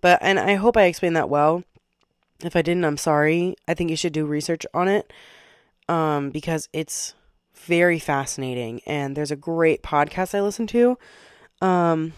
but 0.00 0.18
and 0.22 0.38
I 0.38 0.54
hope 0.54 0.76
I 0.76 0.84
explained 0.84 1.16
that 1.16 1.28
well. 1.28 1.64
If 2.42 2.56
I 2.56 2.62
didn't, 2.62 2.84
I'm 2.84 2.96
sorry. 2.96 3.56
I 3.68 3.74
think 3.74 3.90
you 3.90 3.96
should 3.96 4.12
do 4.12 4.26
research 4.26 4.66
on 4.74 4.88
it 4.88 5.12
um, 5.88 6.30
because 6.30 6.68
it's 6.72 7.14
very 7.54 7.98
fascinating. 7.98 8.80
And 8.86 9.16
there's 9.16 9.30
a 9.30 9.36
great 9.36 9.82
podcast 9.82 10.34
I 10.34 10.40
listen 10.40 10.66
to. 10.68 10.98
Um, 11.60 12.12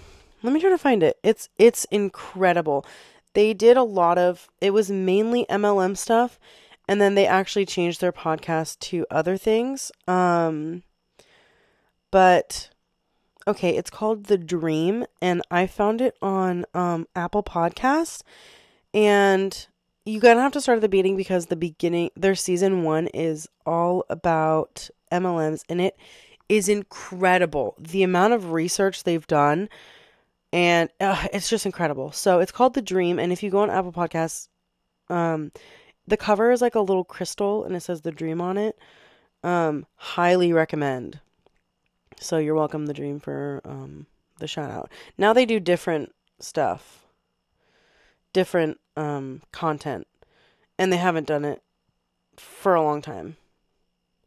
let 0.45 0.53
me 0.53 0.61
try 0.61 0.71
to 0.71 0.79
find 0.79 1.03
it. 1.03 1.19
It's 1.23 1.49
it's 1.59 1.87
incredible. 1.87 2.85
They 3.33 3.55
did 3.55 3.77
a 3.77 3.83
lot 3.83 4.19
of 4.19 4.49
it 4.61 4.73
was 4.73 4.91
mainly 4.91 5.47
MLM 5.51 5.97
stuff 5.97 6.39
and 6.87 7.01
then 7.01 7.15
they 7.15 7.27
actually 7.27 7.65
changed 7.67 8.01
their 8.01 8.13
podcast 8.13 8.79
to 8.81 9.07
other 9.11 9.37
things. 9.39 9.91
Um 10.07 10.83
but 12.11 12.69
okay, 13.49 13.77
it's 13.77 13.91
called 13.91 14.25
The 14.25 14.39
Dream 14.39 15.07
and 15.21 15.41
I 15.51 15.67
found 15.67 16.03
it 16.03 16.15
on 16.21 16.67
um 16.75 17.09
Apple 17.17 17.43
Podcast 17.43 18.23
and 18.93 19.67
you 20.05 20.21
gotta 20.21 20.41
have 20.41 20.53
to 20.53 20.61
start 20.61 20.77
at 20.77 20.83
the 20.83 20.89
beginning 20.89 21.17
because 21.17 21.47
the 21.47 21.57
beginning 21.57 22.11
their 22.17 22.35
season 22.35 22.83
one 22.83 23.07
is 23.09 23.49
all 23.65 24.05
about 24.11 24.91
MLMs 25.13 25.63
and 25.69 25.81
it 25.81 25.97
is 26.49 26.69
incredible. 26.69 27.75
The 27.79 28.03
amount 28.03 28.35
of 28.35 28.53
research 28.53 29.05
they've 29.05 29.27
done 29.27 29.69
and 30.53 30.89
uh, 31.01 31.27
it's 31.33 31.49
just 31.49 31.67
incredible. 31.67 32.13
So 32.13 32.41
it's 32.41 32.53
called 32.53 32.75
The 32.75 32.83
Dream 32.83 33.19
and 33.19 33.33
if 33.33 33.43
you 33.43 33.51
go 33.51 33.61
on 33.61 33.71
Apple 33.71 33.93
Podcasts 33.93 34.49
Um, 35.09 35.53
the 36.07 36.17
cover 36.17 36.51
is 36.53 36.61
like 36.61 36.75
a 36.75 36.81
little 36.81 37.05
crystal 37.05 37.65
and 37.65 37.75
it 37.75 37.81
says 37.81 38.03
the 38.03 38.13
dream 38.13 38.41
on 38.41 38.59
it. 38.59 38.79
Um, 39.43 39.87
highly 39.97 40.53
recommend. 40.53 41.21
So 42.21 42.39
you're 42.39 42.55
welcome, 42.55 42.87
the 42.87 42.95
dream, 42.95 43.21
for 43.21 43.61
um, 43.65 44.07
the 44.39 44.47
shout 44.47 44.71
out. 44.71 44.91
Now 45.19 45.33
they 45.33 45.47
do 45.47 45.61
different 45.61 46.13
stuff, 46.41 47.04
different 48.35 48.79
um, 48.99 49.41
content, 49.51 50.07
and 50.79 50.93
they 50.93 50.99
haven't 50.99 51.27
done 51.27 51.47
it 51.47 51.63
for 52.37 52.75
a 52.75 52.83
long 52.83 53.01
time. 53.01 53.39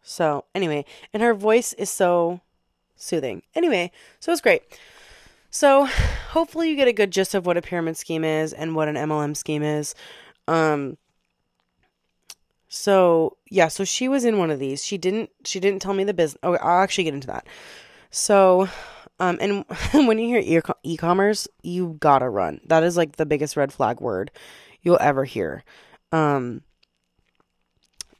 So, 0.01 0.45
anyway, 0.55 0.85
and 1.13 1.21
her 1.21 1.35
voice 1.35 1.73
is 1.73 1.91
so 1.91 2.41
soothing. 2.95 3.43
Anyway, 3.53 3.91
so 4.19 4.31
it's 4.31 4.41
great. 4.41 4.63
So, 5.51 5.85
hopefully, 5.85 6.71
you 6.71 6.75
get 6.75 6.87
a 6.87 6.93
good 6.93 7.11
gist 7.11 7.35
of 7.35 7.45
what 7.45 7.57
a 7.57 7.61
pyramid 7.61 7.97
scheme 7.97 8.23
is 8.23 8.51
and 8.53 8.75
what 8.75 8.87
an 8.87 8.95
MLM 8.95 9.37
scheme 9.37 9.61
is. 9.61 9.93
Um, 10.47 10.97
so 12.69 13.37
yeah, 13.49 13.69
so 13.69 13.85
she 13.85 14.07
was 14.09 14.25
in 14.25 14.37
one 14.37 14.51
of 14.51 14.59
these. 14.59 14.83
She 14.83 14.97
didn't. 14.97 15.29
She 15.45 15.59
didn't 15.59 15.81
tell 15.81 15.93
me 15.93 16.03
the 16.03 16.13
business. 16.13 16.39
Oh, 16.43 16.55
I'll 16.55 16.81
actually 16.83 17.05
get 17.05 17.13
into 17.13 17.27
that. 17.27 17.47
So, 18.09 18.67
um, 19.19 19.37
and 19.41 19.65
when 20.07 20.19
you 20.19 20.41
hear 20.41 20.63
e-commerce, 20.83 21.47
you 21.63 21.97
gotta 21.99 22.29
run. 22.29 22.61
That 22.65 22.83
is 22.83 22.97
like 22.97 23.15
the 23.15 23.25
biggest 23.25 23.57
red 23.57 23.73
flag 23.73 23.99
word 23.99 24.31
you'll 24.81 24.99
ever 25.01 25.25
hear. 25.25 25.63
Um, 26.11 26.61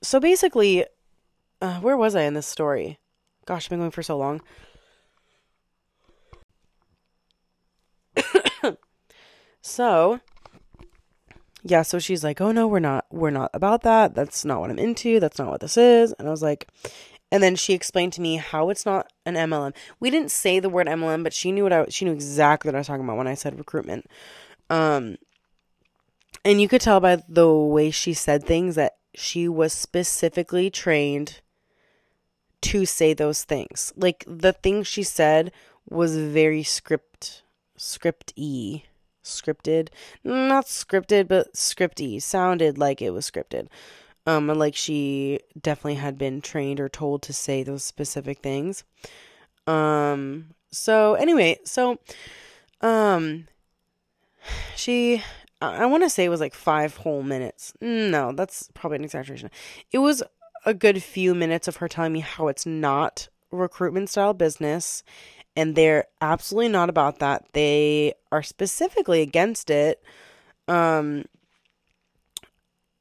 so 0.02 0.20
basically, 0.20 0.86
uh, 1.62 1.80
where 1.80 1.98
was 1.98 2.16
I 2.16 2.22
in 2.24 2.34
this 2.34 2.48
story? 2.48 3.00
Gosh, 3.46 3.66
I've 3.66 3.70
been 3.70 3.80
going 3.80 3.92
for 3.92 4.04
so 4.04 4.18
long. 4.18 4.42
so, 9.62 10.20
yeah, 11.64 11.82
so 11.82 12.00
she's 12.00 12.24
like, 12.24 12.42
"Oh 12.42 12.52
no, 12.52 12.68
we're 12.68 12.80
not 12.80 13.06
we're 13.12 13.30
not 13.30 13.52
about 13.54 13.84
that. 13.84 14.16
That's 14.16 14.44
not 14.44 14.60
what 14.60 14.70
I'm 14.70 14.80
into. 14.80 15.20
That's 15.20 15.40
not 15.40 15.50
what 15.50 15.62
this 15.62 15.78
is." 15.78 16.14
And 16.14 16.28
I 16.28 16.32
was 16.32 16.42
like, 16.42 16.68
and 17.32 17.44
then 17.44 17.56
she 17.56 17.74
explained 17.74 18.14
to 18.14 18.22
me 18.22 18.38
how 18.38 18.70
it's 18.70 18.86
not 18.86 19.12
an 19.26 19.36
MLM. 19.36 19.76
We 20.00 20.10
didn't 20.10 20.32
say 20.32 20.60
the 20.60 20.70
word 20.70 20.88
MLM, 20.88 21.24
but 21.24 21.34
she 21.34 21.52
knew 21.52 21.64
what 21.64 21.74
I 21.74 21.86
she 21.90 22.06
knew 22.06 22.14
exactly 22.14 22.70
what 22.70 22.76
I 22.76 22.80
was 22.80 22.88
talking 22.88 23.04
about 23.04 23.18
when 23.18 23.28
I 23.28 23.34
said 23.34 23.58
recruitment. 23.58 24.08
Um 24.70 25.18
and 26.46 26.62
you 26.62 26.68
could 26.68 26.82
tell 26.82 27.00
by 27.00 27.22
the 27.28 27.52
way 27.52 27.92
she 27.92 28.14
said 28.14 28.44
things 28.44 28.76
that 28.76 28.94
she 29.14 29.48
was 29.48 29.74
specifically 29.74 30.70
trained 30.70 31.42
to 32.62 32.86
say 32.86 33.14
those 33.14 33.44
things. 33.44 33.92
Like 33.96 34.24
the 34.28 34.54
things 34.54 34.88
she 34.88 35.04
said 35.04 35.52
was 35.90 36.16
very 36.18 36.64
script 36.64 37.44
script 37.76 38.34
y 38.36 38.84
scripted 39.24 39.90
not 40.24 40.66
scripted 40.66 41.28
but 41.28 41.54
scripty 41.54 42.20
sounded 42.22 42.78
like 42.78 43.02
it 43.02 43.12
was 43.12 43.30
scripted 43.30 43.68
um 44.28 44.48
like 44.48 44.76
she 44.76 45.40
definitely 45.60 45.96
had 45.96 46.18
been 46.18 46.42
trained 46.42 46.80
or 46.80 46.88
told 46.88 47.24
to 47.24 47.34
say 47.34 47.64
those 47.64 47.84
specific 47.84 48.40
things 48.40 48.84
um 49.66 50.46
so 50.72 51.16
anyway 51.16 51.58
so 51.64 51.98
um 52.82 53.48
she 54.76 55.24
i, 55.62 55.84
I 55.84 55.86
want 55.88 56.04
to 56.04 56.10
say 56.10 56.26
it 56.26 56.30
was 56.30 56.40
like 56.42 56.54
five 56.54 56.98
whole 56.98 57.24
minutes 57.24 57.74
no 57.82 58.32
that's 58.34 58.70
probably 58.76 58.98
an 58.98 59.04
exaggeration 59.04 59.50
it 59.92 60.00
was 60.00 60.22
a 60.66 60.74
good 60.74 61.02
few 61.02 61.34
minutes 61.34 61.68
of 61.68 61.78
her 61.78 61.88
telling 61.88 62.14
me 62.14 62.20
how 62.20 62.48
it's 62.48 62.66
not 62.66 63.30
recruitment 63.52 64.10
style 64.10 64.34
business 64.34 65.04
and 65.58 65.76
they're 65.76 66.06
absolutely 66.22 66.70
not 66.70 66.88
about 66.88 67.18
that. 67.18 67.46
They 67.54 68.14
are 68.32 68.44
specifically 68.44 69.22
against 69.22 69.72
it. 69.72 70.04
Um 70.68 71.26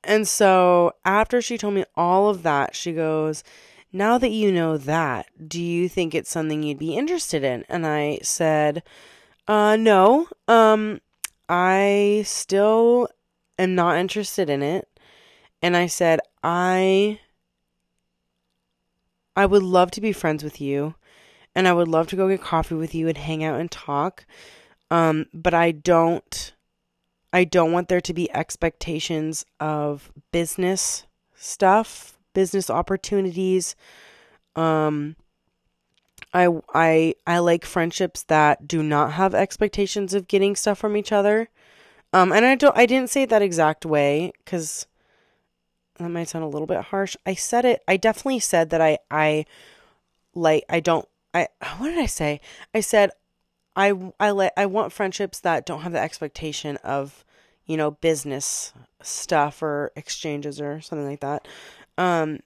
and 0.07 0.27
so 0.29 0.93
after 1.05 1.43
she 1.43 1.59
told 1.59 1.75
me 1.75 1.85
all 1.97 2.29
of 2.29 2.43
that, 2.45 2.75
she 2.75 2.93
goes, 2.93 3.45
"Now 3.93 4.19
that 4.19 4.31
you 4.31 4.53
know 4.53 4.77
that, 4.79 5.27
do 5.49 5.63
you 5.63 5.89
think 5.89 6.15
it's 6.15 6.31
something 6.31 6.63
you'd 6.63 6.79
be 6.79 6.97
interested 6.97 7.45
in?" 7.45 7.65
And 7.69 7.87
I 7.87 8.19
said, 8.23 8.83
"Uh 9.49 9.77
no. 9.77 10.29
Um 10.49 11.01
I 11.49 12.23
still 12.27 13.09
am 13.59 13.75
not 13.75 13.99
interested 13.99 14.51
in 14.51 14.63
it." 14.63 14.89
And 15.63 15.77
I 15.77 15.87
said, 15.87 16.21
"I 16.43 17.21
I 19.37 19.47
would 19.47 19.63
love 19.63 19.91
to 19.93 20.01
be 20.01 20.13
friends 20.13 20.43
with 20.43 20.61
you 20.61 20.95
and 21.57 21.67
I 21.67 21.73
would 21.73 21.89
love 21.89 22.07
to 22.09 22.17
go 22.17 22.29
get 22.29 22.43
coffee 22.43 22.75
with 22.75 22.95
you 22.95 23.09
and 23.09 23.17
hang 23.17 23.43
out 23.43 23.59
and 23.59 23.71
talk. 23.71 24.27
Um, 24.91 25.27
but 25.33 25.55
I 25.55 25.73
don't 25.73 26.53
I 27.37 27.45
don't 27.45 27.71
want 27.71 27.89
there 27.89 28.01
to 28.01 28.15
be 28.15 28.35
expectations 28.35 29.45
of 29.61 30.11
business 30.33 31.05
stuff, 31.35 32.17
business 32.33 32.71
opportunities. 32.71 33.77
Um 34.57 35.17
I 36.33 36.49
I 36.73 37.15
I 37.27 37.41
like 37.41 37.67
friendships 37.67 38.23
that 38.23 38.67
do 38.67 38.83
not 38.83 39.13
have 39.13 39.35
expectations 39.35 40.15
of 40.15 40.29
getting 40.29 40.57
stuff 40.57 40.79
from 40.79 40.97
each 40.97 41.13
other. 41.13 41.51
Um 42.11 42.33
and 42.33 42.47
I 42.47 42.55
don't 42.55 42.75
I 42.75 42.87
didn't 42.87 43.11
say 43.11 43.25
it 43.25 43.29
that 43.29 43.43
exact 43.43 43.85
way 43.85 44.33
cuz 44.47 44.87
that 45.99 46.09
might 46.09 46.31
sound 46.31 46.43
a 46.47 46.49
little 46.49 46.67
bit 46.67 46.85
harsh. 46.85 47.17
I 47.27 47.35
said 47.35 47.67
it 47.67 47.83
I 47.87 47.99
definitely 47.99 48.41
said 48.41 48.71
that 48.71 48.81
I 48.81 48.97
I 49.11 49.45
like 50.35 50.65
I 50.71 50.81
don't 50.81 51.07
I 51.35 51.49
what 51.77 51.89
did 51.89 51.99
I 51.99 52.07
say? 52.07 52.41
I 52.73 52.81
said 52.81 53.11
I 53.77 53.93
I 54.19 54.31
let 54.31 54.55
I 54.57 54.65
want 54.65 54.95
friendships 54.95 55.39
that 55.41 55.67
don't 55.67 55.83
have 55.83 55.93
the 55.93 56.01
expectation 56.01 56.79
of 56.79 57.26
you 57.67 57.77
know 57.77 57.93
business 57.93 58.73
stuff 59.03 59.63
or 59.63 59.93
exchanges 59.97 60.61
or 60.61 60.81
something 60.81 61.07
like 61.07 61.21
that. 61.21 61.47
Um, 61.99 62.41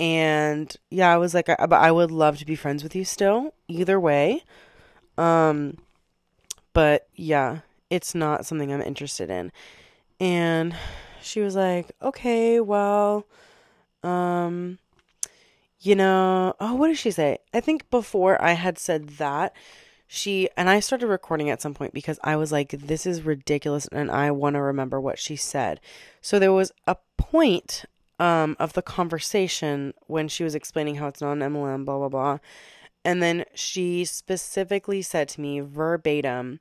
and 0.00 0.74
yeah, 0.90 1.12
I 1.12 1.16
was 1.16 1.34
like, 1.34 1.48
I, 1.48 1.56
I 1.58 1.90
would 1.90 2.10
love 2.10 2.38
to 2.38 2.46
be 2.46 2.54
friends 2.54 2.82
with 2.82 2.94
you 2.94 3.04
still, 3.04 3.54
either 3.66 3.98
way. 3.98 4.44
Um, 5.16 5.78
but 6.72 7.08
yeah, 7.14 7.60
it's 7.90 8.14
not 8.14 8.46
something 8.46 8.72
I'm 8.72 8.80
interested 8.80 9.30
in. 9.30 9.50
And 10.20 10.74
she 11.20 11.40
was 11.40 11.56
like, 11.56 11.90
okay, 12.00 12.60
well, 12.60 13.26
um, 14.02 14.78
you 15.80 15.94
know, 15.94 16.54
oh, 16.60 16.74
what 16.74 16.88
did 16.88 16.98
she 16.98 17.10
say? 17.10 17.38
I 17.52 17.60
think 17.60 17.90
before 17.90 18.40
I 18.42 18.52
had 18.52 18.78
said 18.78 19.08
that, 19.10 19.54
she 20.10 20.48
and 20.56 20.70
I 20.70 20.80
started 20.80 21.06
recording 21.06 21.50
at 21.50 21.60
some 21.60 21.74
point 21.74 21.92
because 21.92 22.18
I 22.24 22.34
was 22.36 22.50
like, 22.50 22.70
this 22.70 23.04
is 23.04 23.22
ridiculous 23.22 23.86
and 23.92 24.10
I 24.10 24.30
want 24.30 24.54
to 24.54 24.62
remember 24.62 24.98
what 24.98 25.18
she 25.18 25.36
said. 25.36 25.80
So 26.22 26.38
there 26.38 26.52
was 26.52 26.72
a 26.86 26.96
point 27.18 27.84
um, 28.18 28.56
of 28.58 28.72
the 28.72 28.80
conversation 28.80 29.92
when 30.06 30.26
she 30.26 30.42
was 30.42 30.54
explaining 30.54 30.94
how 30.94 31.08
it's 31.08 31.20
not 31.20 31.32
an 31.32 31.40
MLM, 31.40 31.84
blah, 31.84 31.98
blah, 31.98 32.08
blah. 32.08 32.38
And 33.04 33.22
then 33.22 33.44
she 33.54 34.06
specifically 34.06 35.02
said 35.02 35.28
to 35.28 35.42
me 35.42 35.60
verbatim, 35.60 36.60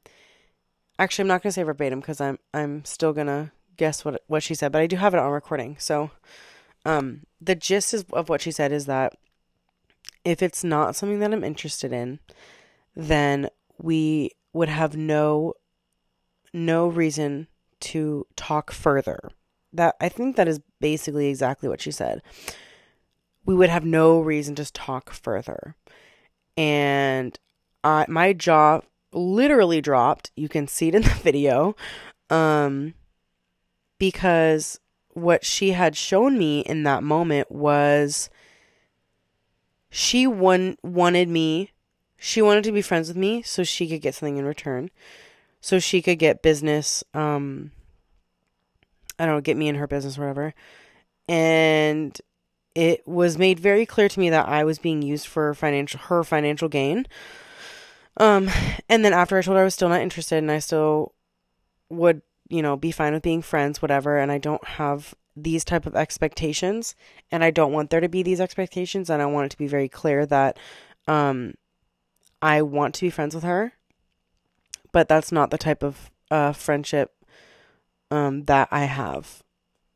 actually, 0.99 1.23
I'm 1.23 1.29
not 1.29 1.41
going 1.41 1.51
to 1.51 1.53
say 1.53 1.63
verbatim 1.63 2.01
because 2.01 2.19
I'm, 2.19 2.39
I'm 2.53 2.83
still 2.83 3.13
going 3.13 3.27
to 3.27 3.51
guess 3.77 4.03
what, 4.03 4.21
what 4.27 4.43
she 4.43 4.55
said, 4.55 4.73
but 4.73 4.81
I 4.81 4.87
do 4.87 4.97
have 4.97 5.13
it 5.13 5.21
on 5.21 5.31
recording. 5.31 5.77
So 5.79 6.11
um, 6.85 7.21
the 7.39 7.55
gist 7.55 7.93
is, 7.93 8.03
of 8.11 8.27
what 8.27 8.41
she 8.41 8.51
said 8.51 8.73
is 8.73 8.87
that 8.87 9.17
if 10.25 10.43
it's 10.43 10.65
not 10.65 10.97
something 10.97 11.19
that 11.19 11.31
I'm 11.31 11.45
interested 11.45 11.93
in, 11.93 12.19
then 12.97 13.47
we 13.77 14.31
would 14.53 14.69
have 14.69 14.97
no 14.97 15.53
no 16.51 16.87
reason 16.87 17.47
to 17.79 18.25
talk 18.35 18.71
further. 18.71 19.19
That 19.71 19.95
I 20.01 20.09
think 20.09 20.35
that 20.35 20.47
is 20.47 20.59
basically 20.81 21.27
exactly 21.27 21.69
what 21.69 21.79
she 21.79 21.91
said. 21.91 22.23
We 23.45 23.53
would 23.53 23.69
have 23.69 23.85
no 23.85 24.19
reason 24.19 24.55
to 24.55 24.73
talk 24.73 25.11
further. 25.11 25.75
And 26.57 27.37
I 27.83 28.05
my 28.09 28.33
jaw 28.33 28.81
literally 29.13 29.79
dropped. 29.79 30.31
You 30.35 30.49
can 30.49 30.67
see 30.67 30.87
it 30.87 30.95
in 30.95 31.03
the 31.03 31.09
video. 31.23 31.75
Um 32.31 32.95
because 33.99 34.79
what 35.09 35.45
she 35.45 35.71
had 35.71 35.95
shown 35.95 36.37
me 36.37 36.61
in 36.61 36.83
that 36.83 37.03
moment 37.03 37.51
was 37.51 38.29
she 39.89 40.25
one 40.25 40.77
wanted 40.83 41.29
me 41.29 41.71
she 42.17 42.41
wanted 42.41 42.63
to 42.65 42.71
be 42.71 42.81
friends 42.81 43.07
with 43.07 43.17
me 43.17 43.41
so 43.41 43.63
she 43.63 43.87
could 43.87 44.01
get 44.01 44.15
something 44.15 44.37
in 44.37 44.45
return. 44.45 44.89
So 45.61 45.79
she 45.79 46.01
could 46.01 46.19
get 46.19 46.41
business 46.41 47.03
um 47.13 47.71
i 49.19 49.25
don't 49.25 49.35
know 49.35 49.41
get 49.41 49.57
me 49.57 49.67
in 49.67 49.75
her 49.75 49.87
business 49.87 50.17
whatever. 50.17 50.53
And 51.27 52.19
it 52.75 53.07
was 53.07 53.37
made 53.37 53.59
very 53.59 53.85
clear 53.85 54.07
to 54.07 54.19
me 54.19 54.29
that 54.29 54.47
i 54.47 54.63
was 54.63 54.79
being 54.79 55.01
used 55.01 55.27
for 55.27 55.53
financial 55.53 55.99
her 56.01 56.23
financial 56.23 56.69
gain. 56.69 57.07
Um 58.17 58.49
and 58.89 59.03
then 59.03 59.13
after 59.13 59.37
i 59.37 59.41
told 59.41 59.57
her 59.57 59.61
i 59.61 59.65
was 59.65 59.73
still 59.73 59.89
not 59.89 60.01
interested 60.01 60.37
and 60.37 60.51
i 60.51 60.59
still 60.59 61.13
would 61.89 62.21
you 62.49 62.61
know, 62.61 62.75
be 62.75 62.91
fine 62.91 63.13
with 63.13 63.23
being 63.23 63.41
friends, 63.41 63.81
whatever, 63.81 64.17
and 64.17 64.31
I 64.31 64.37
don't 64.37 64.65
have 64.65 65.13
these 65.35 65.63
type 65.63 65.85
of 65.85 65.95
expectations 65.95 66.95
and 67.31 67.43
I 67.43 67.51
don't 67.51 67.71
want 67.71 67.91
there 67.91 67.99
to 67.99 68.09
be 68.09 68.23
these 68.23 68.41
expectations 68.41 69.09
and 69.09 69.21
I 69.21 69.27
want 69.27 69.45
it 69.45 69.49
to 69.49 69.57
be 69.57 69.67
very 69.67 69.87
clear 69.87 70.25
that 70.25 70.57
um 71.07 71.53
I 72.41 72.61
want 72.61 72.95
to 72.95 73.01
be 73.05 73.09
friends 73.09 73.35
with 73.35 73.43
her. 73.43 73.73
But 74.91 75.07
that's 75.07 75.31
not 75.31 75.51
the 75.51 75.57
type 75.57 75.83
of 75.83 76.09
uh 76.29 76.51
friendship 76.53 77.13
um 78.11 78.43
that 78.45 78.67
I 78.71 78.85
have. 78.85 79.43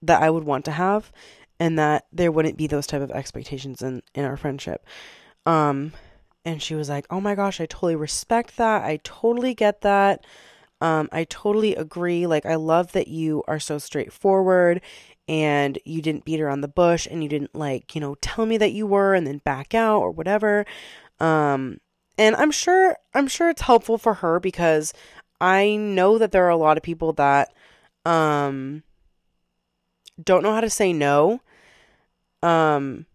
that 0.02 0.22
I 0.24 0.30
would 0.30 0.44
want 0.46 0.66
to 0.66 0.72
have 0.72 1.12
and 1.60 1.78
that 1.80 2.08
there 2.14 2.32
wouldn't 2.32 2.58
be 2.58 2.68
those 2.68 2.88
type 2.88 3.02
of 3.02 3.12
expectations 3.12 3.82
in 3.82 4.04
in 4.16 4.26
our 4.26 4.38
friendship. 4.38 4.86
Um 5.46 5.94
and 6.46 6.62
she 6.62 6.76
was 6.76 6.90
like, 6.90 7.06
"Oh 7.12 7.22
my 7.22 7.36
gosh, 7.36 7.62
I 7.62 7.68
totally 7.68 7.96
respect 7.96 8.58
that. 8.58 8.84
I 8.84 9.00
totally 9.04 9.54
get 9.56 9.82
that. 9.82 10.26
Um 10.82 11.10
I 11.12 11.26
totally 11.26 11.76
agree. 11.76 12.28
Like 12.28 12.46
I 12.46 12.56
love 12.56 12.94
that 12.94 13.08
you 13.10 13.44
are 13.48 13.60
so 13.60 13.78
straightforward 13.80 14.82
and 15.28 15.80
you 15.86 16.02
didn't 16.02 16.26
beat 16.26 16.42
around 16.42 16.62
the 16.62 16.68
bush 16.68 17.08
and 17.10 17.24
you 17.24 17.30
didn't 17.30 17.56
like, 17.56 17.96
you 17.96 18.02
know, 18.02 18.16
tell 18.22 18.46
me 18.46 18.58
that 18.58 18.74
you 18.74 18.88
were 18.88 19.14
and 19.16 19.28
then 19.28 19.40
back 19.40 19.74
out 19.76 20.00
or 20.02 20.12
whatever." 20.12 20.66
Um 21.20 21.80
and 22.22 22.36
I'm 22.36 22.52
sure 22.52 22.96
I'm 23.16 23.28
sure 23.28 23.50
it's 23.50 23.64
helpful 23.64 23.98
for 23.98 24.14
her 24.16 24.40
because 24.40 24.94
I 25.42 25.76
know 25.76 26.20
that 26.20 26.32
there 26.32 26.46
are 26.46 26.50
a 26.50 26.56
lot 26.56 26.78
of 26.78 26.84
people 26.84 27.14
that 27.14 27.52
um 28.06 28.84
don't 30.24 30.44
know 30.44 30.54
how 30.54 30.62
to 30.62 30.70
say 30.70 30.94
no 30.94 31.42
um 32.44 33.08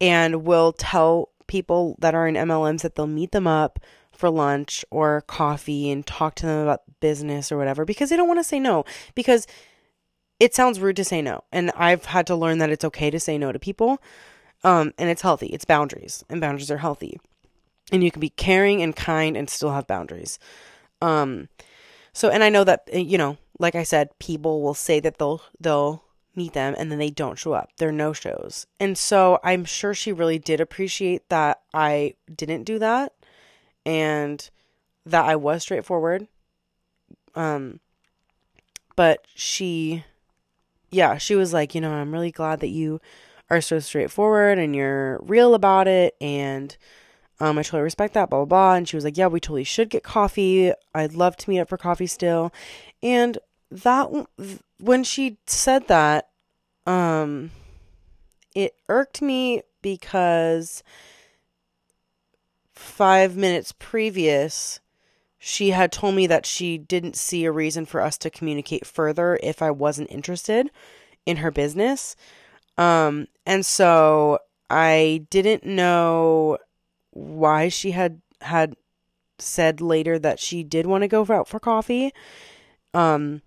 and 0.00 0.44
will 0.44 0.72
tell 0.72 1.28
people 1.46 1.96
that 2.00 2.14
are 2.14 2.26
in 2.26 2.34
MLMs 2.34 2.82
that 2.82 2.96
they'll 2.96 3.06
meet 3.06 3.30
them 3.30 3.46
up 3.46 3.78
for 4.10 4.28
lunch 4.28 4.84
or 4.90 5.20
coffee 5.22 5.88
and 5.88 6.04
talk 6.04 6.34
to 6.34 6.46
them 6.46 6.58
about 6.60 6.82
business 6.98 7.52
or 7.52 7.56
whatever 7.56 7.84
because 7.84 8.10
they 8.10 8.16
don't 8.16 8.28
want 8.28 8.40
to 8.40 8.44
say 8.44 8.58
no. 8.58 8.84
Because 9.14 9.46
it 10.40 10.54
sounds 10.56 10.80
rude 10.80 10.96
to 10.96 11.04
say 11.04 11.22
no 11.22 11.44
and 11.52 11.70
I've 11.76 12.06
had 12.06 12.26
to 12.26 12.34
learn 12.34 12.58
that 12.58 12.70
it's 12.70 12.84
okay 12.84 13.10
to 13.10 13.20
say 13.20 13.38
no 13.38 13.52
to 13.52 13.60
people 13.60 14.02
um 14.64 14.92
and 14.98 15.08
it's 15.08 15.22
healthy. 15.22 15.46
It's 15.46 15.64
boundaries 15.64 16.24
and 16.28 16.40
boundaries 16.40 16.70
are 16.70 16.78
healthy 16.78 17.20
and 17.92 18.02
you 18.02 18.10
can 18.10 18.20
be 18.20 18.30
caring 18.30 18.82
and 18.82 18.96
kind 18.96 19.36
and 19.36 19.48
still 19.48 19.72
have 19.72 19.86
boundaries 19.86 20.38
um, 21.02 21.48
so 22.12 22.30
and 22.30 22.42
I 22.44 22.48
know 22.48 22.64
that 22.64 22.88
eh, 22.92 22.98
you 22.98 23.18
know, 23.18 23.36
like 23.58 23.74
I 23.74 23.82
said, 23.82 24.16
people 24.18 24.62
will 24.62 24.74
say 24.74 25.00
that 25.00 25.18
they'll 25.18 25.42
they'll 25.60 26.04
meet 26.34 26.54
them 26.54 26.74
and 26.78 26.90
then 26.90 26.98
they 26.98 27.10
don't 27.10 27.38
show 27.38 27.52
up. 27.52 27.70
They're 27.76 27.92
no 27.92 28.12
shows. 28.12 28.66
And 28.80 28.96
so 28.96 29.38
I'm 29.44 29.66
sure 29.66 29.92
she 29.92 30.12
really 30.12 30.38
did 30.38 30.60
appreciate 30.60 31.28
that 31.28 31.60
I 31.74 32.14
didn't 32.34 32.64
do 32.64 32.78
that 32.78 33.12
and 33.84 34.48
that 35.04 35.26
I 35.26 35.36
was 35.36 35.62
straightforward. 35.62 36.28
Um 37.34 37.80
but 38.96 39.26
she 39.34 40.04
yeah, 40.90 41.18
she 41.18 41.34
was 41.34 41.52
like, 41.52 41.74
you 41.74 41.80
know, 41.80 41.92
I'm 41.92 42.12
really 42.12 42.30
glad 42.30 42.60
that 42.60 42.68
you 42.68 43.00
are 43.50 43.60
so 43.60 43.78
straightforward 43.78 44.58
and 44.58 44.76
you're 44.76 45.18
real 45.22 45.54
about 45.54 45.88
it 45.88 46.14
and 46.20 46.76
um, 47.40 47.58
I 47.58 47.62
totally 47.62 47.82
respect 47.82 48.14
that, 48.14 48.30
blah, 48.30 48.40
blah, 48.40 48.44
blah. 48.44 48.74
And 48.74 48.88
she 48.88 48.96
was 48.96 49.04
like, 49.04 49.16
yeah, 49.16 49.26
we 49.26 49.40
totally 49.40 49.64
should 49.64 49.90
get 49.90 50.02
coffee. 50.02 50.72
I'd 50.94 51.14
love 51.14 51.36
to 51.38 51.50
meet 51.50 51.60
up 51.60 51.68
for 51.68 51.76
coffee 51.76 52.06
still. 52.06 52.52
And 53.02 53.38
that, 53.70 54.10
when 54.78 55.02
she 55.04 55.38
said 55.46 55.88
that, 55.88 56.28
um, 56.86 57.50
it 58.54 58.74
irked 58.88 59.22
me 59.22 59.62
because 59.80 60.82
five 62.72 63.36
minutes 63.36 63.72
previous, 63.72 64.80
she 65.38 65.70
had 65.70 65.90
told 65.90 66.14
me 66.14 66.26
that 66.26 66.46
she 66.46 66.78
didn't 66.78 67.16
see 67.16 67.44
a 67.44 67.52
reason 67.52 67.86
for 67.86 68.00
us 68.00 68.16
to 68.18 68.30
communicate 68.30 68.86
further 68.86 69.38
if 69.42 69.62
I 69.62 69.70
wasn't 69.70 70.10
interested 70.12 70.70
in 71.26 71.38
her 71.38 71.50
business. 71.50 72.14
Um, 72.78 73.28
and 73.46 73.64
so 73.66 74.38
I 74.70 75.26
didn't 75.30 75.64
know 75.64 76.58
why 77.12 77.68
she 77.68 77.92
had 77.92 78.20
had 78.40 78.74
said 79.38 79.80
later 79.80 80.18
that 80.18 80.38
she 80.40 80.62
did 80.62 80.86
want 80.86 81.02
to 81.02 81.08
go 81.08 81.26
out 81.28 81.48
for 81.48 81.60
coffee. 81.60 82.12
Um 82.94 83.42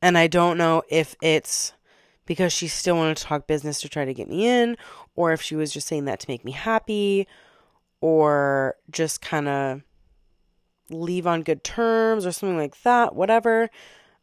and 0.00 0.18
I 0.18 0.26
don't 0.26 0.58
know 0.58 0.82
if 0.88 1.14
it's 1.22 1.72
because 2.26 2.52
she 2.52 2.68
still 2.68 2.96
wanted 2.96 3.16
to 3.16 3.24
talk 3.24 3.46
business 3.46 3.80
to 3.80 3.88
try 3.88 4.04
to 4.04 4.14
get 4.14 4.28
me 4.28 4.46
in 4.46 4.76
or 5.14 5.32
if 5.32 5.42
she 5.42 5.56
was 5.56 5.72
just 5.72 5.86
saying 5.86 6.06
that 6.06 6.20
to 6.20 6.30
make 6.30 6.44
me 6.44 6.52
happy 6.52 7.26
or 8.00 8.76
just 8.90 9.20
kind 9.20 9.48
of 9.48 9.82
leave 10.90 11.26
on 11.26 11.42
good 11.42 11.64
terms 11.64 12.26
or 12.26 12.32
something 12.32 12.58
like 12.58 12.82
that, 12.82 13.14
whatever. 13.14 13.70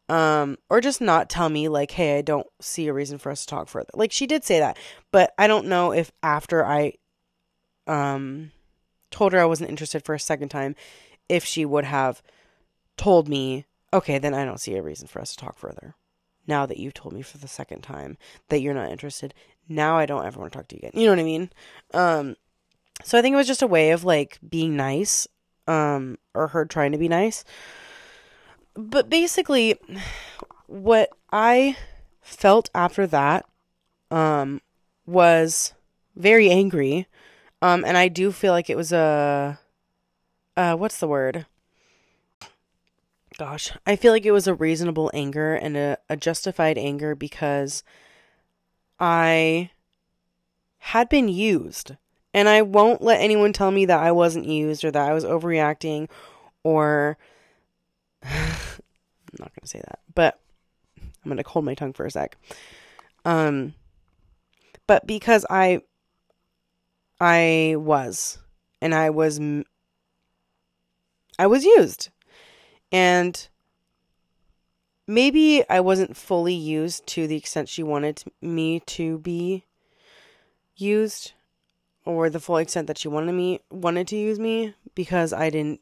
Um, 0.10 0.58
or 0.70 0.82
just 0.82 1.02
not 1.02 1.30
tell 1.30 1.50
me 1.50 1.70
like, 1.70 1.92
hey, 1.92 2.18
I 2.18 2.22
don't 2.22 2.48
see 2.60 2.88
a 2.88 2.94
reason 2.94 3.20
for 3.20 3.32
us 3.32 3.42
to 3.42 3.48
talk 3.48 3.68
further. 3.68 3.90
Like 3.94 4.12
she 4.12 4.26
did 4.26 4.44
say 4.44 4.60
that, 4.60 4.78
but 5.12 5.34
I 5.38 5.48
don't 5.48 5.68
know 5.68 5.92
if 5.92 6.12
after 6.24 6.66
I 6.66 6.94
um, 7.90 8.52
told 9.12 9.34
her 9.34 9.40
I 9.40 9.46
wasn't 9.46 9.72
interested 9.72 10.06
for 10.06 10.14
a 10.14 10.20
second 10.20 10.50
time, 10.50 10.76
if 11.28 11.44
she 11.44 11.66
would 11.66 11.86
have 11.86 12.22
told 12.96 13.28
me, 13.28 13.66
okay, 13.92 14.20
then 14.20 14.34
I 14.34 14.46
don't 14.46 14.60
see 14.60 14.76
a 14.76 14.82
reason 14.82 15.08
for 15.08 15.20
us 15.20 15.32
to 15.32 15.38
talk 15.38 15.58
further. 15.58 15.96
Now 16.48 16.66
that 16.66 16.78
you've 16.78 16.94
told 16.94 17.14
me 17.14 17.22
for 17.22 17.38
the 17.38 17.48
second 17.48 17.82
time 17.82 18.18
that 18.50 18.62
you're 18.62 18.74
not 18.74 18.92
interested, 18.92 19.34
now 19.68 19.98
I 19.98 20.06
don't 20.06 20.26
ever 20.26 20.40
want 20.40 20.52
to 20.52 20.58
talk 20.58 20.68
to 20.70 20.76
you 20.76 20.80
again. 20.88 21.00
You 21.00 21.08
know 21.08 21.14
what 21.14 21.20
I 21.20 21.24
mean? 21.24 21.50
Um, 21.94 22.36
so 23.04 23.18
I 23.18 23.22
think 23.22 23.34
it 23.34 23.38
was 23.38 23.48
just 23.48 23.62
a 23.62 23.68
way 23.68 23.92
of 23.92 24.04
like 24.04 24.40
being 24.48 24.76
nice, 24.76 25.28
um, 25.68 26.18
or 26.34 26.48
her 26.50 26.66
trying 26.66 26.92
to 26.92 26.98
be 26.98 27.08
nice. 27.08 27.44
But 28.76 29.10
basically, 29.10 29.76
what 30.68 31.10
I 31.32 31.76
felt 32.22 32.70
after 32.74 33.08
that, 33.08 33.46
um, 34.12 34.62
was 35.06 35.74
very 36.16 36.50
angry 36.50 37.08
um, 37.62 37.84
and 37.86 37.98
I 37.98 38.08
do 38.08 38.32
feel 38.32 38.54
like 38.54 38.70
it 38.70 38.78
was 38.78 38.92
a, 38.92 39.60
uh, 40.56 40.76
what's 40.76 41.00
the 41.00 41.08
word? 41.08 41.46
Gosh, 43.38 43.72
I 43.86 43.96
feel 43.96 44.12
like 44.12 44.26
it 44.26 44.32
was 44.32 44.48
a 44.48 44.54
reasonable 44.54 45.12
anger 45.14 45.56
and 45.56 45.78
a, 45.78 45.98
a 46.10 46.18
justified 46.18 46.78
anger 46.78 47.16
because 47.16 47.84
I 49.00 49.72
had 50.80 51.10
been 51.10 51.30
used. 51.30 51.96
And 52.34 52.48
I 52.48 52.62
won't 52.62 53.02
let 53.02 53.22
anyone 53.22 53.54
tell 53.54 53.72
me 53.72 53.86
that 53.86 54.00
I 54.00 54.12
wasn't 54.12 54.46
used 54.46 54.84
or 54.84 54.92
that 54.92 55.10
I 55.10 55.14
was 55.14 55.26
overreacting 55.26 56.10
or. 56.64 57.18
I'm 58.24 59.38
not 59.40 59.54
going 59.54 59.62
to 59.62 59.68
say 59.68 59.80
that, 59.80 60.00
but 60.16 60.40
I'm 60.98 61.30
going 61.30 61.38
to 61.38 61.48
hold 61.48 61.64
my 61.64 61.76
tongue 61.76 61.94
for 61.94 62.06
a 62.06 62.12
sec. 62.12 62.36
Um, 63.26 63.74
but 64.88 65.06
because 65.06 65.46
I 65.50 65.82
I 67.20 67.76
was. 67.78 68.40
And 68.82 68.96
I 68.96 69.10
was 69.10 69.40
I 71.38 71.48
was 71.48 71.64
used. 71.66 72.10
And 72.92 73.48
maybe 75.08 75.64
I 75.70 75.80
wasn't 75.80 76.16
fully 76.16 76.54
used 76.54 77.08
to 77.08 77.28
the 77.28 77.36
extent 77.36 77.70
she 77.70 77.84
wanted 77.84 78.24
me 78.42 78.80
to 78.82 79.18
be 79.20 79.66
used 80.76 81.34
or 82.06 82.30
the 82.30 82.40
full 82.40 82.58
extent 82.58 82.88
that 82.88 82.98
she 82.98 83.08
wanted 83.08 83.34
me 83.34 83.60
wanted 83.70 84.08
to 84.08 84.16
use 84.16 84.40
me 84.40 84.74
because 84.96 85.34
I 85.34 85.50
didn't 85.50 85.82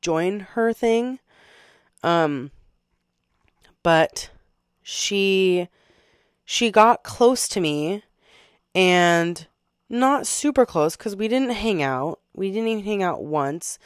join 0.00 0.40
her 0.40 0.72
thing. 0.72 1.18
Um 2.02 2.50
but 3.82 4.30
she 4.82 5.68
she 6.44 6.70
got 6.70 7.02
close 7.02 7.48
to 7.48 7.60
me 7.60 8.02
and 8.74 9.46
not 9.88 10.26
super 10.26 10.66
close 10.66 10.96
because 10.96 11.16
we 11.16 11.28
didn't 11.28 11.50
hang 11.50 11.82
out. 11.82 12.20
We 12.34 12.50
didn't 12.50 12.68
even 12.68 12.84
hang 12.84 13.02
out 13.02 13.24
once, 13.24 13.78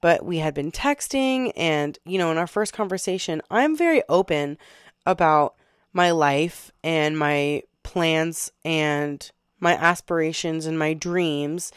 but 0.00 0.24
we 0.24 0.38
had 0.38 0.54
been 0.54 0.72
texting. 0.72 1.52
And, 1.56 1.98
you 2.04 2.18
know, 2.18 2.30
in 2.30 2.38
our 2.38 2.46
first 2.46 2.72
conversation, 2.72 3.40
I'm 3.50 3.76
very 3.76 4.02
open 4.08 4.58
about 5.06 5.54
my 5.92 6.10
life 6.10 6.72
and 6.82 7.18
my 7.18 7.62
plans 7.82 8.50
and 8.64 9.30
my 9.60 9.74
aspirations 9.74 10.66
and 10.66 10.78
my 10.78 10.92
dreams. 10.92 11.70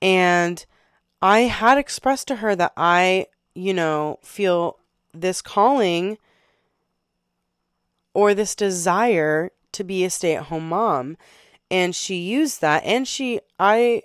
And 0.00 0.64
I 1.20 1.40
had 1.40 1.78
expressed 1.78 2.28
to 2.28 2.36
her 2.36 2.54
that 2.54 2.72
I, 2.76 3.26
you 3.54 3.74
know, 3.74 4.18
feel 4.22 4.78
this 5.12 5.42
calling 5.42 6.18
or 8.14 8.34
this 8.34 8.54
desire 8.54 9.50
to 9.72 9.84
be 9.84 10.04
a 10.04 10.10
stay 10.10 10.36
at 10.36 10.44
home 10.44 10.68
mom 10.68 11.16
and 11.70 11.94
she 11.94 12.16
used 12.16 12.60
that 12.60 12.82
and 12.84 13.06
she 13.06 13.40
I 13.58 14.02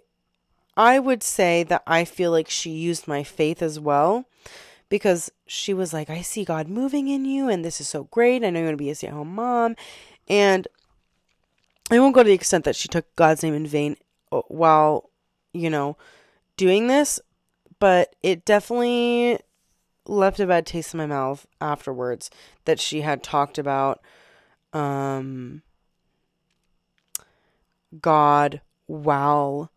I 0.76 1.00
would 1.00 1.24
say 1.24 1.64
that 1.64 1.84
I 1.86 2.06
feel 2.06 2.32
like 2.32 2.50
she 2.50 2.72
used 2.72 3.08
my 3.08 3.24
faith 3.24 3.62
as 3.62 3.80
well 3.80 4.26
because 4.90 5.32
she 5.46 5.74
was 5.74 5.94
like 5.94 6.10
I 6.10 6.22
see 6.22 6.46
God 6.46 6.68
moving 6.68 7.08
in 7.08 7.26
you 7.26 7.50
and 7.50 7.64
this 7.64 7.80
is 7.80 7.88
so 7.88 8.06
great. 8.06 8.44
I 8.44 8.50
know 8.50 8.60
you're 8.60 8.68
going 8.68 8.78
to 8.78 8.84
be 8.84 8.90
a 8.90 8.96
stay-at-home 8.96 9.36
mom 9.36 9.76
and 10.28 10.68
I 11.92 12.00
won't 12.00 12.16
go 12.16 12.24
to 12.24 12.28
the 12.28 12.34
extent 12.34 12.64
that 12.66 12.76
she 12.76 12.88
took 12.88 13.14
God's 13.16 13.44
name 13.44 13.54
in 13.54 13.68
vain 13.68 13.98
uh, 14.32 14.42
while, 14.48 15.10
you 15.54 15.70
know, 15.70 15.98
doing 16.58 16.88
this, 16.88 17.20
but 17.80 18.16
it 18.24 18.46
definitely 18.46 19.40
left 20.06 20.40
a 20.40 20.48
bad 20.48 20.66
taste 20.66 20.94
in 20.94 20.98
my 20.98 21.06
mouth 21.06 21.46
afterwards 21.62 22.30
that 22.66 22.80
she 22.80 23.02
had 23.02 23.24
talked 23.24 23.58
about 23.58 24.02
um 24.74 25.62
God 28.02 28.62
while 28.86 29.72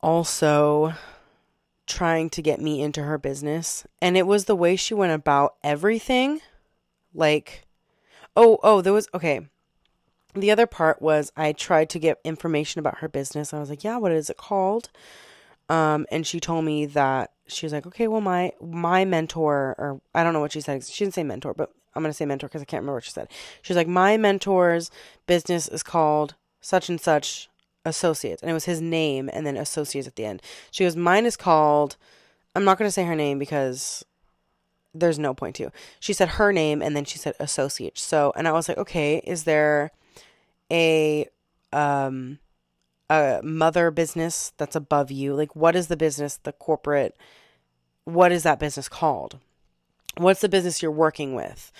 also 0.00 0.94
trying 1.86 2.30
to 2.30 2.42
get 2.42 2.60
me 2.60 2.80
into 2.80 3.02
her 3.02 3.18
business. 3.18 3.86
And 4.00 4.16
it 4.16 4.26
was 4.26 4.44
the 4.44 4.56
way 4.56 4.76
she 4.76 4.94
went 4.94 5.12
about 5.12 5.56
everything. 5.62 6.40
Like, 7.12 7.66
oh, 8.36 8.58
oh, 8.62 8.80
there 8.80 8.92
was 8.92 9.08
okay. 9.12 9.48
The 10.34 10.52
other 10.52 10.66
part 10.66 11.02
was 11.02 11.32
I 11.36 11.52
tried 11.52 11.90
to 11.90 11.98
get 11.98 12.20
information 12.24 12.78
about 12.78 12.98
her 12.98 13.08
business. 13.08 13.52
I 13.52 13.58
was 13.58 13.68
like, 13.68 13.82
"Yeah, 13.82 13.96
what 13.96 14.12
is 14.12 14.30
it 14.30 14.36
called?" 14.36 14.90
Um, 15.68 16.06
and 16.12 16.24
she 16.24 16.38
told 16.38 16.64
me 16.64 16.86
that 16.86 17.32
she 17.48 17.66
was 17.66 17.72
like, 17.72 17.86
"Okay, 17.86 18.06
well, 18.06 18.20
my 18.20 18.52
my 18.60 19.04
mentor, 19.04 19.74
or 19.76 20.00
I 20.14 20.22
don't 20.22 20.32
know 20.32 20.40
what 20.40 20.52
she 20.52 20.60
said. 20.60 20.84
She 20.84 21.04
didn't 21.04 21.14
say 21.14 21.24
mentor, 21.24 21.52
but 21.52 21.72
I'm 21.94 22.02
gonna 22.02 22.12
say 22.12 22.26
mentor 22.26 22.46
because 22.46 22.62
I 22.62 22.64
can't 22.64 22.82
remember 22.82 22.98
what 22.98 23.04
she 23.04 23.10
said. 23.10 23.28
She 23.62 23.72
was 23.72 23.76
like, 23.76 23.88
"My 23.88 24.16
mentor's 24.16 24.92
business 25.26 25.66
is 25.66 25.82
called 25.82 26.36
such 26.60 26.88
and 26.88 27.00
such 27.00 27.48
associates," 27.84 28.42
and 28.42 28.50
it 28.50 28.54
was 28.54 28.64
his 28.64 28.80
name 28.80 29.30
and 29.32 29.46
then 29.46 29.56
associates 29.56 30.08
at 30.08 30.16
the 30.16 30.24
end. 30.24 30.42
She 30.70 30.84
goes, 30.84 30.96
"Mine 30.96 31.26
is 31.26 31.36
called." 31.36 31.96
I'm 32.54 32.64
not 32.64 32.78
gonna 32.78 32.90
say 32.90 33.04
her 33.04 33.14
name 33.14 33.38
because 33.38 34.04
there's 34.94 35.18
no 35.18 35.34
point 35.34 35.56
to. 35.56 35.70
She 36.00 36.12
said 36.12 36.30
her 36.30 36.52
name 36.52 36.82
and 36.82 36.96
then 36.96 37.04
she 37.04 37.18
said 37.18 37.34
associate. 37.38 37.98
So, 37.98 38.32
and 38.36 38.48
I 38.48 38.52
was 38.52 38.68
like, 38.68 38.78
okay, 38.78 39.18
is 39.24 39.44
there 39.44 39.92
a 40.70 41.26
um 41.72 42.38
a 43.08 43.40
mother 43.42 43.90
business 43.90 44.52
that's 44.56 44.76
above 44.76 45.10
you? 45.10 45.34
Like 45.34 45.54
what 45.54 45.76
is 45.76 45.88
the 45.88 45.96
business, 45.96 46.38
the 46.42 46.52
corporate 46.52 47.16
what 48.04 48.32
is 48.32 48.42
that 48.42 48.58
business 48.58 48.88
called? 48.88 49.38
What's 50.16 50.40
the 50.40 50.48
business 50.48 50.82
you're 50.82 50.90
working 50.90 51.34
with? 51.34 51.70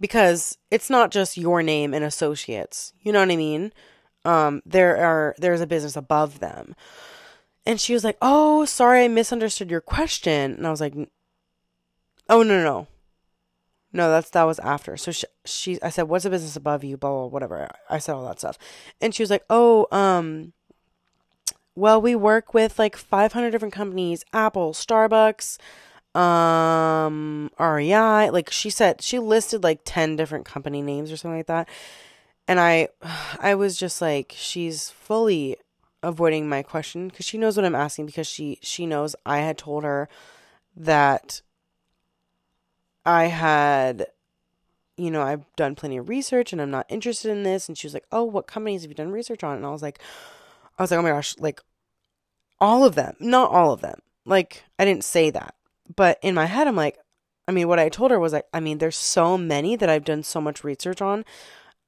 Because 0.00 0.58
it's 0.70 0.90
not 0.90 1.10
just 1.10 1.36
your 1.36 1.62
name 1.62 1.94
and 1.94 2.04
associates. 2.04 2.92
You 3.02 3.12
know 3.12 3.20
what 3.20 3.30
I 3.30 3.36
mean? 3.36 3.72
Um 4.24 4.62
there 4.66 4.96
are 4.96 5.34
there's 5.38 5.60
a 5.60 5.66
business 5.66 5.96
above 5.96 6.40
them. 6.40 6.74
And 7.66 7.80
she 7.80 7.92
was 7.92 8.04
like, 8.04 8.16
"Oh, 8.22 8.64
sorry, 8.64 9.04
I 9.04 9.08
misunderstood 9.08 9.70
your 9.70 9.82
question." 9.82 10.54
And 10.54 10.66
I 10.66 10.70
was 10.70 10.80
like, 10.80 10.94
Oh 12.30 12.44
no 12.44 12.58
no 12.58 12.64
no. 12.64 12.86
No, 13.92 14.08
that's 14.08 14.30
that 14.30 14.44
was 14.44 14.60
after. 14.60 14.96
So 14.96 15.10
she, 15.10 15.26
she 15.44 15.82
I 15.82 15.90
said, 15.90 16.04
"What's 16.04 16.22
the 16.24 16.30
business 16.30 16.54
above 16.54 16.84
you?" 16.84 16.96
Blah, 16.96 17.10
blah 17.10 17.26
whatever. 17.26 17.68
I 17.88 17.98
said 17.98 18.14
all 18.14 18.24
that 18.26 18.38
stuff, 18.38 18.56
and 19.00 19.12
she 19.12 19.22
was 19.22 19.30
like, 19.30 19.44
"Oh, 19.50 19.88
um, 19.90 20.52
well, 21.74 22.00
we 22.00 22.14
work 22.14 22.54
with 22.54 22.78
like 22.78 22.96
500 22.96 23.50
different 23.50 23.74
companies: 23.74 24.24
Apple, 24.32 24.72
Starbucks, 24.72 25.58
um, 26.14 27.50
REI." 27.58 28.30
Like 28.30 28.50
she 28.52 28.70
said, 28.70 29.02
she 29.02 29.18
listed 29.18 29.64
like 29.64 29.80
10 29.84 30.14
different 30.14 30.44
company 30.44 30.82
names 30.82 31.10
or 31.10 31.16
something 31.16 31.38
like 31.38 31.46
that, 31.46 31.68
and 32.50 32.58
I, 32.58 32.88
I 33.40 33.54
was 33.54 33.78
just 33.78 34.02
like, 34.02 34.34
she's 34.36 34.90
fully 34.90 35.56
avoiding 36.02 36.48
my 36.48 36.62
question 36.62 37.08
because 37.08 37.24
she 37.24 37.38
knows 37.38 37.56
what 37.56 37.64
I'm 37.64 37.74
asking 37.74 38.06
because 38.06 38.26
she 38.26 38.58
she 38.62 38.86
knows 38.86 39.14
I 39.24 39.38
had 39.38 39.56
told 39.56 39.84
her 39.84 40.08
that 40.74 41.42
I 43.04 43.26
had, 43.26 44.06
you 44.96 45.10
know, 45.10 45.22
I've 45.22 45.44
done 45.56 45.74
plenty 45.74 45.96
of 45.96 46.08
research 46.08 46.52
and 46.52 46.60
I'm 46.60 46.70
not 46.70 46.86
interested 46.88 47.30
in 47.30 47.44
this. 47.44 47.68
And 47.68 47.78
she 47.78 47.86
was 47.86 47.94
like, 47.94 48.06
Oh, 48.10 48.24
what 48.24 48.46
companies 48.46 48.82
have 48.82 48.90
you 48.90 48.94
done 48.94 49.12
research 49.12 49.44
on? 49.44 49.56
And 49.56 49.64
I 49.66 49.70
was 49.70 49.82
like, 49.82 50.00
I 50.78 50.82
was 50.82 50.90
like, 50.90 50.98
Oh 50.98 51.02
my 51.02 51.10
gosh, 51.10 51.36
like 51.38 51.60
all 52.58 52.84
of 52.84 52.96
them. 52.96 53.14
Not 53.20 53.50
all 53.50 53.72
of 53.72 53.80
them. 53.80 54.00
Like, 54.26 54.64
I 54.78 54.84
didn't 54.84 55.04
say 55.04 55.30
that. 55.30 55.54
But 55.94 56.18
in 56.22 56.34
my 56.34 56.46
head, 56.46 56.66
I'm 56.66 56.76
like, 56.76 56.98
I 57.48 57.52
mean, 57.52 57.68
what 57.68 57.78
I 57.78 57.88
told 57.88 58.10
her 58.10 58.20
was 58.20 58.32
like, 58.32 58.46
I 58.52 58.60
mean, 58.60 58.78
there's 58.78 58.96
so 58.96 59.38
many 59.38 59.76
that 59.76 59.88
I've 59.90 60.04
done 60.04 60.22
so 60.22 60.40
much 60.40 60.62
research 60.62 61.00
on. 61.00 61.24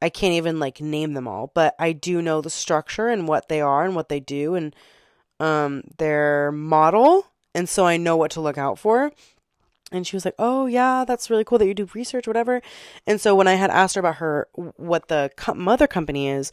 I 0.02 0.08
can't 0.10 0.34
even 0.34 0.58
like 0.58 0.80
name 0.80 1.14
them 1.14 1.28
all, 1.28 1.50
but 1.54 1.74
I 1.78 1.92
do 1.92 2.20
know 2.20 2.40
the 2.40 2.50
structure 2.50 3.08
and 3.08 3.28
what 3.28 3.48
they 3.48 3.60
are 3.60 3.84
and 3.84 3.94
what 3.94 4.08
they 4.08 4.20
do 4.20 4.54
and 4.54 4.74
um 5.40 5.82
their 5.98 6.52
model, 6.52 7.26
and 7.54 7.68
so 7.68 7.86
I 7.86 7.96
know 7.96 8.16
what 8.16 8.32
to 8.32 8.40
look 8.40 8.58
out 8.58 8.78
for. 8.78 9.12
And 9.92 10.06
she 10.06 10.16
was 10.16 10.24
like, 10.24 10.34
"Oh 10.38 10.66
yeah, 10.66 11.04
that's 11.06 11.30
really 11.30 11.44
cool 11.44 11.58
that 11.58 11.66
you 11.66 11.74
do 11.74 11.88
research, 11.94 12.26
whatever." 12.26 12.62
And 13.06 13.20
so 13.20 13.34
when 13.34 13.48
I 13.48 13.54
had 13.54 13.70
asked 13.70 13.94
her 13.94 14.00
about 14.00 14.16
her 14.16 14.48
what 14.76 15.08
the 15.08 15.30
co- 15.36 15.54
mother 15.54 15.86
company 15.86 16.28
is, 16.28 16.50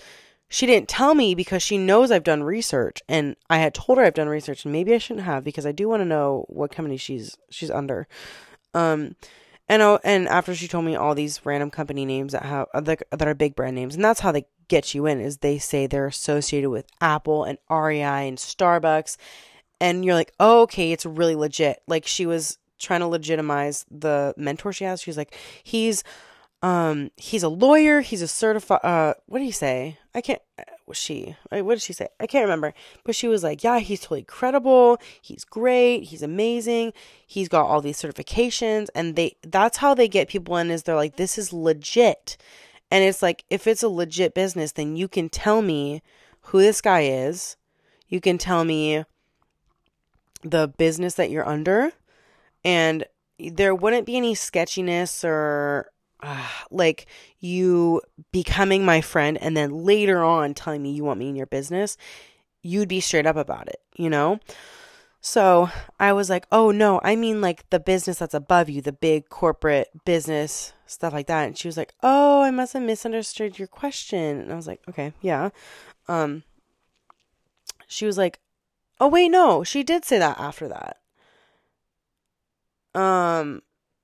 she 0.49 0.65
didn't 0.65 0.89
tell 0.89 1.15
me 1.15 1.35
because 1.35 1.63
she 1.63 1.77
knows 1.77 2.11
I've 2.11 2.23
done 2.23 2.43
research, 2.43 3.01
and 3.07 3.35
I 3.49 3.59
had 3.59 3.73
told 3.73 3.97
her 3.97 4.03
I've 4.03 4.13
done 4.15 4.29
research, 4.29 4.65
and 4.65 4.71
maybe 4.71 4.93
I 4.93 4.97
shouldn't 4.97 5.25
have 5.25 5.43
because 5.43 5.65
I 5.65 5.71
do 5.71 5.87
want 5.87 6.01
to 6.01 6.05
know 6.05 6.45
what 6.49 6.71
company 6.71 6.97
she's 6.97 7.37
she's 7.49 7.71
under. 7.71 8.07
Um, 8.73 9.15
and 9.69 9.83
oh, 9.83 9.99
and 10.03 10.27
after 10.27 10.55
she 10.55 10.67
told 10.67 10.83
me 10.83 10.95
all 10.95 11.13
these 11.13 11.45
random 11.45 11.69
company 11.69 12.03
names 12.03 12.33
that 12.33 12.43
have 12.43 12.67
that 12.73 13.21
are 13.21 13.35
big 13.35 13.55
brand 13.55 13.75
names, 13.75 13.95
and 13.95 14.03
that's 14.03 14.19
how 14.19 14.31
they 14.31 14.45
get 14.67 14.93
you 14.95 15.05
in 15.05 15.21
is 15.21 15.37
they 15.37 15.59
say 15.59 15.85
they're 15.87 16.07
associated 16.07 16.69
with 16.69 16.87
Apple 16.99 17.43
and 17.43 17.59
REI 17.69 18.27
and 18.27 18.37
Starbucks, 18.39 19.17
and 19.79 20.03
you're 20.03 20.15
like, 20.15 20.33
oh, 20.39 20.63
okay, 20.63 20.91
it's 20.91 21.05
really 21.05 21.35
legit. 21.35 21.81
Like 21.87 22.07
she 22.07 22.25
was 22.25 22.57
trying 22.79 23.01
to 23.01 23.07
legitimize 23.07 23.85
the 23.91 24.33
mentor 24.37 24.73
she 24.73 24.85
has. 24.85 25.01
She's 25.01 25.17
like, 25.17 25.35
he's 25.63 26.03
um 26.61 27.11
he's 27.15 27.43
a 27.43 27.49
lawyer, 27.49 28.01
he's 28.01 28.21
a 28.21 28.27
certified 28.27 28.81
uh 28.83 29.13
what 29.27 29.39
do 29.39 29.45
you 29.45 29.51
say? 29.51 29.99
I 30.15 30.21
can't 30.21 30.41
she 30.97 31.35
what 31.49 31.75
did 31.75 31.81
she 31.81 31.93
say? 31.93 32.07
I 32.19 32.27
can't 32.27 32.43
remember. 32.43 32.73
But 33.03 33.15
she 33.15 33.27
was 33.27 33.43
like, 33.43 33.63
Yeah, 33.63 33.79
he's 33.79 34.01
totally 34.01 34.23
credible, 34.23 34.99
he's 35.21 35.43
great, 35.43 36.03
he's 36.03 36.23
amazing, 36.23 36.93
he's 37.25 37.49
got 37.49 37.65
all 37.65 37.81
these 37.81 38.01
certifications, 38.01 38.87
and 38.95 39.15
they 39.15 39.35
that's 39.41 39.77
how 39.77 39.93
they 39.93 40.07
get 40.07 40.27
people 40.27 40.57
in 40.57 40.71
is 40.71 40.83
they're 40.83 40.95
like, 40.95 41.15
This 41.15 41.37
is 41.37 41.53
legit. 41.53 42.37
And 42.91 43.03
it's 43.03 43.21
like, 43.21 43.43
if 43.49 43.67
it's 43.67 43.83
a 43.83 43.89
legit 43.89 44.33
business, 44.33 44.71
then 44.71 44.95
you 44.95 45.07
can 45.07 45.29
tell 45.29 45.61
me 45.61 46.01
who 46.41 46.59
this 46.59 46.81
guy 46.81 47.01
is. 47.01 47.55
You 48.07 48.19
can 48.19 48.39
tell 48.39 48.65
me 48.65 49.03
the 50.43 50.67
business 50.67 51.13
that 51.15 51.29
you're 51.29 51.47
under 51.47 51.91
and 52.63 53.05
there 53.37 53.75
wouldn't 53.75 54.05
be 54.05 54.17
any 54.17 54.35
sketchiness 54.35 55.23
or 55.23 55.91
uh, 56.21 56.47
like 56.71 57.05
you 57.39 58.01
becoming 58.31 58.85
my 58.85 59.01
friend 59.01 59.37
and 59.41 59.55
then 59.55 59.83
later 59.83 60.23
on 60.23 60.53
telling 60.53 60.81
me 60.81 60.91
you 60.91 61.03
want 61.03 61.19
me 61.19 61.29
in 61.29 61.35
your 61.35 61.45
business, 61.45 61.97
you'd 62.61 62.89
be 62.89 62.99
straight 62.99 63.25
up 63.25 63.35
about 63.35 63.67
it, 63.67 63.81
you 63.95 64.09
know? 64.09 64.39
So 65.21 65.69
I 65.99 66.13
was 66.13 66.29
like, 66.29 66.45
oh 66.51 66.71
no, 66.71 67.01
I 67.03 67.15
mean 67.15 67.41
like 67.41 67.69
the 67.69 67.79
business 67.79 68.19
that's 68.19 68.33
above 68.33 68.69
you, 68.69 68.81
the 68.81 68.93
big 68.93 69.29
corporate 69.29 69.89
business, 70.05 70.73
stuff 70.85 71.13
like 71.13 71.27
that. 71.27 71.45
And 71.45 71.57
she 71.57 71.67
was 71.67 71.77
like, 71.77 71.93
oh, 72.03 72.41
I 72.41 72.51
must 72.51 72.73
have 72.73 72.83
misunderstood 72.83 73.59
your 73.59 73.67
question. 73.67 74.39
And 74.39 74.51
I 74.51 74.55
was 74.55 74.67
like, 74.67 74.81
okay, 74.89 75.13
yeah. 75.21 75.49
Um, 76.07 76.43
she 77.87 78.05
was 78.05 78.17
like, 78.17 78.39
oh, 78.99 79.07
wait, 79.07 79.29
no, 79.29 79.63
she 79.63 79.83
did 79.83 80.05
say 80.05 80.19
that 80.19 80.39
after 80.39 80.67
that 80.67 80.97
um 82.95 83.61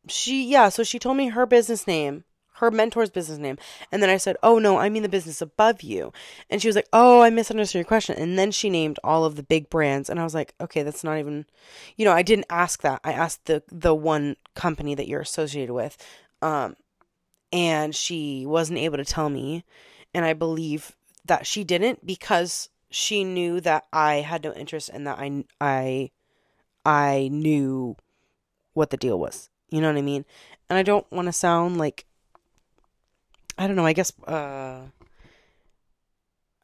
she 0.07 0.45
yeah 0.45 0.69
so 0.69 0.83
she 0.83 0.99
told 0.99 1.17
me 1.17 1.29
her 1.29 1.45
business 1.45 1.87
name 1.87 2.23
her 2.55 2.71
mentor's 2.71 3.09
business 3.09 3.37
name. 3.37 3.57
And 3.91 4.01
then 4.01 4.09
i 4.09 4.17
said 4.17 4.37
oh 4.43 4.59
no 4.59 4.77
i 4.77 4.89
mean 4.89 5.03
the 5.03 5.09
business 5.09 5.41
above 5.41 5.81
you. 5.81 6.11
And 6.49 6.61
she 6.61 6.67
was 6.67 6.75
like 6.75 6.87
oh 6.93 7.21
i 7.21 7.29
misunderstood 7.29 7.79
your 7.79 7.85
question. 7.85 8.17
And 8.17 8.37
then 8.37 8.51
she 8.51 8.69
named 8.69 8.99
all 9.03 9.25
of 9.25 9.35
the 9.35 9.43
big 9.43 9.69
brands. 9.69 10.09
And 10.09 10.19
i 10.19 10.23
was 10.23 10.33
like 10.33 10.53
okay 10.59 10.83
that's 10.83 11.03
not 11.03 11.19
even 11.19 11.45
you 11.97 12.05
know 12.05 12.13
i 12.13 12.21
didn't 12.21 12.47
ask 12.49 12.81
that. 12.81 13.01
I 13.03 13.13
asked 13.13 13.45
the 13.45 13.63
the 13.71 13.93
one 13.93 14.37
company 14.55 14.95
that 14.95 15.07
you're 15.07 15.21
associated 15.21 15.73
with. 15.73 15.97
Um 16.41 16.75
and 17.51 17.95
she 17.95 18.45
wasn't 18.45 18.79
able 18.79 18.97
to 18.97 19.05
tell 19.05 19.29
me. 19.29 19.63
And 20.13 20.25
i 20.25 20.33
believe 20.33 20.95
that 21.25 21.45
she 21.47 21.63
didn't 21.63 22.05
because 22.05 22.69
she 22.89 23.23
knew 23.23 23.59
that 23.61 23.85
i 23.91 24.15
had 24.15 24.43
no 24.43 24.53
interest 24.53 24.89
and 24.93 25.05
that 25.07 25.19
i 25.19 25.43
i 25.59 26.11
i 26.85 27.27
knew 27.31 27.97
what 28.73 28.89
the 28.89 28.97
deal 28.97 29.19
was. 29.19 29.49
You 29.69 29.81
know 29.81 29.87
what 29.87 29.97
I 29.97 30.01
mean? 30.01 30.25
And 30.69 30.77
I 30.77 30.83
don't 30.83 31.09
want 31.11 31.27
to 31.27 31.33
sound 31.33 31.77
like 31.77 32.05
I 33.57 33.67
don't 33.67 33.75
know, 33.75 33.85
I 33.85 33.93
guess 33.93 34.11
uh 34.27 34.81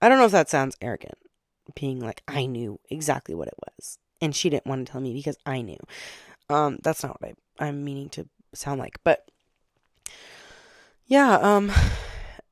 I 0.02 0.10
don't 0.10 0.18
know 0.18 0.26
if 0.26 0.32
that 0.32 0.50
sounds 0.50 0.76
arrogant 0.82 1.18
being 1.76 2.00
like 2.00 2.24
I 2.28 2.46
knew 2.46 2.80
exactly 2.90 3.36
what 3.36 3.48
it 3.48 3.56
was 3.78 3.98
and 4.22 4.36
she 4.36 4.50
didn't 4.50 4.66
want 4.66 4.86
to 4.86 4.92
tell 4.92 5.02
me 5.02 5.14
because 5.14 5.38
I 5.46 5.62
knew. 5.62 5.80
Um 6.50 6.80
that's 6.84 7.04
not 7.04 7.22
what 7.22 7.32
I 7.60 7.68
I'm 7.68 7.84
meaning 7.84 8.10
to 8.10 8.28
sound 8.54 8.80
like, 8.80 9.00
but 9.04 9.30
yeah, 11.06 11.36
um 11.36 11.72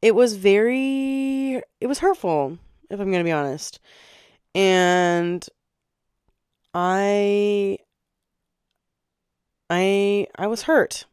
it 0.02 0.16
was 0.16 0.36
very 0.36 1.62
it 1.82 1.88
was 1.88 2.00
hurtful 2.00 2.58
if 2.89 3.00
I'm 3.00 3.12
going 3.12 3.24
to 3.24 3.28
be 3.28 3.32
honest. 3.32 3.80
And 4.56 5.45
I 6.74 7.80
I 9.70 10.28
I 10.36 10.47
was 10.47 10.63
hurt. 10.63 11.05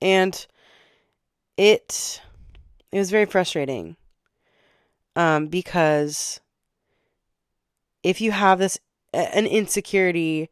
And 0.00 0.46
it 1.56 2.20
it 2.92 2.98
was 2.98 3.10
very 3.10 3.26
frustrating. 3.26 3.96
Um 5.14 5.48
because 5.48 6.40
if 8.02 8.20
you 8.20 8.30
have 8.32 8.58
this 8.58 8.78
an 9.12 9.46
insecurity 9.46 10.50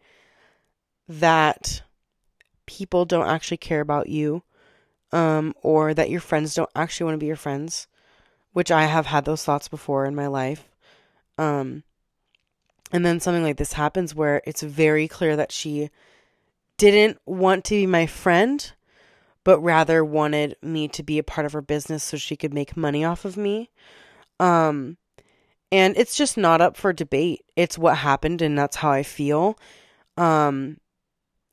that 1.08 1.82
people 2.66 3.04
don't 3.04 3.28
actually 3.28 3.58
care 3.58 3.80
about 3.82 4.08
you 4.08 4.42
um 5.12 5.54
or 5.62 5.92
that 5.92 6.08
your 6.10 6.20
friends 6.20 6.54
don't 6.54 6.70
actually 6.74 7.04
want 7.04 7.14
to 7.14 7.20
be 7.20 7.26
your 7.26 7.36
friends, 7.36 7.86
which 8.52 8.70
I 8.70 8.86
have 8.86 9.06
had 9.06 9.24
those 9.24 9.44
thoughts 9.44 9.68
before 9.68 10.06
in 10.06 10.14
my 10.14 10.26
life. 10.26 10.68
Um 11.38 11.84
and 12.92 13.04
then 13.04 13.20
something 13.20 13.42
like 13.42 13.56
this 13.56 13.74
happens 13.74 14.14
where 14.14 14.40
it's 14.46 14.62
very 14.62 15.08
clear 15.08 15.36
that 15.36 15.52
she 15.52 15.90
didn't 16.76 17.18
want 17.26 17.64
to 17.66 17.74
be 17.74 17.86
my 17.86 18.06
friend, 18.06 18.72
but 19.44 19.60
rather 19.60 20.04
wanted 20.04 20.56
me 20.62 20.88
to 20.88 21.02
be 21.02 21.18
a 21.18 21.22
part 21.22 21.46
of 21.46 21.52
her 21.52 21.62
business 21.62 22.02
so 22.02 22.16
she 22.16 22.36
could 22.36 22.54
make 22.54 22.76
money 22.76 23.04
off 23.04 23.24
of 23.24 23.36
me. 23.36 23.70
Um, 24.40 24.96
and 25.70 25.96
it's 25.96 26.16
just 26.16 26.36
not 26.36 26.60
up 26.60 26.76
for 26.76 26.92
debate. 26.92 27.44
It's 27.56 27.78
what 27.78 27.98
happened 27.98 28.42
and 28.42 28.58
that's 28.58 28.76
how 28.76 28.90
I 28.90 29.02
feel. 29.02 29.58
Um, 30.16 30.78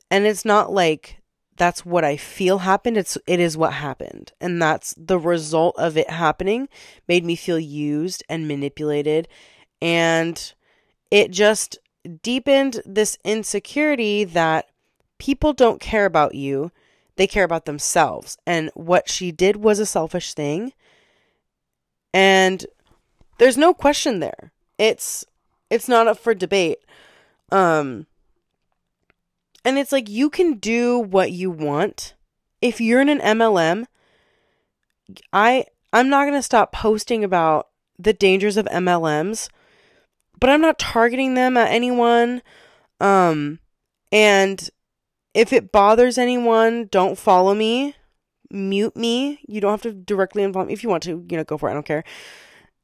and 0.10 0.26
it's 0.26 0.46
not 0.46 0.72
like 0.72 1.18
that's 1.58 1.86
what 1.86 2.04
I 2.04 2.18
feel 2.18 2.60
happened. 2.60 2.98
It's 2.98 3.18
it 3.28 3.40
is 3.40 3.58
what 3.58 3.74
happened. 3.74 4.32
And 4.42 4.62
that's 4.62 4.96
the 4.98 5.20
result 5.20 5.76
of 5.78 5.98
it 5.98 6.10
happening 6.10 6.70
made 7.08 7.24
me 7.24 7.36
feel 7.36 7.60
used 7.60 8.24
and 8.30 8.48
manipulated 8.48 9.28
and 9.82 10.54
it 11.10 11.32
just 11.32 11.78
deepened 12.24 12.82
this 12.86 13.18
insecurity 13.24 14.24
that 14.24 14.71
people 15.22 15.54
don't 15.54 15.80
care 15.80 16.08
about 16.08 16.34
you. 16.34 16.72
They 17.16 17.28
care 17.28 17.44
about 17.44 17.66
themselves. 17.66 18.40
And 18.48 18.72
what 18.74 19.08
she 19.08 19.32
did 19.32 19.58
was 19.58 19.78
a 19.78 19.86
selfish 19.86 20.34
thing. 20.34 20.74
And 22.12 22.66
there's 23.38 23.56
no 23.56 23.72
question 23.72 24.20
there. 24.20 24.52
It's 24.80 25.24
it's 25.70 25.88
not 25.88 26.08
up 26.08 26.18
for 26.18 26.34
debate. 26.34 26.80
Um 27.52 28.08
and 29.64 29.78
it's 29.78 29.92
like 29.92 30.10
you 30.10 30.32
can 30.32 30.56
do 30.56 30.98
what 30.98 31.32
you 31.32 31.52
want. 31.52 32.16
If 32.60 32.82
you're 32.82 33.00
in 33.00 33.10
an 33.10 33.20
MLM, 33.20 33.86
I 35.32 35.66
I'm 35.94 36.10
not 36.10 36.24
going 36.24 36.34
to 36.34 36.42
stop 36.42 36.72
posting 36.72 37.24
about 37.24 37.68
the 38.00 38.14
dangers 38.14 38.58
of 38.58 38.66
MLMs, 38.66 39.50
but 40.40 40.50
I'm 40.50 40.62
not 40.62 40.80
targeting 40.80 41.36
them 41.36 41.58
at 41.58 41.70
anyone. 41.70 42.42
Um 43.00 43.60
and 44.12 44.68
if 45.34 45.54
it 45.54 45.72
bothers 45.72 46.18
anyone, 46.18 46.88
don't 46.92 47.18
follow 47.18 47.54
me. 47.54 47.96
Mute 48.50 48.98
me. 48.98 49.40
You 49.48 49.62
don't 49.62 49.72
have 49.72 49.84
to 49.84 49.94
directly 49.94 50.44
involve 50.44 50.68
me. 50.68 50.74
If 50.74 50.84
you 50.84 50.90
want 50.90 51.04
to, 51.04 51.26
you 51.30 51.38
know, 51.38 51.44
go 51.44 51.58
for 51.58 51.70
it. 51.70 51.72
I 51.72 51.76
don't 51.76 51.86
care. 51.86 52.04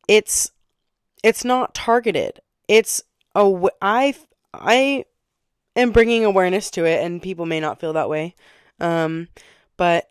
It's 0.07 0.51
it's 1.23 1.43
not 1.43 1.73
targeted. 1.73 2.39
It's 2.67 3.01
a 3.35 3.51
I 3.81 4.13
I 4.53 5.05
am 5.75 5.91
bringing 5.91 6.23
awareness 6.23 6.71
to 6.71 6.85
it, 6.85 7.03
and 7.03 7.21
people 7.21 7.45
may 7.45 7.59
not 7.59 7.81
feel 7.81 7.93
that 7.93 8.09
way. 8.09 8.35
Um, 8.79 9.27
but 9.75 10.09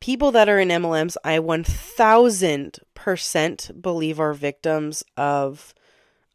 people 0.00 0.32
that 0.32 0.48
are 0.48 0.58
in 0.58 0.68
MLMs, 0.68 1.16
I 1.24 1.38
1000% 1.38 3.82
believe 3.82 4.20
are 4.20 4.34
victims 4.34 5.02
of 5.16 5.72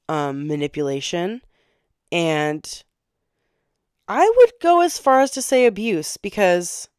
um, 0.10 0.48
manipulation. 0.48 1.42
And 2.12 2.84
I 4.08 4.32
would 4.38 4.52
go 4.62 4.82
as 4.82 4.98
far 4.98 5.22
as 5.22 5.32
to 5.32 5.42
say 5.42 5.66
abuse 5.66 6.18
because 6.18 6.90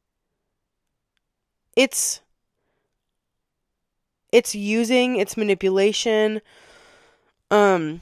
it's 1.77 2.21
it's 4.33 4.55
using 4.55 5.17
it's 5.17 5.37
manipulation. 5.37 6.41
Um 7.51 8.01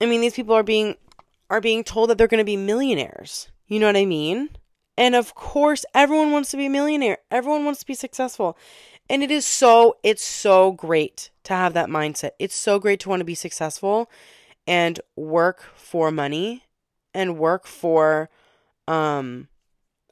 i 0.00 0.06
mean 0.06 0.20
these 0.20 0.34
people 0.34 0.54
are 0.54 0.64
being 0.64 0.96
are 1.50 1.60
being 1.60 1.84
told 1.84 2.10
that 2.10 2.18
they're 2.18 2.26
going 2.26 2.38
to 2.38 2.44
be 2.44 2.56
millionaires. 2.56 3.48
You 3.68 3.78
know 3.78 3.86
what 3.86 3.96
i 3.96 4.04
mean? 4.04 4.50
And 4.98 5.14
of 5.14 5.34
course 5.34 5.84
everyone 5.94 6.32
wants 6.32 6.50
to 6.50 6.56
be 6.56 6.66
a 6.66 6.70
millionaire. 6.70 7.18
Everyone 7.30 7.64
wants 7.64 7.80
to 7.80 7.86
be 7.86 7.94
successful. 7.94 8.58
And 9.08 9.22
it 9.22 9.30
is 9.30 9.46
so 9.46 9.96
it's 10.02 10.24
so 10.24 10.72
great 10.72 11.30
to 11.44 11.54
have 11.54 11.74
that 11.74 11.88
mindset. 11.88 12.30
It's 12.40 12.56
so 12.56 12.80
great 12.80 12.98
to 13.00 13.08
want 13.08 13.20
to 13.20 13.24
be 13.24 13.34
successful 13.36 14.10
and 14.66 15.00
work 15.16 15.62
for 15.76 16.10
money 16.10 16.64
and 17.14 17.38
work 17.38 17.66
for 17.66 18.28
um 18.88 19.48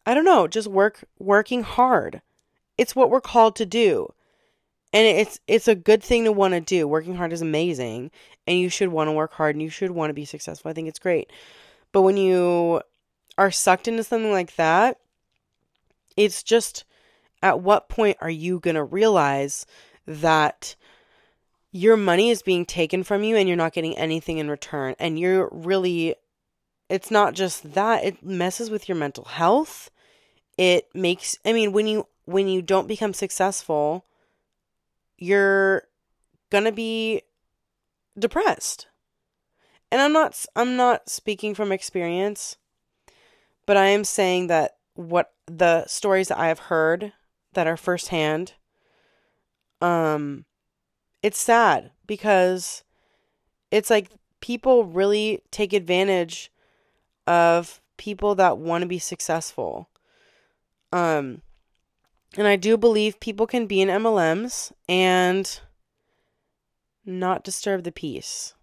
I 0.06 0.14
don't 0.14 0.24
know, 0.24 0.48
just 0.48 0.68
work 0.68 1.04
working 1.18 1.62
hard. 1.62 2.22
It's 2.78 2.96
what 2.96 3.10
we're 3.10 3.20
called 3.20 3.56
to 3.56 3.66
do. 3.66 4.12
And 4.92 5.06
it's 5.06 5.38
it's 5.46 5.68
a 5.68 5.74
good 5.74 6.02
thing 6.02 6.24
to 6.24 6.32
want 6.32 6.54
to 6.54 6.60
do. 6.60 6.88
Working 6.88 7.16
hard 7.16 7.32
is 7.32 7.42
amazing 7.42 8.10
and 8.46 8.58
you 8.58 8.68
should 8.68 8.88
want 8.88 9.08
to 9.08 9.12
work 9.12 9.32
hard 9.34 9.54
and 9.54 9.62
you 9.62 9.70
should 9.70 9.92
want 9.92 10.10
to 10.10 10.14
be 10.14 10.24
successful. 10.24 10.70
I 10.70 10.74
think 10.74 10.88
it's 10.88 10.98
great. 10.98 11.30
But 11.92 12.02
when 12.02 12.16
you 12.16 12.80
are 13.38 13.50
sucked 13.50 13.88
into 13.88 14.04
something 14.04 14.32
like 14.32 14.56
that, 14.56 14.98
it's 16.16 16.42
just 16.42 16.84
at 17.42 17.60
what 17.60 17.88
point 17.88 18.16
are 18.20 18.30
you 18.30 18.60
going 18.60 18.74
to 18.74 18.84
realize 18.84 19.64
that 20.06 20.74
your 21.72 21.96
money 21.96 22.30
is 22.30 22.42
being 22.42 22.66
taken 22.66 23.04
from 23.04 23.22
you 23.22 23.36
and 23.36 23.48
you're 23.48 23.56
not 23.56 23.72
getting 23.72 23.96
anything 23.96 24.38
in 24.38 24.50
return 24.50 24.94
and 24.98 25.18
you're 25.18 25.48
really 25.52 26.16
it's 26.90 27.10
not 27.10 27.34
just 27.34 27.74
that 27.74 28.04
it 28.04 28.22
messes 28.22 28.68
with 28.68 28.88
your 28.88 28.96
mental 28.96 29.24
health. 29.24 29.90
It 30.58 30.88
makes 30.92 31.38
i 31.46 31.52
mean 31.54 31.72
when 31.72 31.86
you 31.86 32.06
when 32.24 32.48
you 32.48 32.60
don't 32.60 32.88
become 32.88 33.14
successful 33.14 34.04
you're 35.16 35.84
going 36.50 36.64
to 36.64 36.72
be 36.72 37.22
depressed. 38.18 38.88
And 39.90 40.00
i'm 40.02 40.12
not 40.12 40.44
i'm 40.54 40.76
not 40.76 41.08
speaking 41.08 41.54
from 41.54 41.72
experience 41.72 42.56
but 43.66 43.76
i 43.76 43.86
am 43.86 44.04
saying 44.04 44.48
that 44.48 44.72
what 44.94 45.32
the 45.46 45.86
stories 45.86 46.28
that 46.28 46.38
i 46.38 46.48
have 46.48 46.58
heard 46.58 47.12
that 47.54 47.66
are 47.66 47.76
firsthand 47.76 48.54
um 49.80 50.44
it's 51.22 51.38
sad 51.38 51.90
because 52.06 52.84
it's 53.70 53.90
like 53.90 54.10
people 54.40 54.84
really 54.84 55.42
take 55.50 55.72
advantage 55.72 56.50
of 57.30 57.80
people 57.96 58.34
that 58.34 58.58
want 58.58 58.82
to 58.82 58.88
be 58.88 58.98
successful. 58.98 59.88
Um, 60.92 61.42
and 62.36 62.48
I 62.48 62.56
do 62.56 62.76
believe 62.76 63.20
people 63.20 63.46
can 63.46 63.66
be 63.66 63.80
in 63.80 63.88
MLMs 63.88 64.72
and 64.88 65.60
not 67.06 67.44
disturb 67.44 67.84
the 67.84 67.92
peace. 67.92 68.54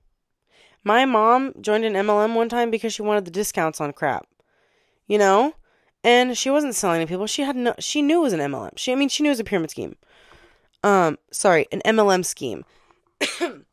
My 0.83 1.05
mom 1.05 1.53
joined 1.61 1.85
an 1.85 1.93
MLM 1.93 2.35
one 2.35 2.49
time 2.49 2.69
because 2.69 2.93
she 2.93 3.01
wanted 3.01 3.23
the 3.23 3.31
discounts 3.31 3.79
on 3.79 3.93
crap. 3.93 4.27
You 5.07 5.17
know? 5.17 5.53
And 6.03 6.37
she 6.37 6.49
wasn't 6.49 6.75
selling 6.75 6.99
to 6.99 7.07
people. 7.07 7.25
She 7.25 7.43
had 7.43 7.55
no 7.55 7.73
she 7.79 8.01
knew 8.01 8.19
it 8.19 8.23
was 8.23 8.33
an 8.33 8.41
MLM. 8.41 8.77
She 8.77 8.91
I 8.91 8.95
mean 8.95 9.09
she 9.09 9.23
knew 9.23 9.29
it 9.29 9.31
was 9.31 9.39
a 9.39 9.45
pyramid 9.45 9.71
scheme. 9.71 9.95
Um 10.83 11.17
sorry, 11.31 11.67
an 11.71 11.81
MLM 11.85 12.25
scheme. 12.25 12.65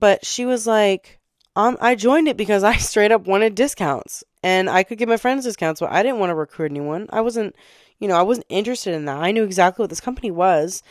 but 0.00 0.26
she 0.26 0.44
was 0.44 0.66
like 0.66 1.17
um, 1.58 1.76
I 1.80 1.96
joined 1.96 2.28
it 2.28 2.36
because 2.36 2.62
I 2.62 2.76
straight 2.76 3.10
up 3.10 3.26
wanted 3.26 3.56
discounts 3.56 4.22
and 4.44 4.70
I 4.70 4.84
could 4.84 4.96
give 4.96 5.08
my 5.08 5.16
friends 5.16 5.44
discounts, 5.44 5.80
but 5.80 5.90
I 5.90 6.04
didn't 6.04 6.20
want 6.20 6.30
to 6.30 6.36
recruit 6.36 6.70
anyone. 6.70 7.08
I 7.10 7.20
wasn't, 7.20 7.56
you 7.98 8.06
know, 8.06 8.14
I 8.14 8.22
wasn't 8.22 8.46
interested 8.48 8.94
in 8.94 9.06
that. 9.06 9.18
I 9.18 9.32
knew 9.32 9.42
exactly 9.42 9.82
what 9.82 9.90
this 9.90 10.00
company 10.00 10.30
was. 10.30 10.84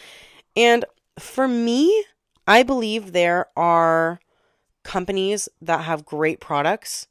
And 0.58 0.84
for 1.18 1.48
me, 1.48 2.04
I 2.46 2.64
believe 2.64 3.14
there 3.14 3.48
are 3.56 4.20
companies 4.84 5.48
that 5.62 5.86
have 5.86 6.04
great 6.04 6.42
products. 6.42 7.08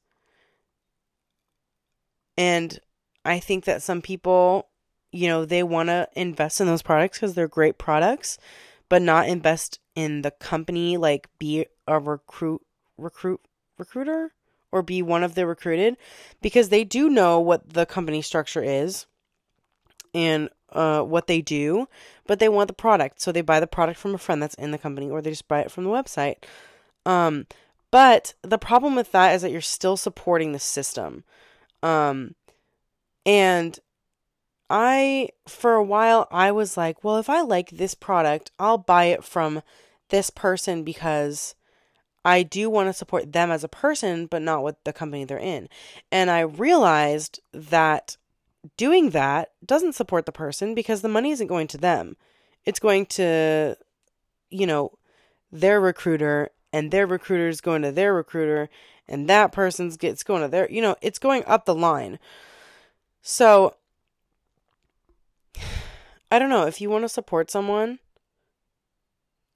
And 2.36 2.78
I 3.24 3.38
think 3.40 3.64
that 3.64 3.82
some 3.82 4.02
people, 4.02 4.68
you 5.12 5.28
know, 5.28 5.46
they 5.46 5.62
want 5.62 5.88
to 5.88 6.10
invest 6.14 6.60
in 6.60 6.66
those 6.66 6.82
products 6.82 7.18
because 7.18 7.32
they're 7.32 7.48
great 7.48 7.78
products, 7.78 8.36
but 8.90 9.00
not 9.00 9.28
invest 9.28 9.80
in 9.94 10.20
the 10.20 10.30
company, 10.30 10.98
like 10.98 11.30
be 11.38 11.64
a 11.88 11.98
recruit 11.98 12.60
recruit 12.96 13.40
recruiter 13.78 14.32
or 14.72 14.82
be 14.82 15.02
one 15.02 15.22
of 15.22 15.34
the 15.34 15.46
recruited 15.46 15.96
because 16.42 16.68
they 16.68 16.84
do 16.84 17.08
know 17.08 17.40
what 17.40 17.72
the 17.74 17.86
company 17.86 18.22
structure 18.22 18.62
is 18.62 19.06
and 20.14 20.48
uh, 20.72 21.02
what 21.02 21.26
they 21.26 21.40
do, 21.40 21.88
but 22.26 22.38
they 22.38 22.48
want 22.48 22.68
the 22.68 22.74
product. 22.74 23.20
So 23.20 23.32
they 23.32 23.42
buy 23.42 23.60
the 23.60 23.66
product 23.66 23.98
from 23.98 24.14
a 24.14 24.18
friend 24.18 24.42
that's 24.42 24.54
in 24.54 24.70
the 24.70 24.78
company 24.78 25.08
or 25.10 25.22
they 25.22 25.30
just 25.30 25.48
buy 25.48 25.60
it 25.60 25.70
from 25.70 25.84
the 25.84 25.90
website. 25.90 26.36
Um, 27.04 27.46
but 27.90 28.34
the 28.42 28.58
problem 28.58 28.96
with 28.96 29.12
that 29.12 29.34
is 29.34 29.42
that 29.42 29.52
you're 29.52 29.60
still 29.60 29.96
supporting 29.96 30.52
the 30.52 30.58
system. 30.58 31.24
Um, 31.82 32.34
and 33.24 33.78
I, 34.68 35.30
for 35.46 35.74
a 35.74 35.84
while, 35.84 36.26
I 36.30 36.50
was 36.50 36.76
like, 36.76 37.04
well, 37.04 37.18
if 37.18 37.30
I 37.30 37.42
like 37.42 37.70
this 37.70 37.94
product, 37.94 38.50
I'll 38.58 38.78
buy 38.78 39.04
it 39.04 39.22
from 39.22 39.62
this 40.08 40.30
person 40.30 40.82
because 40.82 41.54
I 42.26 42.42
do 42.42 42.68
want 42.68 42.88
to 42.88 42.92
support 42.92 43.32
them 43.32 43.52
as 43.52 43.62
a 43.62 43.68
person, 43.68 44.26
but 44.26 44.42
not 44.42 44.64
with 44.64 44.74
the 44.82 44.92
company 44.92 45.24
they're 45.24 45.38
in. 45.38 45.68
And 46.10 46.28
I 46.28 46.40
realized 46.40 47.38
that 47.52 48.16
doing 48.76 49.10
that 49.10 49.52
doesn't 49.64 49.94
support 49.94 50.26
the 50.26 50.32
person 50.32 50.74
because 50.74 51.02
the 51.02 51.08
money 51.08 51.30
isn't 51.30 51.46
going 51.46 51.68
to 51.68 51.78
them. 51.78 52.16
It's 52.64 52.80
going 52.80 53.06
to, 53.06 53.76
you 54.50 54.66
know, 54.66 54.98
their 55.52 55.80
recruiter, 55.80 56.50
and 56.72 56.90
their 56.90 57.06
recruiter 57.06 57.46
is 57.46 57.60
going 57.60 57.82
to 57.82 57.92
their 57.92 58.12
recruiter, 58.12 58.70
and 59.06 59.30
that 59.30 59.52
person's 59.52 59.96
gets 59.96 60.24
going 60.24 60.42
to 60.42 60.48
their, 60.48 60.68
you 60.68 60.82
know, 60.82 60.96
it's 61.00 61.20
going 61.20 61.44
up 61.46 61.64
the 61.64 61.76
line. 61.76 62.18
So, 63.22 63.76
I 66.32 66.40
don't 66.40 66.50
know 66.50 66.66
if 66.66 66.80
you 66.80 66.90
want 66.90 67.04
to 67.04 67.08
support 67.08 67.52
someone 67.52 68.00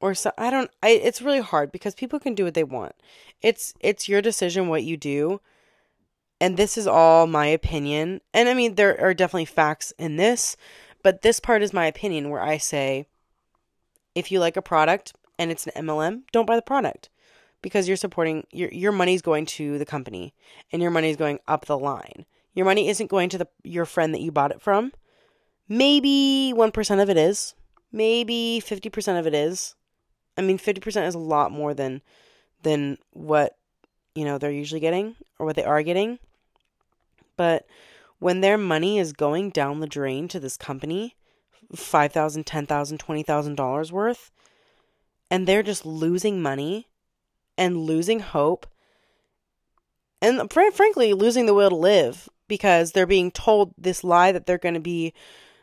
or 0.01 0.15
so 0.15 0.33
I 0.39 0.51
don't 0.51 0.71
I 0.83 0.91
it's 0.91 1.23
really 1.23 1.41
hard 1.41 1.73
because 1.73 1.95
people 1.95 2.19
can 2.21 2.35
do 2.35 2.45
what 2.45 2.55
they 2.55 2.65
want. 2.65 2.95
It's 3.43 3.75
it's 3.81 4.09
your 4.09 4.23
decision 4.23 4.69
what 4.69 4.85
you 4.85 4.97
do. 4.97 5.41
and 6.41 6.57
this 6.57 6.79
is 6.79 6.87
all 6.87 7.27
my 7.27 7.47
opinion. 7.47 8.21
And 8.33 8.49
I 8.49 8.55
mean, 8.55 8.75
there 8.75 8.99
are 9.01 9.15
definitely 9.15 9.45
facts 9.45 9.93
in 9.99 10.17
this, 10.17 10.57
but 11.03 11.23
this 11.23 11.39
part 11.41 11.63
is 11.63 11.73
my 11.73 11.87
opinion 11.87 12.31
where 12.31 12.43
I 12.43 12.57
say 12.59 13.07
if 14.15 14.33
you 14.33 14.41
like 14.41 14.57
a 14.57 14.63
product 14.63 15.15
and 15.39 15.51
it's 15.51 15.67
an 15.67 15.87
MLM, 15.87 16.23
don't 16.33 16.47
buy 16.47 16.57
the 16.57 16.63
product 16.63 17.11
because 17.63 17.87
you're 17.89 17.97
supporting 17.97 18.47
your 18.53 18.71
your 18.71 18.93
money's 18.93 19.23
going 19.23 19.47
to 19.47 19.79
the 19.79 19.85
company 19.87 20.35
and 20.73 20.81
your 20.83 20.91
money's 20.91 21.17
going 21.17 21.39
up 21.47 21.67
the 21.67 21.79
line. 21.79 22.25
Your 22.55 22.67
money 22.67 22.89
isn't 22.89 23.11
going 23.11 23.29
to 23.31 23.39
the 23.39 23.49
your 23.63 23.85
friend 23.85 24.15
that 24.15 24.21
you 24.23 24.33
bought 24.33 24.51
it 24.51 24.63
from. 24.63 24.93
Maybe 25.69 26.53
1% 26.57 27.03
of 27.03 27.09
it 27.11 27.17
is. 27.17 27.55
Maybe 27.93 28.61
50% 28.65 29.19
of 29.21 29.27
it 29.27 29.35
is. 29.35 29.77
I 30.41 30.47
mean, 30.47 30.59
50% 30.59 31.07
is 31.07 31.15
a 31.15 31.19
lot 31.19 31.53
more 31.53 31.75
than 31.75 32.01
than 32.63 32.97
what, 33.13 33.57
you 34.15 34.25
know, 34.25 34.39
they're 34.39 34.51
usually 34.51 34.81
getting 34.81 35.17
or 35.39 35.45
what 35.45 35.57
they 35.57 35.65
are 35.65 35.83
getting. 35.83 36.19
But 37.37 37.67
when 38.19 38.41
their 38.41 38.57
money 38.57 38.99
is 38.99 39.13
going 39.13 39.51
down 39.51 39.81
the 39.81 39.87
drain 39.87 40.29
to 40.29 40.41
this 40.41 40.57
company, 40.57 41.15
$5,000, 41.75 42.45
$10,000, 42.45 42.99
$20,000 42.99 43.93
worth, 43.93 44.31
and 45.31 45.47
they're 45.47 45.63
just 45.63 45.85
losing 45.85 46.41
money 46.41 46.89
and 47.57 47.77
losing 47.77 48.21
hope 48.21 48.67
and 50.23 50.51
fr- 50.51 50.71
frankly 50.73 51.13
losing 51.13 51.47
the 51.47 51.55
will 51.55 51.71
to 51.71 51.77
live 51.77 52.29
because 52.49 52.93
they're 52.93 53.07
being 53.07 53.31
told 53.31 53.75
this 53.77 54.03
lie 54.03 54.33
that 54.33 54.47
they're 54.47 54.59
going 54.59 54.75
to 54.75 54.81
be 54.81 55.13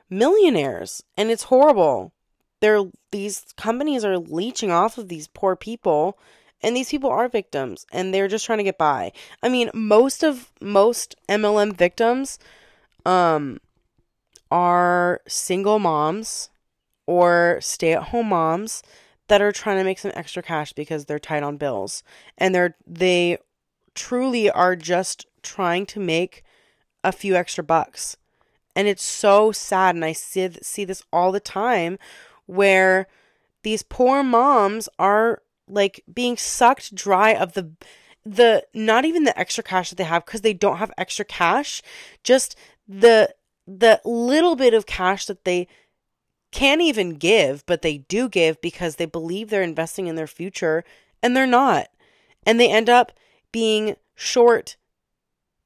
millionaires 0.09 1.03
and 1.17 1.30
it's 1.30 1.43
horrible 1.43 2.13
they're 2.61 2.84
these 3.12 3.45
companies 3.58 4.03
are 4.03 4.18
leeching 4.18 4.72
off 4.72 4.97
of 4.97 5.08
these 5.08 5.28
poor 5.28 5.55
people 5.55 6.18
and 6.62 6.76
these 6.76 6.89
people 6.89 7.10
are 7.10 7.30
victims 7.30 7.86
and 7.91 8.14
they're 8.14 8.28
just 8.28 8.45
trying 8.45 8.58
to 8.58 8.64
get 8.64 8.78
by. 8.78 9.12
I 9.43 9.49
mean 9.49 9.70
most 9.74 10.24
of 10.24 10.51
most 10.62 11.16
mlm 11.30 11.76
victims 11.76 12.39
um 13.05 13.60
are 14.49 15.22
single 15.28 15.80
moms 15.80 16.49
or 17.05 17.58
stay-at-home 17.62 18.28
moms 18.30 18.84
that 19.28 19.41
are 19.41 19.51
trying 19.51 19.78
to 19.78 19.84
make 19.84 19.99
some 19.99 20.12
extra 20.16 20.41
cash 20.43 20.74
because 20.74 21.05
they're 21.05 21.20
tight 21.20 21.43
on 21.43 21.58
bills. 21.58 22.03
And 22.38 22.53
they're 22.53 22.76
they 22.86 23.38
truly 23.95 24.49
are 24.49 24.76
just 24.76 25.26
trying 25.41 25.86
to 25.88 25.99
make 25.99 26.43
a 27.03 27.12
few 27.12 27.36
extra 27.36 27.64
bucks. 27.64 28.18
And 28.76 28.88
it's 28.88 29.03
so 29.03 29.51
sad 29.51 29.95
and 29.95 30.05
i 30.05 30.14
see 30.14 30.49
see 30.62 30.86
this 30.86 31.03
all 31.12 31.32
the 31.32 31.39
time 31.39 31.97
where 32.48 33.08
these 33.64 33.84
poor 33.84 34.24
moms 34.24 34.89
are 34.98 35.41
like 35.70 36.04
being 36.12 36.38
sucked 36.38 36.95
dry 36.95 37.32
of 37.34 37.54
the 37.54 37.72
the 38.26 38.66
not 38.74 39.06
even 39.06 39.24
the 39.24 39.39
extra 39.39 39.64
cash 39.64 39.89
that 39.89 39.95
they 39.95 40.04
have 40.04 40.26
because 40.26 40.41
they 40.41 40.54
don't 40.54 40.78
have 40.78 40.91
extra 40.98 41.24
cash 41.24 41.82
just 42.24 42.58
the 42.88 43.34
the 43.68 44.02
little 44.06 44.56
bit 44.56 44.74
of 44.74 44.86
cash 44.86 45.26
that 45.26 45.43
they 45.43 45.68
can't 46.52 46.82
even 46.82 47.16
give, 47.16 47.66
but 47.66 47.82
they 47.82 48.00
do 48.00 48.30
give 48.30 48.62
because 48.62 48.95
they 48.95 49.06
believe 49.06 49.50
they're 49.50 49.62
investing 49.62 50.08
in 50.08 50.16
their 50.16 50.28
future 50.28 50.84
and 51.22 51.36
they're 51.36 51.45
not. 51.45 51.89
And 52.45 52.60
they 52.60 52.72
end 52.72 52.89
up 52.89 53.12
being 53.52 53.95
short 54.16 54.78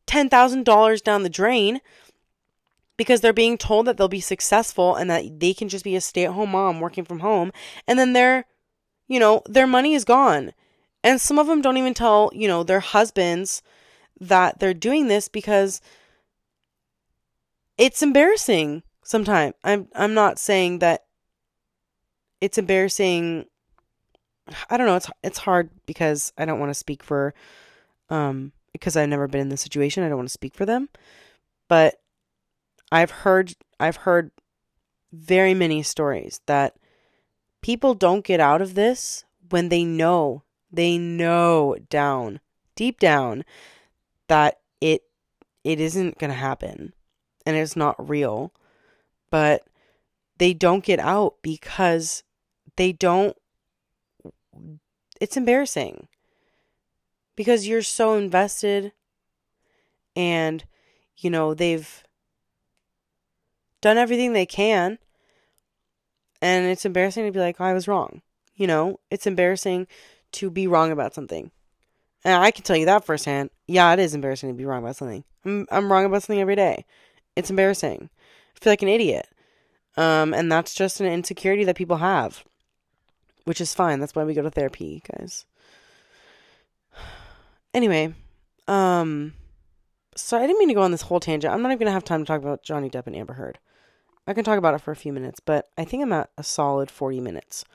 $10,000 0.07 1.03
down 1.03 1.23
the 1.23 1.29
drain 1.29 1.79
because 3.01 3.21
they're 3.21 3.33
being 3.33 3.57
told 3.57 3.87
that 3.87 3.97
they'll 3.97 4.07
be 4.07 4.21
successful 4.21 4.95
and 4.95 5.09
that 5.09 5.39
they 5.39 5.55
can 5.55 5.67
just 5.67 5.83
be 5.83 5.95
a 5.95 6.01
stay 6.01 6.25
at 6.25 6.33
home 6.33 6.51
mom 6.51 6.79
working 6.79 7.03
from 7.03 7.21
home. 7.21 7.51
And 7.87 7.97
then 7.97 8.13
their, 8.13 8.45
you 9.07 9.19
know, 9.19 9.41
their 9.47 9.65
money 9.65 9.95
is 9.95 10.05
gone. 10.05 10.53
And 11.03 11.19
some 11.19 11.39
of 11.39 11.47
them 11.47 11.63
don't 11.63 11.77
even 11.77 11.95
tell, 11.95 12.29
you 12.31 12.47
know, 12.47 12.61
their 12.61 12.79
husbands 12.79 13.63
that 14.19 14.59
they're 14.59 14.75
doing 14.75 15.07
this 15.07 15.27
because 15.29 15.81
it's 17.75 18.03
embarrassing 18.03 18.83
sometimes. 19.03 19.55
I'm 19.63 19.87
I'm 19.95 20.13
not 20.13 20.37
saying 20.37 20.77
that 20.77 21.05
it's 22.39 22.59
embarrassing. 22.59 23.47
I 24.69 24.77
don't 24.77 24.85
know. 24.85 24.97
It's 24.97 25.09
it's 25.23 25.39
hard 25.39 25.71
because 25.87 26.33
I 26.37 26.45
don't 26.45 26.59
want 26.59 26.69
to 26.69 26.75
speak 26.75 27.01
for, 27.01 27.33
um, 28.11 28.51
because 28.73 28.95
I've 28.95 29.09
never 29.09 29.27
been 29.27 29.41
in 29.41 29.49
this 29.49 29.61
situation. 29.61 30.03
I 30.03 30.07
don't 30.07 30.17
want 30.17 30.29
to 30.29 30.33
speak 30.33 30.53
for 30.53 30.67
them, 30.67 30.87
but 31.67 31.95
I've 32.91 33.11
heard 33.11 33.53
I've 33.79 33.97
heard 33.97 34.31
very 35.11 35.53
many 35.53 35.83
stories 35.83 36.41
that 36.45 36.75
people 37.61 37.93
don't 37.93 38.25
get 38.25 38.39
out 38.39 38.61
of 38.61 38.75
this 38.75 39.23
when 39.49 39.69
they 39.69 39.83
know 39.83 40.43
they 40.71 40.97
know 40.97 41.75
down 41.89 42.39
deep 42.75 42.99
down 42.99 43.43
that 44.27 44.59
it 44.79 45.03
it 45.63 45.79
isn't 45.79 46.17
going 46.17 46.31
to 46.31 46.37
happen 46.37 46.93
and 47.45 47.55
it's 47.55 47.75
not 47.75 48.09
real. 48.09 48.53
But 49.29 49.63
they 50.37 50.53
don't 50.53 50.83
get 50.83 50.99
out 50.99 51.35
because 51.41 52.23
they 52.75 52.91
don't 52.91 53.37
it's 55.19 55.37
embarrassing 55.37 56.07
because 57.35 57.67
you're 57.67 57.81
so 57.83 58.15
invested 58.15 58.91
and 60.15 60.65
you 61.17 61.29
know 61.29 61.53
they've 61.53 62.03
done 63.81 63.97
everything 63.97 64.33
they 64.33 64.45
can 64.45 64.97
and 66.41 66.65
it's 66.65 66.85
embarrassing 66.85 67.25
to 67.25 67.31
be 67.31 67.39
like 67.39 67.57
oh, 67.59 67.65
I 67.65 67.73
was 67.73 67.87
wrong 67.87 68.21
you 68.55 68.67
know 68.67 68.99
it's 69.09 69.27
embarrassing 69.27 69.87
to 70.33 70.49
be 70.49 70.67
wrong 70.67 70.91
about 70.91 71.13
something 71.13 71.51
and 72.23 72.41
I 72.41 72.51
can 72.51 72.63
tell 72.63 72.77
you 72.77 72.85
that 72.85 73.05
firsthand 73.05 73.49
yeah 73.67 73.91
it 73.93 73.99
is 73.99 74.15
embarrassing 74.15 74.49
to 74.49 74.55
be 74.55 74.65
wrong 74.65 74.83
about 74.83 74.95
something 74.95 75.23
I'm 75.45 75.67
I'm 75.71 75.91
wrong 75.91 76.05
about 76.05 76.23
something 76.23 76.41
every 76.41 76.55
day 76.55 76.85
it's 77.35 77.49
embarrassing 77.49 78.09
I 78.55 78.59
feel 78.59 78.71
like 78.71 78.81
an 78.81 78.89
idiot. 78.89 79.27
Um, 79.97 80.33
and 80.33 80.51
that's 80.51 80.73
just 80.73 81.01
an 81.01 81.07
insecurity 81.07 81.63
that 81.65 81.75
people 81.75 81.97
have, 81.97 82.43
which 83.45 83.59
is 83.59 83.73
fine. 83.73 83.99
That's 83.99 84.15
why 84.15 84.23
we 84.23 84.33
go 84.33 84.41
to 84.41 84.49
therapy, 84.49 85.01
guys. 85.09 85.45
Anyway, 87.73 88.13
um, 88.67 89.33
so 90.13 90.35
I 90.35 90.41
didn't 90.41 90.59
mean 90.59 90.67
to 90.67 90.73
go 90.73 90.81
on 90.81 90.91
this 90.91 91.03
whole 91.03 91.21
tangent. 91.21 91.53
I'm 91.53 91.61
not 91.61 91.69
even 91.69 91.79
gonna 91.79 91.93
have 91.93 92.03
time 92.03 92.19
to 92.19 92.25
talk 92.25 92.41
about 92.41 92.63
Johnny 92.63 92.89
Depp 92.89 93.07
and 93.07 93.15
Amber 93.15 93.35
Heard. 93.35 93.59
I 94.27 94.33
can 94.33 94.43
talk 94.43 94.57
about 94.57 94.73
it 94.73 94.81
for 94.81 94.91
a 94.91 94.95
few 94.95 95.11
minutes, 95.11 95.39
but 95.39 95.69
I 95.77 95.83
think 95.83 96.03
I'm 96.03 96.13
at 96.13 96.29
a 96.37 96.43
solid 96.43 96.91
40 96.91 97.19
minutes. 97.19 97.65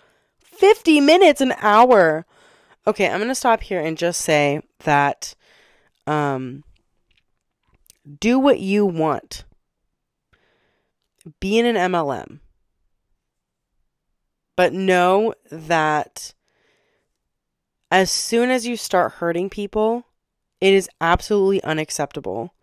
50 0.41 1.01
minutes, 1.01 1.41
an 1.41 1.55
hour. 1.61 2.25
Okay, 2.87 3.09
I'm 3.09 3.21
gonna 3.21 3.35
stop 3.35 3.63
here 3.63 3.81
and 3.81 3.99
just 3.99 4.21
say 4.21 4.63
that, 4.85 5.35
um, 6.07 6.65
do 8.21 8.39
what 8.39 8.61
you 8.61 8.87
want 8.87 9.45
be 11.41 11.59
in 11.59 11.67
an 11.67 11.77
MLM. 11.77 12.41
But 14.55 14.73
know 14.73 15.35
that 15.51 16.35
as 17.91 18.11
soon 18.11 18.51
as 18.51 18.67
you 18.67 18.77
start 18.77 19.15
hurting 19.15 19.51
people, 19.51 20.07
it 20.61 20.73
is 20.73 20.89
absolutely 21.01 21.63
unacceptable. 21.63 22.55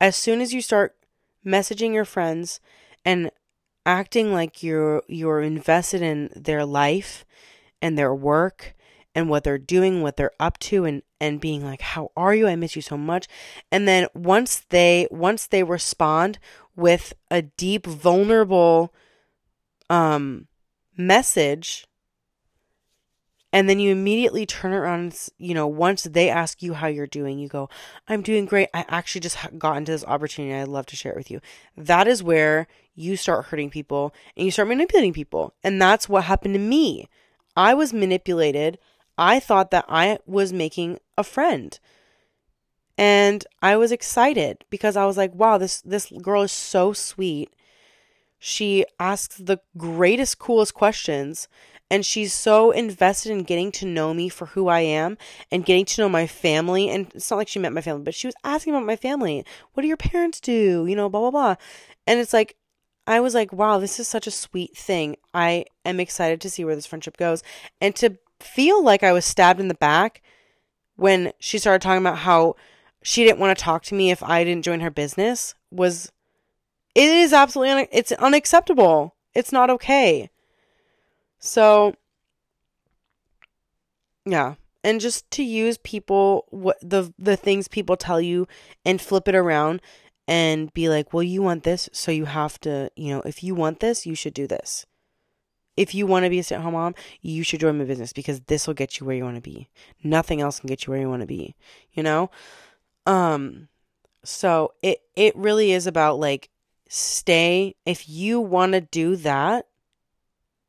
As 0.00 0.16
soon 0.16 0.40
as 0.40 0.54
you 0.54 0.62
start 0.62 0.96
messaging 1.44 1.92
your 1.92 2.04
friends 2.04 2.60
and 3.06 3.30
acting 3.86 4.32
like 4.32 4.62
you're 4.62 5.02
you're 5.06 5.40
invested 5.40 6.02
in 6.02 6.28
their 6.34 6.66
life 6.66 7.24
and 7.80 7.96
their 7.96 8.14
work 8.14 8.74
and 9.14 9.30
what 9.30 9.44
they're 9.44 9.56
doing, 9.56 10.02
what 10.02 10.16
they're 10.18 10.32
up 10.38 10.58
to 10.58 10.84
and 10.84 11.02
and 11.20 11.40
being 11.40 11.64
like, 11.64 11.80
"How 11.80 12.10
are 12.16 12.34
you? 12.34 12.48
I 12.48 12.56
miss 12.56 12.76
you 12.76 12.82
so 12.82 12.98
much." 12.98 13.28
And 13.72 13.88
then 13.88 14.08
once 14.12 14.58
they 14.68 15.08
once 15.10 15.46
they 15.46 15.62
respond 15.62 16.38
with 16.74 17.14
a 17.30 17.40
deep 17.42 17.86
vulnerable 17.86 18.92
um 19.88 20.48
message 20.98 21.86
and 23.52 23.68
then 23.68 23.78
you 23.78 23.92
immediately 23.92 24.44
turn 24.44 24.72
around 24.72 25.00
and, 25.00 25.28
you 25.38 25.54
know 25.54 25.66
once 25.66 26.04
they 26.04 26.28
ask 26.28 26.62
you 26.62 26.74
how 26.74 26.86
you're 26.86 27.06
doing 27.06 27.38
you 27.38 27.48
go 27.48 27.68
i'm 28.08 28.22
doing 28.22 28.46
great. 28.46 28.68
I 28.74 28.84
actually 28.88 29.20
just 29.20 29.36
got 29.58 29.76
into 29.76 29.92
this 29.92 30.04
opportunity. 30.04 30.54
I'd 30.54 30.68
love 30.68 30.86
to 30.86 30.96
share 30.96 31.12
it 31.12 31.18
with 31.18 31.30
you. 31.30 31.40
That 31.76 32.08
is 32.08 32.22
where 32.22 32.66
you 32.94 33.16
start 33.16 33.46
hurting 33.46 33.70
people 33.70 34.14
and 34.36 34.44
you 34.44 34.50
start 34.50 34.68
manipulating 34.68 35.12
people. 35.12 35.54
And 35.62 35.80
that's 35.80 36.08
what 36.08 36.24
happened 36.24 36.54
to 36.54 36.60
me. 36.60 37.08
I 37.56 37.74
was 37.74 37.92
manipulated. 37.92 38.78
I 39.18 39.40
thought 39.40 39.70
that 39.70 39.84
i 39.88 40.18
was 40.26 40.52
making 40.52 40.98
a 41.16 41.24
friend. 41.24 41.78
And 42.98 43.46
I 43.62 43.76
was 43.76 43.92
excited 43.92 44.64
because 44.70 44.96
I 44.96 45.04
was 45.04 45.16
like, 45.16 45.34
wow, 45.34 45.58
this 45.58 45.82
this 45.82 46.10
girl 46.22 46.42
is 46.42 46.52
so 46.52 46.92
sweet. 46.94 47.52
She 48.38 48.84
asks 48.98 49.36
the 49.36 49.58
greatest 49.76 50.38
coolest 50.38 50.74
questions 50.74 51.48
and 51.90 52.04
she's 52.04 52.32
so 52.32 52.70
invested 52.70 53.30
in 53.30 53.44
getting 53.44 53.70
to 53.72 53.86
know 53.86 54.12
me 54.12 54.28
for 54.28 54.46
who 54.46 54.68
I 54.68 54.80
am 54.80 55.16
and 55.50 55.64
getting 55.64 55.84
to 55.84 56.00
know 56.00 56.08
my 56.08 56.26
family 56.26 56.90
and 56.90 57.10
it's 57.14 57.30
not 57.30 57.36
like 57.36 57.48
she 57.48 57.58
met 57.58 57.72
my 57.72 57.80
family, 57.80 58.02
but 58.02 58.14
she 58.14 58.26
was 58.26 58.34
asking 58.44 58.74
about 58.74 58.86
my 58.86 58.96
family. 58.96 59.44
What 59.72 59.82
do 59.82 59.88
your 59.88 59.96
parents 59.96 60.40
do? 60.40 60.86
You 60.86 60.96
know, 60.96 61.08
blah 61.08 61.20
blah 61.20 61.30
blah. 61.30 61.54
And 62.06 62.20
it's 62.20 62.32
like 62.32 62.56
I 63.06 63.20
was 63.20 63.34
like, 63.34 63.52
wow, 63.52 63.78
this 63.78 64.00
is 64.00 64.08
such 64.08 64.26
a 64.26 64.32
sweet 64.32 64.76
thing. 64.76 65.16
I 65.32 65.66
am 65.84 66.00
excited 66.00 66.40
to 66.40 66.50
see 66.50 66.64
where 66.64 66.74
this 66.74 66.86
friendship 66.86 67.16
goes 67.16 67.42
and 67.80 67.94
to 67.96 68.18
feel 68.40 68.82
like 68.82 69.02
I 69.02 69.12
was 69.12 69.24
stabbed 69.24 69.60
in 69.60 69.68
the 69.68 69.74
back 69.74 70.22
when 70.96 71.32
she 71.38 71.58
started 71.58 71.82
talking 71.82 72.02
about 72.02 72.18
how 72.18 72.56
she 73.02 73.24
didn't 73.24 73.38
want 73.38 73.56
to 73.56 73.62
talk 73.62 73.84
to 73.84 73.94
me 73.94 74.10
if 74.10 74.22
I 74.22 74.42
didn't 74.42 74.64
join 74.64 74.80
her 74.80 74.90
business 74.90 75.54
was 75.70 76.10
it 76.94 77.08
is 77.08 77.32
absolutely 77.32 77.82
un- 77.82 77.88
it's 77.92 78.10
unacceptable. 78.12 79.14
It's 79.34 79.52
not 79.52 79.70
okay. 79.70 80.30
So 81.46 81.94
yeah, 84.24 84.56
and 84.82 85.00
just 85.00 85.30
to 85.30 85.44
use 85.44 85.78
people 85.78 86.46
what 86.50 86.76
the 86.82 87.14
the 87.18 87.36
things 87.36 87.68
people 87.68 87.96
tell 87.96 88.20
you 88.20 88.48
and 88.84 89.00
flip 89.00 89.28
it 89.28 89.36
around 89.36 89.80
and 90.26 90.74
be 90.74 90.88
like, 90.88 91.12
"Well, 91.12 91.22
you 91.22 91.42
want 91.42 91.62
this, 91.62 91.88
so 91.92 92.10
you 92.10 92.24
have 92.24 92.58
to, 92.62 92.90
you 92.96 93.14
know, 93.14 93.20
if 93.20 93.44
you 93.44 93.54
want 93.54 93.78
this, 93.78 94.06
you 94.06 94.16
should 94.16 94.34
do 94.34 94.48
this." 94.48 94.86
If 95.76 95.94
you 95.94 96.06
want 96.06 96.24
to 96.24 96.30
be 96.30 96.38
a 96.38 96.42
stay-at-home 96.42 96.72
mom, 96.72 96.94
you 97.20 97.42
should 97.44 97.60
join 97.60 97.78
my 97.78 97.84
business 97.84 98.12
because 98.12 98.40
this 98.48 98.66
will 98.66 98.74
get 98.74 98.98
you 98.98 99.06
where 99.06 99.14
you 99.14 99.24
want 99.24 99.36
to 99.36 99.42
be. 99.42 99.68
Nothing 100.02 100.40
else 100.40 100.58
can 100.58 100.68
get 100.68 100.86
you 100.86 100.90
where 100.90 101.00
you 101.00 101.08
want 101.08 101.20
to 101.20 101.26
be, 101.26 101.54
you 101.92 102.02
know? 102.02 102.30
Um 103.06 103.68
so 104.24 104.72
it 104.82 105.02
it 105.14 105.36
really 105.36 105.72
is 105.72 105.86
about 105.86 106.18
like 106.18 106.50
stay 106.88 107.76
if 107.84 108.08
you 108.08 108.40
want 108.40 108.72
to 108.72 108.80
do 108.80 109.16
that, 109.16 109.66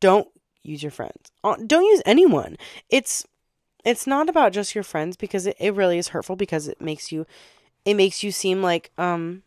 don't 0.02 0.28
use 0.64 0.84
your 0.84 0.92
friends. 0.92 1.32
Uh, 1.44 1.56
don't 1.66 1.86
use 1.86 2.02
anyone. 2.06 2.58
It's 2.90 3.26
it's 3.86 4.08
not 4.08 4.28
about 4.28 4.52
just 4.52 4.76
your 4.76 4.84
friends 4.84 5.16
because 5.16 5.46
it, 5.48 5.56
it 5.60 5.74
really 5.74 5.98
is 5.98 6.10
hurtful 6.10 6.36
because 6.36 6.68
it 6.68 6.82
makes 6.82 7.12
you 7.12 7.26
it 7.86 7.94
makes 7.94 8.24
you 8.24 8.32
seem 8.32 8.62
like 8.62 8.92
um 8.98 9.44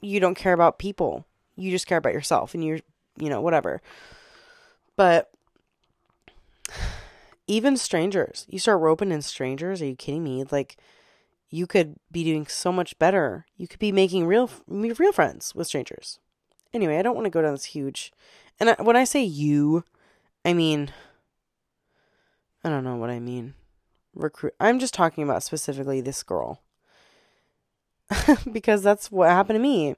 you 0.00 0.20
don't 0.20 0.34
care 0.34 0.52
about 0.52 0.78
people. 0.78 1.24
You 1.56 1.70
just 1.70 1.86
care 1.86 1.98
about 1.98 2.12
yourself 2.12 2.54
and 2.54 2.64
you're 2.64 2.80
you 3.16 3.28
know, 3.28 3.40
whatever. 3.40 3.80
But 4.96 5.30
even 7.46 7.76
strangers, 7.76 8.46
you 8.48 8.58
start 8.58 8.80
roping 8.80 9.12
in 9.12 9.22
strangers. 9.22 9.82
Are 9.82 9.86
you 9.86 9.96
kidding 9.96 10.24
me? 10.24 10.44
Like, 10.50 10.76
you 11.50 11.66
could 11.66 11.96
be 12.10 12.24
doing 12.24 12.46
so 12.46 12.72
much 12.72 12.98
better. 12.98 13.46
You 13.56 13.68
could 13.68 13.78
be 13.78 13.92
making 13.92 14.26
real, 14.26 14.50
real 14.66 15.12
friends 15.12 15.54
with 15.54 15.66
strangers. 15.66 16.18
Anyway, 16.72 16.98
I 16.98 17.02
don't 17.02 17.14
want 17.14 17.26
to 17.26 17.30
go 17.30 17.42
down 17.42 17.52
this 17.52 17.66
huge. 17.66 18.12
And 18.58 18.70
I, 18.70 18.76
when 18.80 18.96
I 18.96 19.04
say 19.04 19.22
you, 19.22 19.84
I 20.44 20.52
mean, 20.52 20.90
I 22.62 22.68
don't 22.68 22.84
know 22.84 22.96
what 22.96 23.10
I 23.10 23.20
mean. 23.20 23.54
Recruit. 24.14 24.54
I'm 24.60 24.78
just 24.78 24.94
talking 24.94 25.24
about 25.24 25.42
specifically 25.42 26.00
this 26.00 26.22
girl. 26.22 26.62
because 28.52 28.82
that's 28.82 29.10
what 29.10 29.30
happened 29.30 29.56
to 29.56 29.62
me. 29.62 29.96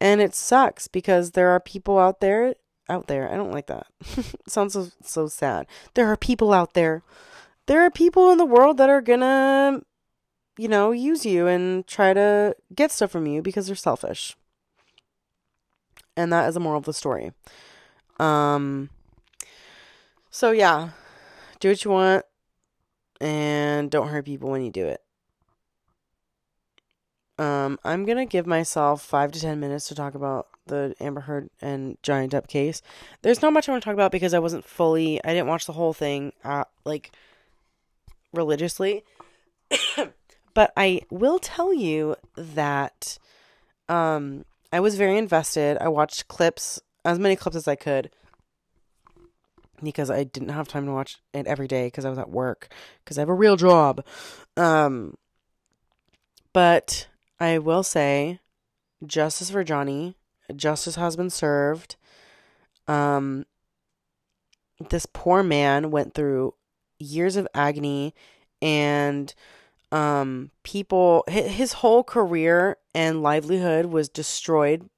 And 0.00 0.20
it 0.20 0.34
sucks 0.34 0.88
because 0.88 1.32
there 1.32 1.50
are 1.50 1.60
people 1.60 1.98
out 1.98 2.20
there 2.20 2.54
out 2.88 3.06
there. 3.06 3.32
I 3.32 3.36
don't 3.36 3.52
like 3.52 3.66
that. 3.66 3.86
sounds 4.46 4.72
so 4.72 4.88
so 5.02 5.28
sad. 5.28 5.66
There 5.94 6.06
are 6.06 6.16
people 6.16 6.52
out 6.52 6.74
there. 6.74 7.02
There 7.66 7.80
are 7.82 7.90
people 7.90 8.30
in 8.30 8.38
the 8.38 8.44
world 8.44 8.78
that 8.78 8.90
are 8.90 9.00
gonna 9.00 9.82
you 10.58 10.68
know, 10.68 10.90
use 10.90 11.24
you 11.24 11.46
and 11.46 11.86
try 11.86 12.12
to 12.12 12.54
get 12.74 12.92
stuff 12.92 13.10
from 13.10 13.26
you 13.26 13.40
because 13.40 13.66
they're 13.66 13.76
selfish. 13.76 14.36
And 16.16 16.30
that 16.32 16.48
is 16.48 16.54
the 16.54 16.60
moral 16.60 16.78
of 16.78 16.84
the 16.84 16.92
story. 16.92 17.32
Um 18.18 18.90
so 20.30 20.52
yeah, 20.52 20.90
do 21.58 21.68
what 21.68 21.84
you 21.84 21.90
want 21.90 22.24
and 23.20 23.90
don't 23.90 24.08
hurt 24.08 24.24
people 24.24 24.50
when 24.50 24.62
you 24.62 24.70
do 24.70 24.86
it. 24.86 25.02
Um, 27.38 27.78
I'm 27.84 28.04
gonna 28.04 28.26
give 28.26 28.46
myself 28.46 29.02
five 29.02 29.32
to 29.32 29.40
ten 29.40 29.60
minutes 29.60 29.88
to 29.88 29.94
talk 29.94 30.14
about 30.14 30.48
the 30.66 30.94
Amber 31.00 31.22
Heard 31.22 31.50
and 31.60 31.96
Johnny 32.02 32.28
Depp 32.28 32.48
case. 32.48 32.82
There's 33.22 33.42
not 33.42 33.52
much 33.52 33.68
I 33.68 33.72
want 33.72 33.82
to 33.82 33.84
talk 33.84 33.94
about 33.94 34.12
because 34.12 34.34
I 34.34 34.38
wasn't 34.38 34.64
fully, 34.64 35.22
I 35.24 35.34
didn't 35.34 35.48
watch 35.48 35.66
the 35.66 35.72
whole 35.72 35.92
thing, 35.92 36.32
uh, 36.44 36.64
like 36.84 37.12
religiously. 38.32 39.04
but 40.54 40.72
I 40.76 41.02
will 41.10 41.38
tell 41.38 41.74
you 41.74 42.16
that, 42.36 43.18
um, 43.88 44.44
I 44.72 44.80
was 44.80 44.96
very 44.96 45.18
invested. 45.18 45.78
I 45.80 45.88
watched 45.88 46.28
clips, 46.28 46.80
as 47.04 47.18
many 47.18 47.36
clips 47.36 47.56
as 47.56 47.66
I 47.66 47.74
could, 47.74 48.10
because 49.82 50.10
I 50.10 50.24
didn't 50.24 50.50
have 50.50 50.68
time 50.68 50.86
to 50.86 50.92
watch 50.92 51.18
it 51.32 51.46
every 51.46 51.68
day 51.68 51.86
because 51.86 52.04
I 52.04 52.10
was 52.10 52.18
at 52.18 52.30
work 52.30 52.72
because 53.04 53.18
I 53.18 53.22
have 53.22 53.28
a 53.28 53.34
real 53.34 53.56
job. 53.56 54.04
Um, 54.56 55.14
but 56.52 57.08
I 57.38 57.58
will 57.58 57.82
say, 57.82 58.40
justice 59.04 59.50
for 59.50 59.64
Johnny. 59.64 60.16
Justice 60.54 60.96
has 60.96 61.16
been 61.16 61.30
served. 61.30 61.96
Um, 62.88 63.46
this 64.88 65.06
poor 65.06 65.42
man 65.42 65.90
went 65.90 66.14
through 66.14 66.54
years 66.98 67.36
of 67.36 67.48
agony 67.54 68.14
and 68.62 69.34
um 69.90 70.50
people 70.62 71.24
his 71.28 71.74
whole 71.74 72.04
career 72.04 72.76
and 72.94 73.22
livelihood 73.22 73.86
was 73.86 74.08
destroyed 74.08 74.88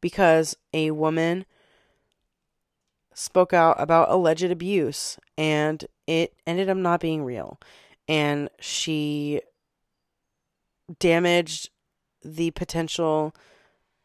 because 0.00 0.56
a 0.72 0.90
woman 0.90 1.44
spoke 3.14 3.52
out 3.52 3.76
about 3.78 4.10
alleged 4.10 4.44
abuse 4.44 5.18
and 5.36 5.86
it 6.06 6.34
ended 6.46 6.68
up 6.68 6.76
not 6.76 7.00
being 7.00 7.24
real 7.24 7.58
and 8.08 8.48
she 8.60 9.40
damaged 10.98 11.70
the 12.24 12.50
potential 12.52 13.34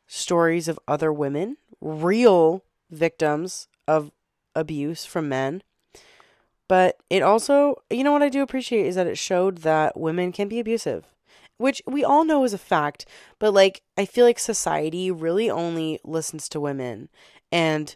stories 0.08 0.68
of 0.68 0.80
other 0.88 1.12
women, 1.12 1.58
real 1.82 2.64
victims 2.89 3.68
of 3.88 4.12
abuse 4.55 5.05
from 5.05 5.30
men. 5.30 5.62
But 6.68 6.97
it 7.10 7.22
also, 7.22 7.76
you 7.89 8.03
know 8.03 8.12
what 8.12 8.24
I 8.24 8.30
do 8.30 8.41
appreciate 8.41 8.86
is 8.86 8.95
that 8.95 9.08
it 9.08 9.18
showed 9.18 9.60
that 9.60 9.99
women 9.99 10.32
can 10.32 10.47
be 10.47 10.60
abusive, 10.60 11.05
which 11.58 11.82
we 11.86 12.03
all 12.03 12.26
know 12.26 12.43
is 12.43 12.53
a 12.53 12.58
fact. 12.58 13.05
But 13.39 13.53
like, 13.53 13.84
I 13.97 14.05
feel 14.05 14.26
like 14.26 14.39
society 14.39 15.10
really 15.12 15.49
only 15.49 15.99
listens 16.03 16.49
to 16.49 16.60
women. 16.60 17.10
And 17.51 17.95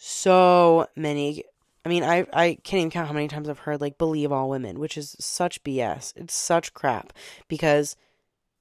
so 0.00 0.86
many, 0.94 1.44
I 1.84 1.88
mean, 1.88 2.04
I, 2.04 2.24
I 2.32 2.58
can't 2.62 2.78
even 2.78 2.90
count 2.90 3.08
how 3.08 3.14
many 3.14 3.26
times 3.26 3.48
I've 3.48 3.58
heard 3.58 3.80
like 3.80 3.98
believe 3.98 4.30
all 4.30 4.48
women, 4.48 4.78
which 4.78 4.96
is 4.96 5.16
such 5.18 5.62
BS. 5.64 6.12
It's 6.16 6.34
such 6.34 6.72
crap 6.72 7.12
because 7.48 7.96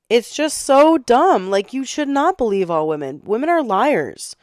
it's 0.09 0.35
just 0.35 0.57
so 0.57 0.97
dumb. 0.97 1.49
Like, 1.51 1.73
you 1.73 1.85
should 1.85 2.07
not 2.07 2.39
believe 2.39 2.71
all 2.71 2.87
women. 2.87 3.21
Women 3.23 3.49
are 3.49 3.61
liars. 3.61 4.35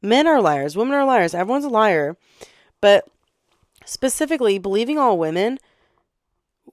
Men 0.00 0.26
are 0.26 0.40
liars. 0.40 0.76
Women 0.76 0.94
are 0.94 1.04
liars. 1.04 1.34
Everyone's 1.34 1.66
a 1.66 1.68
liar. 1.68 2.16
But 2.80 3.06
specifically, 3.84 4.58
believing 4.58 4.98
all 4.98 5.18
women, 5.18 5.58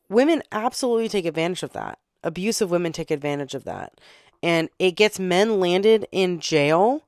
women 0.08 0.44
absolutely 0.52 1.10
take 1.10 1.26
advantage 1.26 1.64
of 1.64 1.74
that. 1.74 2.00
Abusive 2.24 2.72
women 2.72 2.94
take 2.94 3.12
advantage 3.12 3.54
of 3.54 3.66
that. 3.66 4.00
And 4.42 4.70
it 4.80 4.92
gets 4.92 5.20
men 5.20 5.60
landed 5.60 6.08
in 6.12 6.40
jail 6.40 7.02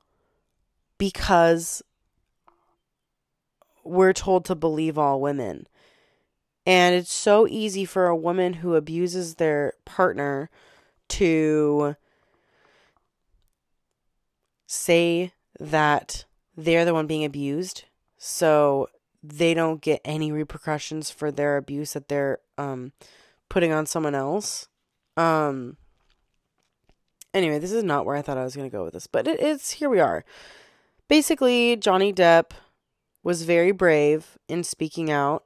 because 0.97 1.83
we're 3.89 4.13
told 4.13 4.45
to 4.45 4.55
believe 4.55 4.97
all 4.97 5.21
women. 5.21 5.67
And 6.65 6.95
it's 6.95 7.13
so 7.13 7.47
easy 7.47 7.85
for 7.85 8.07
a 8.07 8.15
woman 8.15 8.55
who 8.55 8.75
abuses 8.75 9.35
their 9.35 9.73
partner 9.85 10.49
to 11.09 11.95
say 14.67 15.31
that 15.59 16.25
they're 16.57 16.85
the 16.85 16.93
one 16.93 17.07
being 17.07 17.23
abused 17.23 17.85
so 18.17 18.89
they 19.23 19.53
don't 19.53 19.81
get 19.81 20.01
any 20.03 20.31
repercussions 20.31 21.09
for 21.09 21.31
their 21.31 21.57
abuse 21.57 21.93
that 21.93 22.09
they're 22.09 22.39
um 22.57 22.91
putting 23.49 23.71
on 23.71 23.85
someone 23.85 24.13
else 24.13 24.67
um 25.15 25.77
anyway 27.33 27.59
this 27.59 27.71
is 27.71 27.83
not 27.83 28.05
where 28.05 28.15
i 28.15 28.21
thought 28.21 28.37
i 28.37 28.43
was 28.43 28.55
going 28.55 28.69
to 28.69 28.75
go 28.75 28.83
with 28.83 28.93
this 28.93 29.07
but 29.07 29.27
it, 29.27 29.39
it's 29.39 29.71
here 29.71 29.89
we 29.89 29.99
are 29.99 30.25
basically 31.07 31.75
johnny 31.75 32.11
depp 32.11 32.51
was 33.27 33.43
very 33.43 33.71
brave 33.71 34.37
in 34.47 34.63
speaking 34.63 35.11
out 35.11 35.43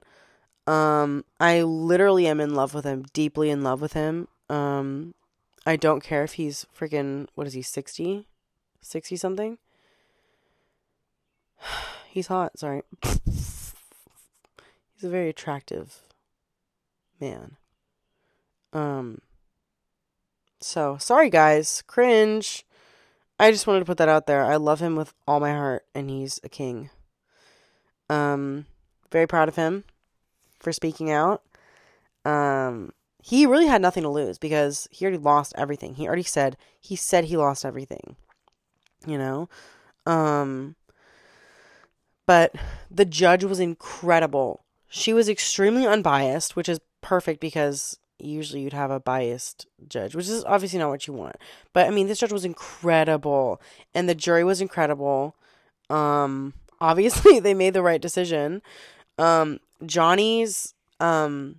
um 0.67 1.25
i 1.39 1.61
literally 1.63 2.27
am 2.27 2.39
in 2.39 2.53
love 2.53 2.73
with 2.75 2.85
him 2.85 3.03
deeply 3.13 3.49
in 3.49 3.63
love 3.63 3.81
with 3.81 3.93
him 3.93 4.27
um 4.49 5.13
I 5.65 5.75
don't 5.75 6.03
care 6.03 6.23
if 6.23 6.33
he's 6.33 6.65
freaking, 6.77 7.27
what 7.35 7.45
is 7.45 7.53
he, 7.53 7.61
60? 7.61 8.27
60 8.81 9.15
something? 9.15 9.57
He's 12.09 12.27
hot, 12.27 12.57
sorry. 12.57 12.81
He's 13.03 13.73
a 15.03 15.09
very 15.09 15.29
attractive 15.29 16.01
man. 17.19 17.57
Um, 18.73 19.19
so, 20.59 20.97
sorry 20.97 21.29
guys, 21.29 21.83
cringe. 21.87 22.65
I 23.39 23.51
just 23.51 23.65
wanted 23.65 23.79
to 23.79 23.85
put 23.85 23.97
that 23.97 24.09
out 24.09 24.27
there. 24.27 24.43
I 24.43 24.55
love 24.57 24.79
him 24.79 24.95
with 24.95 25.13
all 25.27 25.39
my 25.39 25.51
heart, 25.51 25.85
and 25.95 26.09
he's 26.09 26.39
a 26.43 26.49
king. 26.49 26.91
Um, 28.11 28.65
very 29.11 29.27
proud 29.27 29.47
of 29.47 29.55
him 29.55 29.83
for 30.59 30.71
speaking 30.71 31.09
out. 31.09 31.43
Um, 32.25 32.91
he 33.23 33.45
really 33.45 33.67
had 33.67 33.81
nothing 33.81 34.03
to 34.03 34.09
lose 34.09 34.37
because 34.37 34.87
he 34.91 35.05
already 35.05 35.17
lost 35.17 35.53
everything. 35.57 35.95
He 35.95 36.07
already 36.07 36.23
said 36.23 36.57
he 36.79 36.95
said 36.95 37.25
he 37.25 37.37
lost 37.37 37.63
everything. 37.63 38.15
You 39.05 39.17
know? 39.17 39.49
Um 40.05 40.75
but 42.25 42.55
the 42.89 43.05
judge 43.05 43.43
was 43.43 43.59
incredible. 43.59 44.63
She 44.89 45.13
was 45.13 45.29
extremely 45.29 45.85
unbiased, 45.85 46.55
which 46.55 46.69
is 46.69 46.79
perfect 47.01 47.39
because 47.39 47.99
usually 48.19 48.61
you'd 48.61 48.73
have 48.73 48.91
a 48.91 48.99
biased 48.99 49.65
judge, 49.87 50.15
which 50.15 50.27
is 50.27 50.43
obviously 50.45 50.79
not 50.79 50.89
what 50.89 51.07
you 51.07 51.13
want. 51.13 51.35
But 51.73 51.87
I 51.87 51.91
mean, 51.91 52.07
this 52.07 52.19
judge 52.19 52.31
was 52.31 52.45
incredible, 52.45 53.59
and 53.93 54.07
the 54.07 54.15
jury 54.15 54.43
was 54.43 54.61
incredible. 54.61 55.35
Um, 55.89 56.53
obviously 56.81 57.39
they 57.39 57.53
made 57.53 57.73
the 57.73 57.83
right 57.83 58.01
decision. 58.01 58.61
Um, 59.17 59.59
Johnny's 59.85 60.73
um 60.99 61.57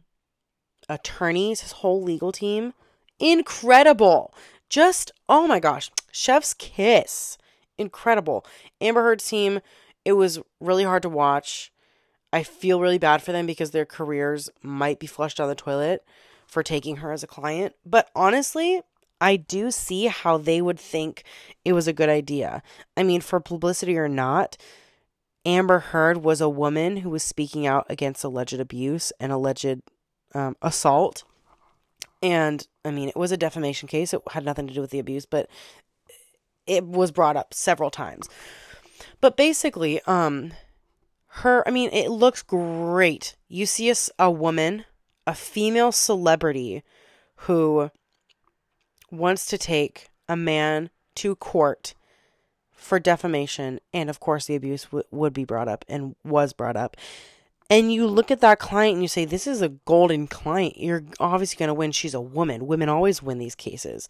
attorneys, 0.88 1.62
his 1.62 1.72
whole 1.72 2.02
legal 2.02 2.32
team, 2.32 2.74
incredible. 3.18 4.34
Just 4.68 5.12
oh 5.28 5.46
my 5.46 5.60
gosh, 5.60 5.90
chef's 6.10 6.52
kiss. 6.52 7.38
Incredible. 7.78 8.44
Amber 8.80 9.02
Heard's 9.02 9.26
team, 9.26 9.60
it 10.04 10.12
was 10.12 10.38
really 10.60 10.84
hard 10.84 11.02
to 11.02 11.08
watch. 11.08 11.72
I 12.32 12.42
feel 12.42 12.80
really 12.80 12.98
bad 12.98 13.22
for 13.22 13.32
them 13.32 13.46
because 13.46 13.70
their 13.70 13.84
careers 13.84 14.50
might 14.62 14.98
be 14.98 15.06
flushed 15.06 15.38
down 15.38 15.48
the 15.48 15.54
toilet 15.54 16.04
for 16.46 16.62
taking 16.62 16.96
her 16.96 17.12
as 17.12 17.22
a 17.22 17.26
client. 17.26 17.74
But 17.84 18.10
honestly, 18.14 18.82
I 19.20 19.36
do 19.36 19.70
see 19.70 20.06
how 20.06 20.38
they 20.38 20.60
would 20.60 20.80
think 20.80 21.24
it 21.64 21.72
was 21.74 21.86
a 21.86 21.92
good 21.92 22.08
idea. 22.08 22.62
I 22.96 23.02
mean, 23.02 23.20
for 23.20 23.40
publicity 23.40 23.96
or 23.96 24.08
not, 24.08 24.56
Amber 25.44 25.80
Heard 25.80 26.18
was 26.18 26.40
a 26.40 26.48
woman 26.48 26.98
who 26.98 27.10
was 27.10 27.22
speaking 27.22 27.66
out 27.66 27.86
against 27.88 28.24
alleged 28.24 28.60
abuse 28.60 29.12
and 29.18 29.32
alleged 29.32 29.80
um, 30.34 30.56
assault. 30.62 31.24
And 32.22 32.66
I 32.84 32.90
mean, 32.90 33.08
it 33.08 33.16
was 33.16 33.32
a 33.32 33.36
defamation 33.36 33.88
case. 33.88 34.14
It 34.14 34.22
had 34.30 34.44
nothing 34.44 34.68
to 34.68 34.74
do 34.74 34.80
with 34.80 34.90
the 34.90 35.00
abuse, 35.00 35.26
but 35.26 35.48
it 36.66 36.84
was 36.84 37.10
brought 37.10 37.36
up 37.36 37.52
several 37.52 37.90
times. 37.90 38.28
But 39.20 39.36
basically, 39.36 40.00
um, 40.02 40.52
her, 41.26 41.66
I 41.66 41.72
mean, 41.72 41.90
it 41.92 42.10
looks 42.10 42.42
great. 42.42 43.36
You 43.48 43.66
see 43.66 43.90
a, 43.90 43.94
a 44.18 44.30
woman, 44.30 44.84
a 45.26 45.34
female 45.34 45.90
celebrity 45.90 46.82
who 47.36 47.90
wants 49.10 49.46
to 49.46 49.58
take 49.58 50.08
a 50.28 50.36
man 50.36 50.90
to 51.16 51.34
court 51.36 51.94
for 52.74 52.98
defamation 52.98 53.80
and 53.92 54.10
of 54.10 54.20
course 54.20 54.46
the 54.46 54.56
abuse 54.56 54.84
w- 54.84 55.04
would 55.10 55.32
be 55.32 55.44
brought 55.44 55.68
up 55.68 55.84
and 55.88 56.16
was 56.24 56.52
brought 56.52 56.76
up. 56.76 56.96
And 57.70 57.92
you 57.92 58.06
look 58.06 58.30
at 58.30 58.40
that 58.40 58.58
client 58.58 58.94
and 58.94 59.02
you 59.02 59.08
say 59.08 59.24
this 59.24 59.46
is 59.46 59.62
a 59.62 59.70
golden 59.70 60.26
client. 60.26 60.76
You're 60.76 61.04
obviously 61.18 61.56
going 61.56 61.68
to 61.68 61.74
win. 61.74 61.92
She's 61.92 62.12
a 62.12 62.20
woman. 62.20 62.66
Women 62.66 62.88
always 62.90 63.22
win 63.22 63.38
these 63.38 63.54
cases. 63.54 64.08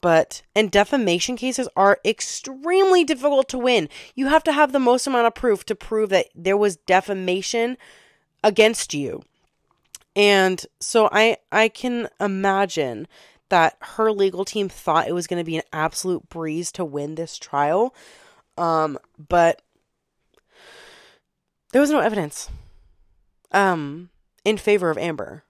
But 0.00 0.42
and 0.54 0.70
defamation 0.70 1.36
cases 1.36 1.68
are 1.76 1.98
extremely 2.04 3.04
difficult 3.04 3.48
to 3.50 3.58
win. 3.58 3.88
You 4.14 4.28
have 4.28 4.44
to 4.44 4.52
have 4.52 4.72
the 4.72 4.78
most 4.78 5.06
amount 5.06 5.26
of 5.26 5.34
proof 5.34 5.64
to 5.66 5.74
prove 5.74 6.10
that 6.10 6.26
there 6.34 6.56
was 6.56 6.76
defamation 6.76 7.76
against 8.42 8.94
you. 8.94 9.22
And 10.16 10.64
so 10.80 11.08
i 11.10 11.38
i 11.50 11.68
can 11.68 12.08
imagine 12.20 13.08
that 13.54 13.76
her 13.80 14.10
legal 14.10 14.44
team 14.44 14.68
thought 14.68 15.06
it 15.06 15.12
was 15.12 15.28
going 15.28 15.38
to 15.38 15.46
be 15.46 15.56
an 15.56 15.62
absolute 15.72 16.28
breeze 16.28 16.72
to 16.72 16.84
win 16.84 17.14
this 17.14 17.38
trial. 17.38 17.94
Um, 18.58 18.98
but 19.16 19.62
there 21.70 21.80
was 21.80 21.90
no 21.90 22.00
evidence 22.00 22.50
um, 23.52 24.10
in 24.44 24.56
favor 24.56 24.90
of 24.90 24.98
Amber. 24.98 25.44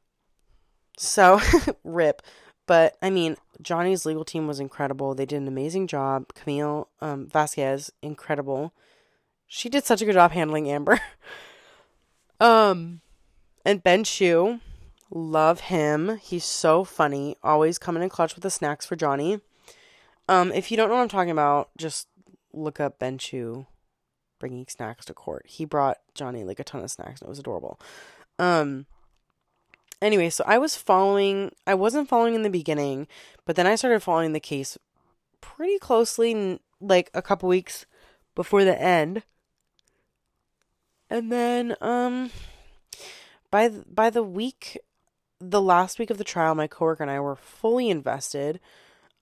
So, 0.98 1.40
rip. 1.82 2.20
But 2.66 2.98
I 3.00 3.08
mean, 3.08 3.36
Johnny's 3.62 4.04
legal 4.04 4.26
team 4.26 4.46
was 4.46 4.60
incredible. 4.60 5.14
They 5.14 5.24
did 5.24 5.40
an 5.40 5.48
amazing 5.48 5.86
job. 5.86 6.34
Camille 6.34 6.88
um, 7.00 7.26
Vasquez, 7.28 7.90
incredible. 8.02 8.74
She 9.46 9.70
did 9.70 9.86
such 9.86 10.02
a 10.02 10.04
good 10.04 10.12
job 10.12 10.32
handling 10.32 10.70
Amber. 10.70 11.00
um, 12.38 13.00
and 13.64 13.82
Ben 13.82 14.04
Chew, 14.04 14.60
Love 15.16 15.60
him. 15.60 16.18
He's 16.20 16.44
so 16.44 16.82
funny. 16.82 17.36
Always 17.40 17.78
coming 17.78 18.02
in 18.02 18.08
clutch 18.08 18.34
with 18.34 18.42
the 18.42 18.50
snacks 18.50 18.84
for 18.84 18.96
Johnny. 18.96 19.40
Um, 20.28 20.50
if 20.50 20.72
you 20.72 20.76
don't 20.76 20.88
know 20.88 20.96
what 20.96 21.02
I'm 21.02 21.08
talking 21.08 21.30
about, 21.30 21.70
just 21.78 22.08
look 22.52 22.80
up 22.80 22.98
Ben 22.98 23.16
Chew 23.16 23.66
bringing 24.40 24.66
snacks 24.66 25.04
to 25.04 25.14
court. 25.14 25.46
He 25.46 25.64
brought 25.64 25.98
Johnny 26.14 26.42
like 26.42 26.58
a 26.58 26.64
ton 26.64 26.82
of 26.82 26.90
snacks 26.90 27.20
and 27.20 27.28
it 27.28 27.30
was 27.30 27.38
adorable. 27.38 27.78
Um, 28.40 28.86
anyway, 30.02 30.30
so 30.30 30.42
I 30.48 30.58
was 30.58 30.74
following, 30.74 31.52
I 31.64 31.74
wasn't 31.74 32.08
following 32.08 32.34
in 32.34 32.42
the 32.42 32.50
beginning, 32.50 33.06
but 33.44 33.54
then 33.54 33.68
I 33.68 33.76
started 33.76 34.02
following 34.02 34.32
the 34.32 34.40
case 34.40 34.76
pretty 35.40 35.78
closely, 35.78 36.58
like 36.80 37.10
a 37.14 37.22
couple 37.22 37.48
weeks 37.48 37.86
before 38.34 38.64
the 38.64 38.80
end. 38.80 39.22
And 41.08 41.30
then, 41.30 41.76
um, 41.80 42.30
by 43.52 43.68
by 43.68 44.10
the 44.10 44.24
week 44.24 44.78
the 45.50 45.60
last 45.60 45.98
week 45.98 46.10
of 46.10 46.18
the 46.18 46.24
trial, 46.24 46.54
my 46.54 46.66
coworker 46.66 47.02
and 47.02 47.10
I 47.10 47.20
were 47.20 47.36
fully 47.36 47.90
invested. 47.90 48.60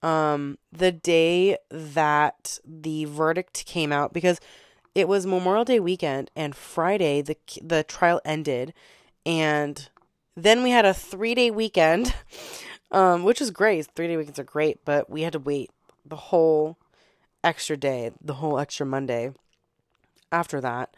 Um, 0.02 0.58
the 0.72 0.92
day 0.92 1.58
that 1.70 2.58
the 2.64 3.04
verdict 3.04 3.64
came 3.66 3.92
out, 3.92 4.12
because 4.12 4.40
it 4.94 5.08
was 5.08 5.26
Memorial 5.26 5.64
Day 5.64 5.80
weekend, 5.80 6.30
and 6.34 6.54
Friday 6.54 7.22
the 7.22 7.36
the 7.62 7.84
trial 7.84 8.20
ended, 8.24 8.74
and 9.24 9.88
then 10.36 10.62
we 10.62 10.70
had 10.70 10.84
a 10.84 10.94
three 10.94 11.34
day 11.34 11.50
weekend, 11.50 12.14
um, 12.90 13.22
which 13.22 13.40
was 13.40 13.50
great. 13.50 13.86
Three 13.94 14.08
day 14.08 14.16
weekends 14.16 14.38
are 14.38 14.44
great, 14.44 14.84
but 14.84 15.08
we 15.08 15.22
had 15.22 15.34
to 15.34 15.38
wait 15.38 15.70
the 16.04 16.16
whole 16.16 16.78
extra 17.44 17.76
day, 17.76 18.10
the 18.20 18.34
whole 18.34 18.58
extra 18.58 18.84
Monday 18.84 19.32
after 20.32 20.60
that, 20.60 20.94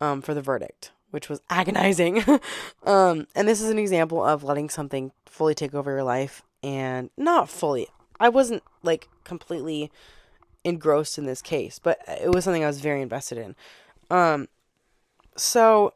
um, 0.00 0.20
for 0.20 0.34
the 0.34 0.42
verdict 0.42 0.90
which 1.12 1.28
was 1.28 1.40
agonizing. 1.48 2.24
um, 2.84 3.26
and 3.34 3.46
this 3.46 3.60
is 3.60 3.70
an 3.70 3.78
example 3.78 4.24
of 4.24 4.42
letting 4.42 4.68
something 4.68 5.12
fully 5.26 5.54
take 5.54 5.74
over 5.74 5.90
your 5.90 6.02
life 6.02 6.42
and 6.62 7.10
not 7.16 7.48
fully. 7.48 7.86
I 8.18 8.28
wasn't 8.28 8.62
like 8.82 9.08
completely 9.24 9.90
engrossed 10.64 11.18
in 11.18 11.26
this 11.26 11.42
case, 11.42 11.78
but 11.78 11.98
it 12.08 12.32
was 12.32 12.44
something 12.44 12.64
I 12.64 12.68
was 12.68 12.80
very 12.80 13.02
invested 13.02 13.38
in. 13.38 13.54
Um, 14.10 14.48
so 15.36 15.94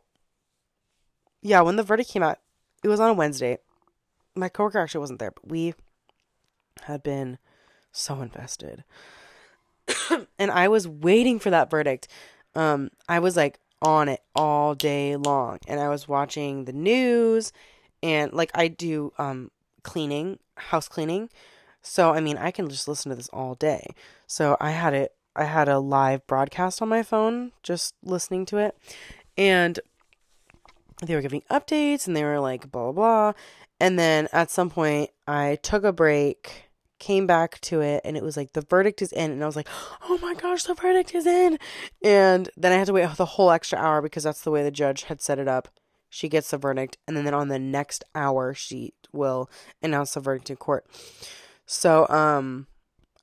yeah, 1.42 1.60
when 1.62 1.76
the 1.76 1.82
verdict 1.82 2.10
came 2.10 2.22
out, 2.22 2.38
it 2.82 2.88
was 2.88 3.00
on 3.00 3.10
a 3.10 3.14
Wednesday. 3.14 3.58
My 4.34 4.48
coworker 4.48 4.80
actually 4.80 5.00
wasn't 5.00 5.18
there, 5.18 5.30
but 5.30 5.48
we 5.48 5.74
had 6.82 7.02
been 7.02 7.38
so 7.90 8.20
invested. 8.20 8.84
and 10.38 10.50
I 10.50 10.68
was 10.68 10.86
waiting 10.86 11.38
for 11.38 11.50
that 11.50 11.70
verdict. 11.70 12.08
Um, 12.54 12.90
I 13.08 13.18
was 13.18 13.36
like, 13.36 13.58
on 13.82 14.08
it 14.08 14.20
all 14.34 14.74
day 14.74 15.16
long. 15.16 15.58
And 15.66 15.80
I 15.80 15.88
was 15.88 16.08
watching 16.08 16.64
the 16.64 16.72
news 16.72 17.52
and 18.02 18.32
like 18.32 18.50
I 18.54 18.68
do 18.68 19.12
um 19.18 19.50
cleaning, 19.82 20.38
house 20.56 20.88
cleaning. 20.88 21.30
So 21.82 22.12
I 22.12 22.20
mean, 22.20 22.36
I 22.36 22.50
can 22.50 22.68
just 22.68 22.88
listen 22.88 23.10
to 23.10 23.16
this 23.16 23.28
all 23.28 23.54
day. 23.54 23.94
So 24.26 24.56
I 24.60 24.70
had 24.70 24.94
it 24.94 25.12
I 25.34 25.44
had 25.44 25.68
a 25.68 25.78
live 25.78 26.26
broadcast 26.26 26.80
on 26.80 26.88
my 26.88 27.02
phone 27.02 27.52
just 27.62 27.94
listening 28.02 28.46
to 28.46 28.58
it. 28.58 28.76
And 29.36 29.78
they 31.04 31.14
were 31.14 31.20
giving 31.20 31.42
updates 31.50 32.06
and 32.06 32.16
they 32.16 32.24
were 32.24 32.40
like 32.40 32.70
blah 32.70 32.90
blah 32.90 32.92
blah. 32.92 33.32
And 33.78 33.98
then 33.98 34.28
at 34.32 34.50
some 34.50 34.70
point 34.70 35.10
I 35.26 35.56
took 35.62 35.84
a 35.84 35.92
break 35.92 36.65
came 36.98 37.26
back 37.26 37.60
to 37.60 37.80
it 37.80 38.00
and 38.04 38.16
it 38.16 38.22
was 38.22 38.36
like 38.36 38.52
the 38.52 38.62
verdict 38.62 39.02
is 39.02 39.12
in 39.12 39.30
and 39.30 39.42
I 39.42 39.46
was 39.46 39.56
like, 39.56 39.68
"Oh 40.02 40.18
my 40.18 40.34
gosh, 40.34 40.64
the 40.64 40.74
verdict 40.74 41.14
is 41.14 41.26
in." 41.26 41.58
And 42.02 42.48
then 42.56 42.72
I 42.72 42.76
had 42.76 42.86
to 42.86 42.92
wait 42.92 43.08
the 43.16 43.26
whole 43.26 43.50
extra 43.50 43.78
hour 43.78 44.02
because 44.02 44.24
that's 44.24 44.42
the 44.42 44.50
way 44.50 44.62
the 44.62 44.70
judge 44.70 45.04
had 45.04 45.20
set 45.20 45.38
it 45.38 45.48
up. 45.48 45.68
She 46.08 46.28
gets 46.28 46.50
the 46.50 46.58
verdict 46.58 46.98
and 47.06 47.16
then 47.16 47.34
on 47.34 47.48
the 47.48 47.58
next 47.58 48.04
hour 48.14 48.54
she 48.54 48.94
will 49.12 49.50
announce 49.82 50.14
the 50.14 50.20
verdict 50.20 50.50
in 50.50 50.56
court. 50.56 50.86
So, 51.66 52.08
um 52.08 52.66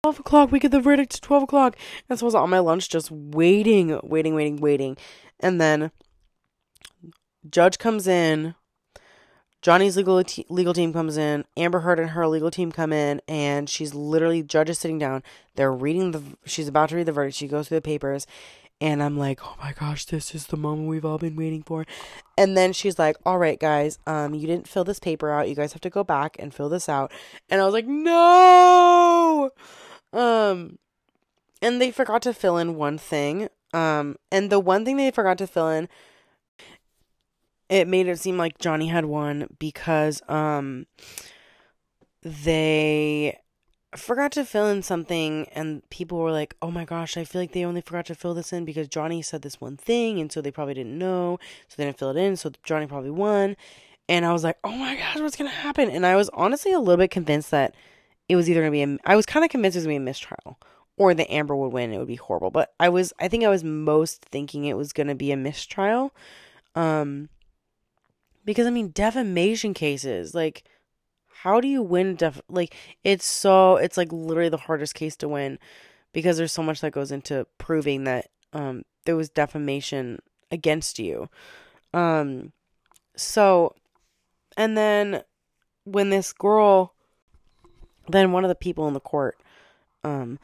12 0.03 0.19
o'clock, 0.19 0.51
we 0.51 0.59
get 0.59 0.71
the 0.71 0.82
verdict 0.82 1.21
12 1.24 1.43
o'clock. 1.43 1.78
And 2.09 2.19
so 2.19 2.26
I 2.26 2.28
was 2.28 2.36
on 2.36 2.49
my 2.49 2.59
lunch 2.59 2.89
just 2.89 3.09
waiting, 3.09 3.97
waiting, 4.03 4.36
waiting, 4.36 4.57
waiting. 4.57 4.97
And 5.39 5.61
then 5.61 5.91
judge 7.49 7.78
comes 7.78 8.05
in 8.05 8.55
Johnny's 9.64 9.95
legal 9.95 10.22
legal 10.49 10.74
team 10.74 10.91
comes 10.91 11.16
in. 11.16 11.45
Amber 11.55 11.80
Heard 11.80 11.97
and 11.97 12.09
her 12.09 12.28
legal 12.28 12.51
team 12.51 12.70
come 12.70 12.91
in, 12.91 13.22
and 13.30 13.70
she's 13.70 13.95
literally 13.95 14.43
judge 14.43 14.70
is 14.70 14.78
sitting 14.78 14.99
down. 14.99 15.24
They're 15.55 15.72
reading 15.72 16.11
the. 16.11 16.22
She's 16.45 16.68
about 16.68 16.89
to 16.89 16.97
read 16.97 17.05
the 17.05 17.14
verdict. 17.14 17.38
She 17.38 17.47
goes 17.47 17.70
through 17.70 17.78
the 17.78 17.82
papers, 17.82 18.28
and 18.82 19.01
I'm 19.01 19.18
like, 19.18 19.39
oh 19.41 19.55
my 19.61 19.72
gosh, 19.72 20.03
this 20.03 20.36
is 20.36 20.47
the 20.47 20.57
moment 20.57 20.89
we've 20.89 21.05
all 21.05 21.18
been 21.18 21.38
waiting 21.38 21.64
for. 21.64 21.86
And 22.38 22.57
then 22.57 22.74
she's 22.74 22.99
like, 22.99 23.16
all 23.26 23.39
right, 23.39 23.57
guys, 23.57 23.99
um, 24.05 24.34
you 24.34 24.47
didn't 24.47 24.68
fill 24.68 24.84
this 24.84 24.99
paper 24.99 25.32
out. 25.32 25.47
You 25.47 25.55
guys 25.55 25.72
have 25.72 25.82
to 25.84 25.89
go 25.89 26.03
back 26.03 26.36
and 26.39 26.53
fill 26.53 26.68
this 26.68 26.89
out. 26.89 27.14
And 27.49 27.61
I 27.61 27.64
was 27.64 27.74
like, 27.74 27.88
no. 27.88 29.51
Um, 30.11 30.78
and 31.61 31.80
they 31.80 31.89
forgot 31.89 32.22
to 32.24 32.34
fill 32.34 32.57
in 32.57 32.76
one 32.76 32.97
thing. 32.97 33.47
Um, 33.74 34.18
and 34.30 34.49
the 34.49 34.59
one 34.59 34.84
thing 34.84 34.97
they 34.97 35.09
forgot 35.09 35.38
to 35.38 35.47
fill 35.47 35.70
in 35.70 35.88
it 37.74 37.88
made 37.88 38.07
it 38.07 38.19
seem 38.19 38.38
like 38.38 38.59
Johnny 38.59 38.88
had 38.88 39.05
won 39.05 39.47
because 39.59 40.21
um 40.30 40.86
they 42.21 43.38
forgot 43.95 44.32
to 44.32 44.45
fill 44.45 44.67
in 44.67 44.82
something 44.82 45.47
and 45.53 45.88
people 45.89 46.17
were 46.19 46.32
like, 46.32 46.55
"Oh 46.61 46.71
my 46.71 46.86
gosh, 46.86 47.17
I 47.17 47.24
feel 47.26 47.41
like 47.41 47.51
they 47.53 47.65
only 47.65 47.82
forgot 47.82 48.05
to 48.07 48.15
fill 48.15 48.34
this 48.34 48.53
in 48.53 48.65
because 48.65 48.88
Johnny 48.88 49.21
said 49.21 49.41
this 49.41 49.59
one 49.59 49.78
thing 49.78 50.19
and 50.19 50.32
so 50.32 50.41
they 50.41 50.51
probably 50.51 50.74
didn't 50.74 50.97
know, 50.97 51.39
so 51.67 51.76
they 51.78 51.86
didn't 51.86 51.99
fill 51.99 52.11
it 52.11 52.17
in, 52.17 52.36
so 52.36 52.51
Johnny 52.63 52.88
probably 52.88 53.11
won." 53.11 53.55
And 54.09 54.26
I 54.26 54.34
was 54.34 54.43
like, 54.43 54.57
oh 54.63 54.76
my 54.76 54.95
gosh, 54.95 55.19
what's 55.19 55.38
going 55.38 55.49
to 55.49 55.55
happen? 55.55 55.89
And 55.89 56.05
I 56.05 56.15
was 56.15 56.30
honestly 56.34 56.74
a 56.74 56.80
little 56.80 56.97
bit 56.97 57.09
convinced 57.09 57.51
that 57.51 57.74
it 58.28 58.36
was 58.36 58.49
either 58.49 58.59
going 58.59 58.71
to 58.71 58.71
be, 58.71 58.84
a, 58.84 58.97
I 59.09 59.15
was 59.15 59.26
kind 59.26 59.45
of 59.45 59.49
convinced 59.49 59.76
it 59.76 59.80
was 59.80 59.86
going 59.86 59.95
to 59.95 59.99
be 59.99 60.03
a 60.03 60.05
mistrial 60.05 60.59
or 60.97 61.13
that 61.13 61.32
Amber 61.32 61.55
would 61.55 61.71
win. 61.71 61.93
It 61.93 61.97
would 61.97 62.07
be 62.07 62.15
horrible. 62.15 62.51
But 62.51 62.74
I 62.80 62.89
was, 62.89 63.13
I 63.19 63.28
think 63.28 63.43
I 63.43 63.49
was 63.49 63.63
most 63.63 64.24
thinking 64.26 64.65
it 64.65 64.78
was 64.78 64.93
going 64.93 65.07
to 65.07 65.15
be 65.15 65.32
a 65.32 65.38
mistrial. 65.38 66.13
Um, 66.76 67.30
because 68.45 68.67
I 68.67 68.69
mean, 68.69 68.89
defamation 68.89 69.73
cases, 69.73 70.33
like, 70.33 70.63
how 71.43 71.59
do 71.59 71.67
you 71.67 71.81
win 71.81 72.15
def 72.15 72.41
like 72.47 72.73
it's 73.03 73.25
so 73.25 73.75
it's 73.75 73.97
like 73.97 74.09
literally 74.13 74.47
the 74.47 74.55
hardest 74.55 74.95
case 74.95 75.17
to 75.17 75.27
win 75.27 75.59
because 76.13 76.37
there's 76.37 76.53
so 76.53 76.63
much 76.63 76.79
that 76.79 76.93
goes 76.93 77.11
into 77.11 77.45
proving 77.57 78.05
that 78.05 78.27
um 78.53 78.83
there 79.05 79.17
was 79.17 79.29
defamation 79.29 80.19
against 80.51 80.99
you. 80.99 81.29
Um 81.93 82.53
so 83.17 83.75
and 84.55 84.77
then 84.77 85.23
when 85.83 86.11
this 86.11 86.31
girl 86.31 86.93
then 88.07 88.31
one 88.31 88.45
of 88.45 88.49
the 88.49 88.55
people 88.55 88.87
in 88.87 88.93
the 88.93 89.01
court 89.01 89.37
um 90.05 90.39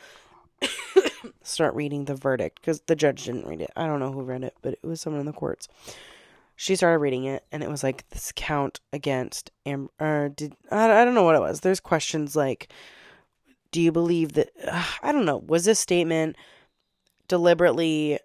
start 1.44 1.74
reading 1.76 2.06
the 2.06 2.16
verdict 2.16 2.60
because 2.60 2.82
the 2.88 2.96
judge 2.96 3.24
didn't 3.24 3.48
read 3.48 3.62
it. 3.62 3.72
I 3.78 3.88
don't 3.88 4.02
know 4.02 4.12
who 4.12 4.22
read 4.22 4.44
it 4.44 4.56
but 4.62 4.74
it 4.74 4.86
was 4.86 5.00
someone 5.00 5.22
in 5.22 5.26
the 5.26 5.32
courts 5.32 5.70
she 6.62 6.76
started 6.76 6.98
reading 6.98 7.24
it 7.24 7.46
and 7.54 7.64
it 7.64 7.70
was 7.70 7.84
like 7.84 8.04
this 8.10 8.34
count 8.36 8.82
against 8.92 9.50
Am- 9.66 9.88
or 9.98 10.28
did 10.28 10.58
I, 10.70 10.92
I 10.92 11.06
don't 11.06 11.16
know 11.16 11.24
what 11.24 11.36
it 11.36 11.40
was. 11.42 11.62
There's 11.62 11.80
questions 11.80 12.36
like 12.36 12.68
do 13.72 13.82
you 13.82 13.94
believe 13.94 14.34
that 14.34 14.50
uh, 14.68 14.84
i 15.02 15.14
don't 15.14 15.24
know. 15.24 15.38
Was 15.38 15.64
this 15.64 15.80
statement 15.80 16.36
deliberately 17.30 18.20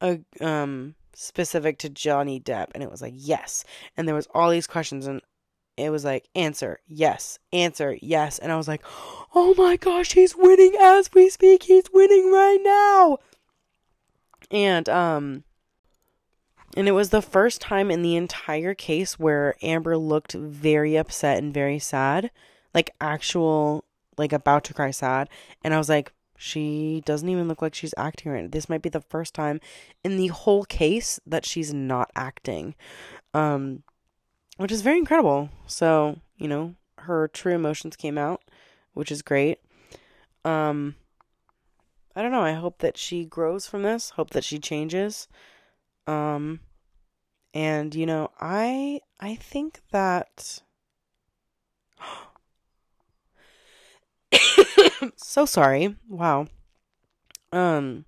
uh, 0.00 0.16
um 0.40 0.94
specific 1.12 1.78
to 1.80 1.90
johnny 1.90 2.40
depp? 2.40 2.68
And 2.72 2.82
it 2.82 2.90
was 2.90 3.02
like 3.02 3.12
yes. 3.14 3.62
And 3.94 4.08
there 4.08 4.14
was 4.14 4.28
all 4.34 4.48
these 4.48 4.66
questions 4.66 5.06
and 5.06 5.20
it 5.76 5.90
was 5.90 6.06
like 6.06 6.30
answer 6.34 6.80
yes 6.86 7.38
answer 7.52 7.98
yes. 8.00 8.38
And 8.38 8.50
i 8.50 8.56
was 8.56 8.68
like 8.68 8.82
oh 9.34 9.54
my 9.58 9.76
gosh 9.76 10.12
he's 10.12 10.34
winning 10.34 10.76
as 10.80 11.10
we 11.12 11.28
speak. 11.28 11.64
He's 11.64 11.92
winning 11.92 12.32
right 12.32 12.60
now. 12.62 13.18
And 14.50 14.88
um 14.88 15.44
and 16.76 16.88
it 16.88 16.92
was 16.92 17.10
the 17.10 17.22
first 17.22 17.60
time 17.60 17.90
in 17.90 18.02
the 18.02 18.16
entire 18.16 18.74
case 18.74 19.18
where 19.18 19.54
Amber 19.62 19.96
looked 19.96 20.32
very 20.32 20.96
upset 20.96 21.38
and 21.38 21.52
very 21.52 21.78
sad, 21.78 22.30
like 22.74 22.90
actual, 23.00 23.84
like 24.16 24.32
about 24.32 24.64
to 24.64 24.74
cry 24.74 24.90
sad. 24.90 25.28
And 25.62 25.74
I 25.74 25.78
was 25.78 25.88
like, 25.88 26.12
she 26.36 27.02
doesn't 27.04 27.28
even 27.28 27.46
look 27.46 27.62
like 27.62 27.74
she's 27.74 27.94
acting 27.96 28.32
right. 28.32 28.50
This 28.50 28.68
might 28.68 28.82
be 28.82 28.88
the 28.88 29.00
first 29.00 29.34
time 29.34 29.60
in 30.02 30.16
the 30.16 30.28
whole 30.28 30.64
case 30.64 31.20
that 31.26 31.46
she's 31.46 31.72
not 31.72 32.10
acting, 32.16 32.74
um, 33.34 33.82
which 34.56 34.72
is 34.72 34.82
very 34.82 34.98
incredible. 34.98 35.50
So, 35.66 36.18
you 36.36 36.48
know, 36.48 36.74
her 36.98 37.28
true 37.28 37.54
emotions 37.54 37.96
came 37.96 38.18
out, 38.18 38.42
which 38.94 39.12
is 39.12 39.22
great. 39.22 39.60
Um, 40.44 40.96
I 42.16 42.22
don't 42.22 42.32
know. 42.32 42.42
I 42.42 42.52
hope 42.52 42.78
that 42.78 42.96
she 42.96 43.24
grows 43.24 43.66
from 43.66 43.82
this. 43.82 44.10
Hope 44.10 44.30
that 44.30 44.44
she 44.44 44.58
changes. 44.58 45.28
Um, 46.06 46.60
and 47.54 47.94
you 47.94 48.06
know, 48.06 48.30
I 48.40 49.00
I 49.20 49.34
think 49.36 49.80
that 49.90 50.62
so 55.16 55.46
sorry. 55.46 55.96
Wow. 56.08 56.46
Um 57.52 58.04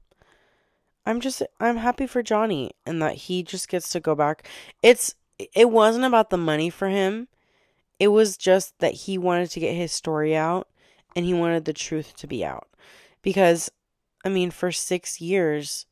I'm 1.07 1.21
just 1.21 1.43
I'm 1.61 1.77
happy 1.77 2.07
for 2.07 2.23
Johnny 2.23 2.73
and 2.87 3.03
that 3.03 3.15
he 3.15 3.43
just 3.43 3.69
gets 3.69 3.91
to 3.91 4.01
go 4.01 4.15
back. 4.15 4.49
It's 4.83 5.15
it 5.39 5.71
wasn't 5.71 6.05
about 6.05 6.31
the 6.31 6.39
money 6.39 6.71
for 6.71 6.89
him. 6.89 7.29
It 7.99 8.09
was 8.09 8.37
just 8.37 8.79
that 8.79 8.95
he 8.95 9.19
wanted 9.19 9.51
to 9.51 9.61
get 9.61 9.75
his 9.75 9.93
story 9.93 10.35
out 10.35 10.69
and 11.15 11.25
he 11.25 11.35
wanted 11.35 11.65
the 11.65 11.73
truth 11.73 12.17
to 12.17 12.27
be 12.27 12.45
out. 12.45 12.69
Because 13.23 13.71
I 14.25 14.31
mean, 14.31 14.51
for 14.51 14.73
6 14.73 15.21
years 15.21 15.87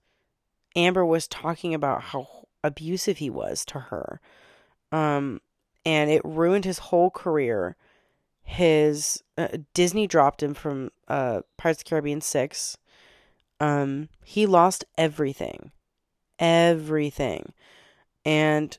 Amber 0.77 1.05
was 1.05 1.29
talking 1.29 1.75
about 1.75 2.03
how 2.03 2.47
abusive 2.65 3.19
he 3.19 3.31
was 3.31 3.65
to 3.67 3.79
her. 3.79 4.21
Um, 4.91 5.41
and 5.85 6.11
it 6.11 6.23
ruined 6.25 6.65
his 6.65 6.79
whole 6.79 7.11
career. 7.11 7.77
His 8.43 9.23
uh, 9.37 9.49
Disney 9.75 10.07
dropped 10.07 10.43
him 10.43 10.55
from 10.55 10.91
uh, 11.09 11.43
Pirates 11.57 11.81
of 11.81 11.85
the 11.85 11.89
Caribbean 11.91 12.21
6. 12.21 12.77
Um, 13.61 14.09
he 14.25 14.47
lost 14.47 14.85
everything. 14.97 15.73
Everything. 16.39 17.53
And 18.25 18.77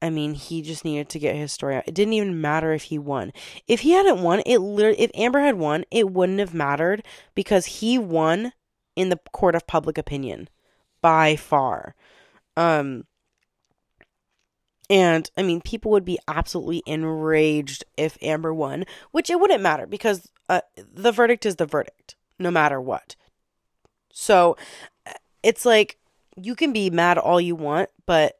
I 0.00 0.10
mean, 0.10 0.34
he 0.34 0.62
just 0.62 0.84
needed 0.84 1.08
to 1.10 1.18
get 1.18 1.34
his 1.34 1.52
story 1.52 1.76
out. 1.76 1.88
It 1.88 1.94
didn't 1.94 2.14
even 2.14 2.40
matter 2.40 2.72
if 2.72 2.84
he 2.84 2.98
won. 2.98 3.32
If 3.66 3.80
he 3.80 3.92
hadn't 3.92 4.22
won, 4.22 4.42
it 4.46 4.58
literally 4.58 5.00
if 5.00 5.10
Amber 5.14 5.40
had 5.40 5.56
won, 5.56 5.84
it 5.90 6.10
wouldn't 6.10 6.38
have 6.38 6.54
mattered 6.54 7.04
because 7.34 7.66
he 7.66 7.98
won 7.98 8.52
in 8.94 9.08
the 9.08 9.18
court 9.32 9.54
of 9.56 9.66
public 9.66 9.98
opinion 9.98 10.48
by 11.00 11.36
far. 11.36 11.94
Um, 12.56 13.04
and 14.90 15.30
I 15.36 15.42
mean, 15.42 15.60
people 15.60 15.90
would 15.90 16.04
be 16.04 16.18
absolutely 16.26 16.82
enraged 16.86 17.84
if 17.96 18.16
Amber 18.22 18.54
won, 18.54 18.84
which 19.10 19.30
it 19.30 19.38
wouldn't 19.38 19.62
matter 19.62 19.86
because 19.86 20.30
uh, 20.48 20.62
the 20.76 21.12
verdict 21.12 21.44
is 21.44 21.56
the 21.56 21.66
verdict, 21.66 22.16
no 22.38 22.50
matter 22.50 22.80
what. 22.80 23.14
So 24.12 24.56
it's 25.42 25.64
like 25.64 25.98
you 26.36 26.54
can 26.54 26.72
be 26.72 26.90
mad 26.90 27.18
all 27.18 27.40
you 27.40 27.54
want, 27.54 27.90
but 28.06 28.38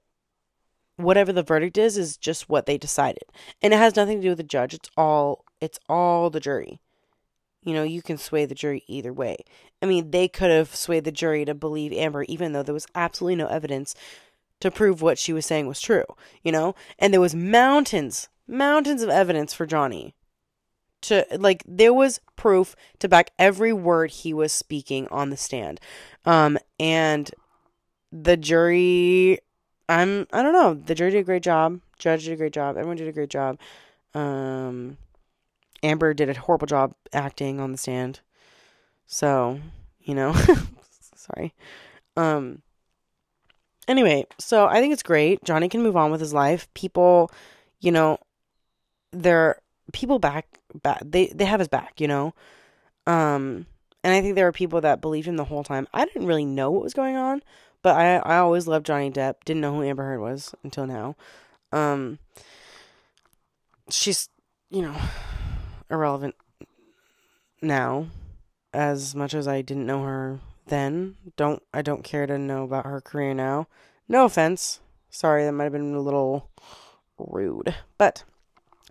whatever 0.97 1.33
the 1.33 1.43
verdict 1.43 1.79
is 1.79 1.97
is 1.97 2.17
just 2.17 2.49
what 2.49 2.67
they 2.67 2.79
decided, 2.79 3.25
and 3.63 3.73
it 3.73 3.77
has 3.79 3.95
nothing 3.95 4.19
to 4.19 4.23
do 4.23 4.29
with 4.31 4.39
the 4.39 4.45
judge. 4.45 4.75
It's 4.75 4.91
all 4.97 5.45
it's 5.61 5.79
all 5.89 6.31
the 6.31 6.41
jury. 6.41 6.81
You 7.69 7.75
know, 7.75 7.83
you 7.83 8.01
can 8.01 8.17
sway 8.17 8.47
the 8.47 8.55
jury 8.55 8.83
either 8.87 9.13
way. 9.13 9.37
I 9.83 9.87
mean, 9.87 10.11
they 10.11 10.27
could 10.27 10.51
have 10.51 10.75
swayed 10.75 11.05
the 11.05 11.13
jury 11.13 11.45
to 11.45 11.55
believe 11.55 11.93
Amber, 11.93 12.23
even 12.23 12.53
though 12.53 12.63
there 12.63 12.73
was 12.73 12.87
absolutely 12.95 13.37
no 13.37 13.47
evidence 13.47 13.95
to 14.61 14.71
prove 14.71 15.03
what 15.03 15.19
she 15.19 15.35
was 15.35 15.45
saying 15.45 15.67
was 15.67 15.79
true, 15.79 16.07
you 16.43 16.51
know? 16.51 16.75
And 16.99 17.13
there 17.13 17.21
was 17.21 17.35
mountains, 17.35 18.31
mountains 18.47 19.03
of 19.03 19.11
evidence 19.11 19.53
for 19.53 19.67
Johnny. 19.67 20.15
To 21.03 21.27
like 21.39 21.63
there 21.69 21.93
was 21.93 22.21
proof 22.37 22.75
to 23.01 23.09
back 23.09 23.33
every 23.39 23.75
word 23.75 24.13
he 24.13 24.33
was 24.33 24.51
speaking 24.51 25.07
on 25.11 25.29
the 25.29 25.37
stand. 25.37 25.79
Um 26.25 26.57
and 26.81 27.31
the 28.11 28.39
jury 28.39 29.41
I'm 29.91 30.27
I 30.33 30.43
don't 30.43 30.55
know, 30.55 30.73
the 30.73 30.95
jury 30.95 31.11
did 31.11 31.19
a 31.19 31.23
great 31.23 31.43
job, 31.43 31.83
judge 31.99 32.25
did 32.25 32.33
a 32.33 32.37
great 32.37 32.55
job, 32.55 32.79
everyone 32.79 32.97
did 32.97 33.09
a 33.09 33.13
great 33.13 33.29
job. 33.29 33.59
Um 34.15 34.97
Amber 35.83 36.15
did 36.15 36.29
a 36.29 36.39
horrible 36.39 36.67
job 36.67 36.95
acting 37.13 37.61
on 37.61 37.73
the 37.73 37.79
stand. 37.79 38.21
So, 39.07 39.61
you 40.01 40.15
know, 40.15 40.35
sorry. 41.15 41.55
Um 42.17 42.63
anyway, 43.87 44.27
so 44.39 44.67
I 44.67 44.81
think 44.81 44.93
it's 44.93 45.03
great. 45.03 45.43
Johnny 45.45 45.69
can 45.69 45.83
move 45.83 45.97
on 45.97 46.11
with 46.11 46.21
his 46.21 46.35
life. 46.35 46.69
People, 46.75 47.31
you 47.81 47.93
know, 47.93 48.19
they're 49.13 49.61
people 49.93 50.19
back 50.19 50.59
back 50.83 51.01
they 51.05 51.29
they 51.35 51.45
have 51.45 51.61
his 51.61 51.69
back, 51.69 52.01
you 52.01 52.09
know. 52.09 52.35
Um 53.07 53.67
and 54.05 54.15
I 54.15 54.21
think 54.21 54.35
there 54.35 54.47
are 54.47 54.53
people 54.53 54.81
that 54.83 55.01
believed 55.01 55.27
him 55.27 55.37
the 55.37 55.45
whole 55.45 55.65
time. 55.65 55.89
I 55.93 56.05
didn't 56.05 56.27
really 56.27 56.45
know 56.45 56.71
what 56.71 56.83
was 56.83 56.95
going 56.95 57.17
on, 57.17 57.43
but 57.83 57.97
I 57.97 58.17
I 58.17 58.39
always 58.39 58.67
loved 58.67 58.87
Johnny 58.87 59.11
Depp. 59.11 59.37
Didn't 59.45 59.63
know 59.63 59.75
who 59.75 59.83
Amber 59.83 60.05
Heard 60.05 60.21
was 60.21 60.55
until 60.63 60.87
now. 60.87 61.17
Um 61.73 62.19
she's, 63.91 64.29
you 64.71 64.83
know, 64.83 64.95
irrelevant 65.91 66.35
now 67.61 68.07
as 68.73 69.15
much 69.15 69.35
as 69.35 69.49
I 69.49 69.63
didn't 69.63 69.87
know 69.87 70.03
her 70.03 70.41
then. 70.67 71.17
Don't 71.37 71.63
I 71.73 71.83
don't 71.83 72.05
care 72.05 72.27
to 72.27 72.39
know 72.39 72.65
about 72.65 72.87
her 72.87 73.01
career 73.01 73.35
now. 73.35 73.67
No 74.09 74.25
offense. 74.25 74.81
Sorry, 75.11 75.45
that 75.45 75.53
might 75.53 75.65
have 75.65 75.73
been 75.73 75.95
a 75.95 76.01
little 76.01 76.51
rude. 77.19 77.75
But 77.97 78.25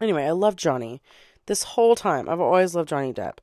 anyway, 0.01 0.25
I 0.25 0.31
love 0.31 0.55
Johnny. 0.55 1.01
This 1.45 1.63
whole 1.63 1.95
time, 1.95 2.27
I've 2.27 2.41
always 2.41 2.75
loved 2.75 2.89
Johnny 2.89 3.13
Depp. 3.13 3.37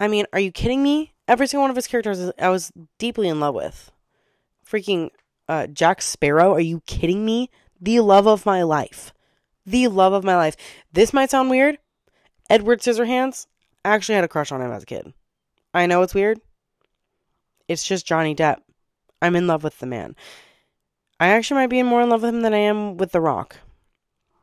I 0.00 0.08
mean, 0.08 0.26
are 0.32 0.40
you 0.40 0.50
kidding 0.50 0.82
me? 0.82 1.12
Every 1.28 1.46
single 1.46 1.62
one 1.62 1.70
of 1.70 1.76
his 1.76 1.86
characters 1.86 2.30
I 2.38 2.48
was 2.48 2.72
deeply 2.98 3.28
in 3.28 3.40
love 3.40 3.54
with. 3.54 3.90
Freaking 4.66 5.10
uh, 5.48 5.66
Jack 5.66 6.02
Sparrow, 6.02 6.52
are 6.52 6.60
you 6.60 6.80
kidding 6.86 7.24
me? 7.24 7.50
The 7.80 8.00
love 8.00 8.26
of 8.26 8.46
my 8.46 8.62
life. 8.62 9.12
The 9.66 9.88
love 9.88 10.12
of 10.12 10.24
my 10.24 10.36
life. 10.36 10.56
This 10.92 11.12
might 11.12 11.30
sound 11.30 11.50
weird. 11.50 11.78
Edward 12.50 12.80
Scissorhands, 12.80 13.46
I 13.84 13.90
actually 13.90 14.16
had 14.16 14.24
a 14.24 14.28
crush 14.28 14.52
on 14.52 14.60
him 14.60 14.70
as 14.70 14.82
a 14.82 14.86
kid. 14.86 15.12
I 15.72 15.86
know 15.86 16.02
it's 16.02 16.14
weird. 16.14 16.40
It's 17.68 17.84
just 17.84 18.06
Johnny 18.06 18.34
Depp. 18.34 18.58
I'm 19.22 19.36
in 19.36 19.46
love 19.46 19.64
with 19.64 19.78
the 19.78 19.86
man. 19.86 20.14
I 21.18 21.28
actually 21.28 21.60
might 21.60 21.70
be 21.70 21.82
more 21.82 22.02
in 22.02 22.10
love 22.10 22.22
with 22.22 22.34
him 22.34 22.42
than 22.42 22.54
I 22.54 22.58
am 22.58 22.96
with 22.96 23.12
The 23.12 23.20
Rock. 23.20 23.56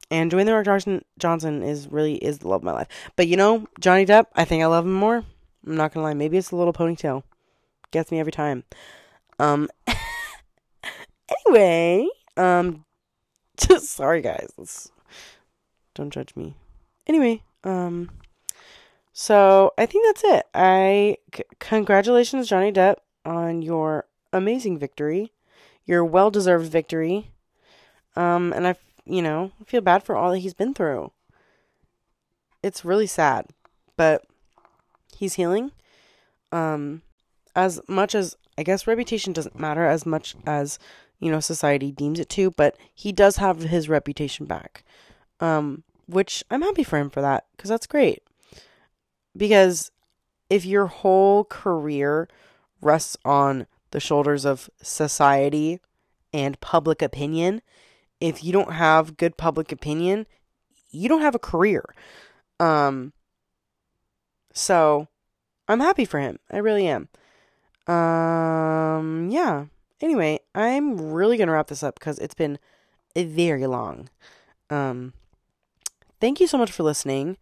And 0.10 0.32
Dwayne 0.32 0.46
The 0.46 0.54
Rock 0.54 0.66
Johnson, 0.66 1.06
Johnson 1.20 1.64
is 1.64 1.88
really 1.88 2.16
is 2.16 2.40
the 2.40 2.48
love 2.48 2.62
of 2.62 2.66
my 2.66 2.74
life. 2.74 2.88
But 3.16 3.28
you 3.28 3.38
know, 3.38 3.68
Johnny 3.80 4.06
Depp, 4.06 4.26
I 4.36 4.46
think 4.46 4.64
I 4.64 4.68
love 4.68 4.86
him 4.86 4.94
more. 4.94 5.24
I'm 5.66 5.76
not 5.76 5.94
gonna 5.94 6.06
lie. 6.06 6.14
Maybe 6.14 6.38
it's 6.38 6.50
the 6.50 6.56
little 6.56 6.74
ponytail. 6.74 7.24
Gets 7.92 8.12
me 8.12 8.20
every 8.20 8.32
time. 8.32 8.64
Um. 9.40 9.70
anyway, 11.46 12.08
um, 12.38 12.86
Just 13.58 13.90
sorry, 13.96 14.22
guys. 14.22 14.52
Let's, 14.58 14.92
don't 15.94 16.12
judge 16.12 16.36
me. 16.36 16.56
Anyway, 17.08 17.44
um, 17.64 18.10
so 19.14 19.74
I 19.78 19.86
think 19.86 20.06
that's 20.06 20.24
it. 20.24 20.46
I 20.54 21.18
c- 21.36 21.44
congratulations, 21.60 22.48
Johnny 22.48 22.72
Depp, 22.72 22.96
on 23.26 23.62
your 23.62 24.06
amazing 24.34 24.78
victory, 24.78 25.32
your 25.86 26.04
well-deserved 26.06 26.72
victory. 26.72 27.32
Um, 28.16 28.54
and 28.54 28.68
I, 28.68 28.76
you 29.06 29.22
know, 29.22 29.52
feel 29.66 29.82
bad 29.82 30.04
for 30.04 30.16
all 30.16 30.32
that 30.32 30.40
he's 30.40 30.54
been 30.54 30.74
through. 30.74 31.12
It's 32.64 32.86
really 32.86 33.08
sad, 33.08 33.48
but 33.98 34.24
he's 35.18 35.36
healing. 35.36 35.72
Um, 36.52 37.02
as 37.56 37.80
much 37.88 38.16
as 38.16 38.36
I 38.58 38.64
guess 38.64 38.88
reputation 38.88 39.34
doesn't 39.34 39.60
matter 39.60 39.86
as 39.86 40.06
much 40.06 40.36
as 40.46 40.78
you 41.20 41.32
know 41.32 41.40
society 41.40 41.92
deems 41.92 42.20
it 42.20 42.30
to, 42.30 42.52
but 42.52 42.78
he 42.94 43.12
does 43.12 43.38
have 43.38 43.62
his 43.62 43.90
reputation 43.90 44.46
back. 44.46 44.84
Um, 45.40 45.84
which 46.08 46.44
I'm 46.52 46.62
happy 46.62 46.84
for 46.84 46.98
him 46.98 47.10
for 47.10 47.22
that 47.22 47.46
because 47.56 47.70
that's 47.70 47.88
great. 47.88 48.24
Because 49.36 49.92
if 50.50 50.66
your 50.66 50.88
whole 50.88 51.46
career 51.46 52.28
rests 52.82 53.16
on 53.24 53.68
the 53.92 54.00
shoulders 54.00 54.46
of 54.46 54.70
society 54.82 55.80
and 56.34 56.60
public 56.60 57.02
opinion, 57.02 57.62
if 58.20 58.44
you 58.44 58.52
don't 58.52 58.74
have 58.74 59.18
good 59.18 59.38
public 59.38 59.72
opinion, 59.72 60.28
you 60.90 61.08
don't 61.08 61.22
have 61.22 61.36
a 61.36 61.40
career. 61.40 61.84
Um 62.60 63.14
so 64.54 65.08
I'm 65.68 65.80
happy 65.80 66.06
for 66.06 66.20
him. 66.20 66.38
I 66.52 66.58
really 66.58 66.88
am. 66.88 67.08
Um 67.88 69.30
yeah. 69.30 69.66
Anyway, 70.02 70.40
I'm 70.56 71.14
really 71.14 71.38
going 71.38 71.48
to 71.48 71.54
wrap 71.54 71.68
this 71.68 71.84
up 71.84 72.00
cuz 72.00 72.18
it's 72.20 72.34
been 72.34 72.60
very 73.16 73.68
long. 73.68 74.10
Um 74.70 75.14
thank 76.22 76.40
you 76.40 76.48
so 76.48 76.58
much 76.58 76.72
for 76.72 76.84
listening. 76.84 77.38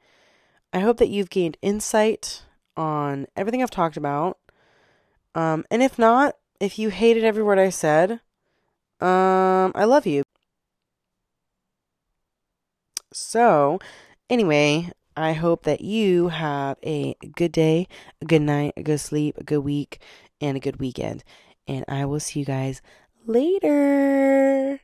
I 0.73 0.79
hope 0.79 0.97
that 0.97 1.09
you've 1.09 1.29
gained 1.29 1.57
insight 1.61 2.43
on 2.77 3.27
everything 3.35 3.61
I've 3.61 3.69
talked 3.69 3.97
about. 3.97 4.39
Um, 5.35 5.65
and 5.69 5.83
if 5.83 5.99
not, 5.99 6.37
if 6.59 6.79
you 6.79 6.89
hated 6.89 7.23
every 7.23 7.43
word 7.43 7.59
I 7.59 7.69
said, 7.69 8.21
um, 9.01 9.71
I 9.75 9.83
love 9.85 10.07
you. 10.07 10.23
So, 13.11 13.79
anyway, 14.29 14.91
I 15.17 15.33
hope 15.33 15.63
that 15.63 15.81
you 15.81 16.29
have 16.29 16.77
a 16.83 17.15
good 17.35 17.51
day, 17.51 17.87
a 18.21 18.25
good 18.25 18.41
night, 18.41 18.73
a 18.77 18.83
good 18.83 18.99
sleep, 18.99 19.37
a 19.37 19.43
good 19.43 19.59
week, 19.59 19.99
and 20.39 20.55
a 20.55 20.59
good 20.59 20.79
weekend. 20.79 21.23
And 21.67 21.85
I 21.87 22.05
will 22.05 22.19
see 22.19 22.39
you 22.39 22.45
guys 22.45 22.81
later. 23.25 24.79